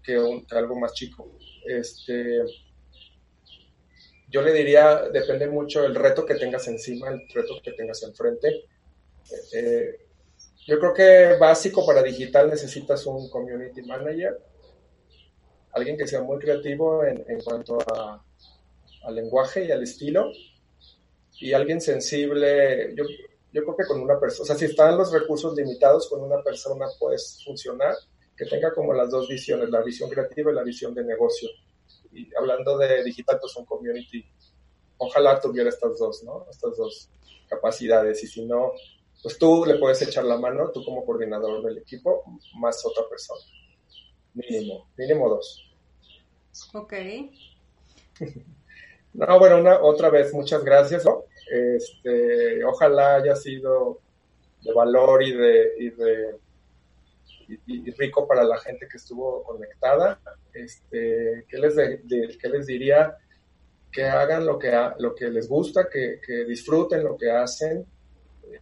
que, 0.03 0.15
algo 0.51 0.79
más 0.79 0.93
chico. 0.93 1.37
Este, 1.65 2.43
yo 4.29 4.41
le 4.41 4.53
diría, 4.53 5.09
depende 5.11 5.47
mucho 5.47 5.85
el 5.85 5.95
reto 5.95 6.25
que 6.25 6.35
tengas 6.35 6.67
encima, 6.67 7.09
el 7.09 7.27
reto 7.27 7.55
que 7.63 7.73
tengas 7.73 8.03
enfrente. 8.03 8.65
Eh, 9.53 10.10
yo 10.67 10.79
creo 10.79 10.93
que 10.93 11.37
básico 11.39 11.85
para 11.85 12.03
digital 12.03 12.49
necesitas 12.49 13.05
un 13.05 13.29
community 13.29 13.81
manager 13.83 14.39
alguien 15.73 15.97
que 15.97 16.07
sea 16.07 16.21
muy 16.21 16.39
creativo 16.39 17.03
en, 17.03 17.23
en 17.27 17.41
cuanto 17.41 17.79
a, 17.79 18.23
al 19.03 19.15
lenguaje 19.15 19.65
y 19.65 19.71
al 19.71 19.83
estilo, 19.83 20.31
y 21.39 21.53
alguien 21.53 21.81
sensible, 21.81 22.93
yo, 22.95 23.03
yo 23.51 23.63
creo 23.63 23.75
que 23.75 23.85
con 23.85 24.01
una 24.01 24.19
persona, 24.19 24.43
o 24.43 24.45
sea, 24.45 24.55
si 24.55 24.65
están 24.65 24.97
los 24.97 25.11
recursos 25.11 25.55
limitados, 25.55 26.07
con 26.07 26.21
una 26.21 26.41
persona 26.43 26.85
puedes 26.99 27.43
funcionar, 27.43 27.95
que 28.35 28.45
tenga 28.45 28.73
como 28.73 28.93
las 28.93 29.09
dos 29.09 29.27
visiones, 29.27 29.69
la 29.69 29.81
visión 29.81 30.09
creativa 30.09 30.51
y 30.51 30.55
la 30.55 30.63
visión 30.63 30.93
de 30.93 31.03
negocio. 31.03 31.49
Y 32.11 32.29
hablando 32.35 32.77
de 32.77 33.03
digital, 33.03 33.37
pues 33.39 33.55
un 33.55 33.65
community, 33.65 34.25
ojalá 34.97 35.39
tuviera 35.39 35.69
estas 35.69 35.97
dos, 35.97 36.23
¿no? 36.23 36.45
Estas 36.49 36.75
dos 36.77 37.09
capacidades, 37.47 38.23
y 38.23 38.27
si 38.27 38.45
no, 38.45 38.71
pues 39.21 39.37
tú 39.37 39.65
le 39.65 39.75
puedes 39.75 40.01
echar 40.01 40.23
la 40.25 40.37
mano, 40.37 40.71
tú 40.71 40.83
como 40.83 41.05
coordinador 41.05 41.63
del 41.63 41.77
equipo, 41.77 42.23
más 42.55 42.83
otra 42.85 43.03
persona. 43.09 43.41
Mínimo, 44.33 44.87
mínimo 44.97 45.29
dos. 45.29 45.71
Ok. 46.73 46.93
No, 49.13 49.39
bueno, 49.39 49.57
una, 49.59 49.81
otra 49.81 50.09
vez, 50.09 50.33
muchas 50.33 50.63
gracias. 50.63 51.03
Este, 51.51 52.63
ojalá 52.63 53.15
haya 53.15 53.35
sido 53.35 53.99
de 54.63 54.73
valor 54.73 55.21
y 55.21 55.33
de, 55.33 55.73
y 55.79 55.89
de 55.89 56.35
y, 57.67 57.91
rico 57.91 58.25
para 58.25 58.45
la 58.45 58.57
gente 58.57 58.87
que 58.89 58.95
estuvo 58.95 59.43
conectada. 59.43 60.17
Este, 60.53 61.45
¿qué, 61.49 61.57
les 61.57 61.75
¿Qué 61.75 62.49
les 62.49 62.65
diría? 62.67 63.17
Que 63.91 64.05
hagan 64.05 64.45
lo 64.45 64.57
que, 64.57 64.71
lo 64.99 65.13
que 65.13 65.29
les 65.29 65.49
gusta, 65.49 65.89
que, 65.89 66.21
que 66.25 66.45
disfruten 66.45 67.03
lo 67.03 67.17
que 67.17 67.31
hacen. 67.31 67.85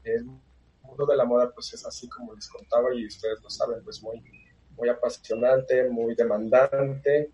El 0.03 0.25
mundo 0.89 1.05
de 1.05 1.15
la 1.15 1.25
moda, 1.25 1.51
pues 1.53 1.73
es 1.73 1.85
así 1.85 2.07
como 2.09 2.33
les 2.33 2.49
contaba 2.49 2.93
y 2.93 3.05
ustedes 3.05 3.41
lo 3.41 3.49
saben, 3.49 3.83
pues 3.83 4.01
muy, 4.01 4.21
muy 4.77 4.89
apasionante, 4.89 5.89
muy 5.89 6.15
demandante 6.15 7.31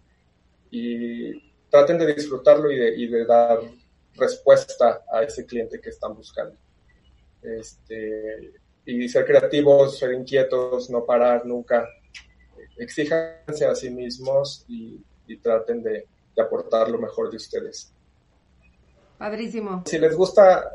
y 0.71 1.51
traten 1.69 1.97
de 1.97 2.13
disfrutarlo 2.13 2.71
y 2.71 2.77
de, 2.77 2.95
y 2.95 3.07
de 3.07 3.25
dar 3.25 3.59
respuesta 4.15 5.03
a 5.11 5.23
ese 5.23 5.45
cliente 5.45 5.79
que 5.79 5.89
están 5.89 6.15
buscando. 6.15 6.55
Este, 7.41 8.53
y 8.85 9.09
ser 9.09 9.25
creativos, 9.25 9.97
ser 9.97 10.13
inquietos, 10.13 10.89
no 10.89 11.05
parar 11.05 11.45
nunca. 11.45 11.87
Exíjanse 12.77 13.65
a 13.65 13.75
sí 13.75 13.89
mismos 13.89 14.65
y, 14.67 15.03
traten 15.41 15.81
de, 15.83 16.07
aportar 16.37 16.89
lo 16.89 16.99
mejor 16.99 17.29
de 17.29 17.37
ustedes. 17.37 17.93
Padrísimo. 19.17 19.83
Si 19.85 19.97
les 19.97 20.15
gusta, 20.15 20.69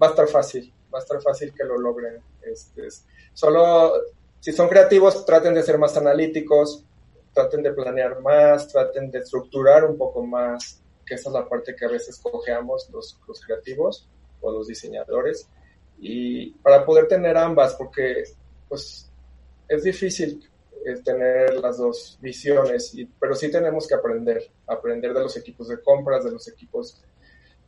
va 0.00 0.06
a 0.06 0.10
estar 0.10 0.28
fácil, 0.28 0.72
va 0.92 0.98
a 0.98 1.02
estar 1.02 1.20
fácil 1.22 1.52
que 1.54 1.64
lo 1.64 1.78
logren. 1.78 2.22
Este, 2.42 2.88
solo 3.32 3.92
si 4.40 4.52
son 4.52 4.68
creativos, 4.68 5.26
traten 5.26 5.54
de 5.54 5.62
ser 5.62 5.76
más 5.78 5.96
analíticos, 5.98 6.82
traten 7.32 7.62
de 7.62 7.72
planear 7.72 8.20
más, 8.22 8.68
traten 8.68 9.10
de 9.10 9.18
estructurar 9.18 9.84
un 9.84 9.98
poco 9.98 10.24
más, 10.24 10.80
que 11.04 11.14
esa 11.14 11.28
es 11.28 11.34
la 11.34 11.48
parte 11.48 11.76
que 11.76 11.84
a 11.84 11.90
veces 11.90 12.18
cojeamos 12.18 12.88
los, 12.90 13.20
los 13.28 13.40
creativos 13.40 14.08
o 14.40 14.50
los 14.50 14.66
diseñadores, 14.66 15.46
y 15.98 16.52
para 16.52 16.86
poder 16.86 17.06
tener 17.06 17.36
ambas, 17.36 17.74
porque 17.74 18.24
pues 18.66 19.10
es 19.68 19.82
difícil 19.82 20.48
eh, 20.86 20.96
tener 21.04 21.56
las 21.56 21.76
dos 21.76 22.18
visiones, 22.22 22.94
y, 22.94 23.04
pero 23.04 23.34
sí 23.34 23.50
tenemos 23.50 23.86
que 23.86 23.94
aprender, 23.94 24.50
aprender 24.66 25.12
de 25.12 25.20
los 25.20 25.36
equipos 25.36 25.68
de 25.68 25.82
compras, 25.82 26.24
de 26.24 26.30
los 26.30 26.48
equipos 26.48 27.02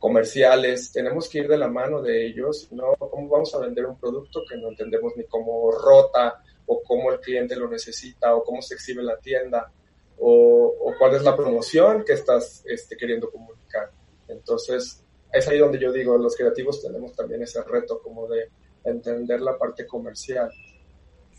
comerciales, 0.03 0.91
tenemos 0.91 1.29
que 1.29 1.37
ir 1.37 1.47
de 1.47 1.57
la 1.57 1.69
mano 1.69 2.01
de 2.01 2.27
ellos, 2.27 2.67
¿no? 2.73 2.93
¿Cómo 2.99 3.29
vamos 3.29 3.55
a 3.55 3.59
vender 3.59 3.85
un 3.85 3.97
producto 3.97 4.41
que 4.49 4.57
no 4.57 4.67
entendemos 4.67 5.13
ni 5.15 5.23
cómo 5.23 5.71
rota 5.71 6.43
o 6.65 6.83
cómo 6.83 7.09
el 7.13 7.21
cliente 7.21 7.55
lo 7.55 7.69
necesita 7.69 8.35
o 8.35 8.43
cómo 8.43 8.61
se 8.61 8.73
exhibe 8.73 9.01
la 9.01 9.15
tienda 9.15 9.71
o, 10.19 10.93
cuál 10.99 11.15
es 11.15 11.23
la 11.23 11.37
promoción 11.37 12.03
que 12.03 12.11
estás 12.11 12.63
este, 12.65 12.97
queriendo 12.97 13.31
comunicar? 13.31 13.91
Entonces, 14.27 15.01
es 15.31 15.47
ahí 15.47 15.57
donde 15.57 15.79
yo 15.79 15.93
digo, 15.93 16.17
los 16.17 16.35
creativos 16.35 16.81
tenemos 16.81 17.15
también 17.15 17.41
ese 17.41 17.63
reto 17.63 18.01
como 18.01 18.27
de 18.27 18.49
entender 18.83 19.39
la 19.39 19.57
parte 19.57 19.87
comercial. 19.87 20.51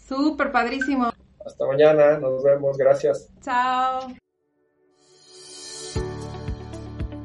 Súper 0.08 0.50
padrísimo. 0.50 1.12
Hasta 1.44 1.66
mañana, 1.66 2.16
nos 2.18 2.42
vemos, 2.42 2.78
gracias. 2.78 3.28
Chao. 3.42 4.08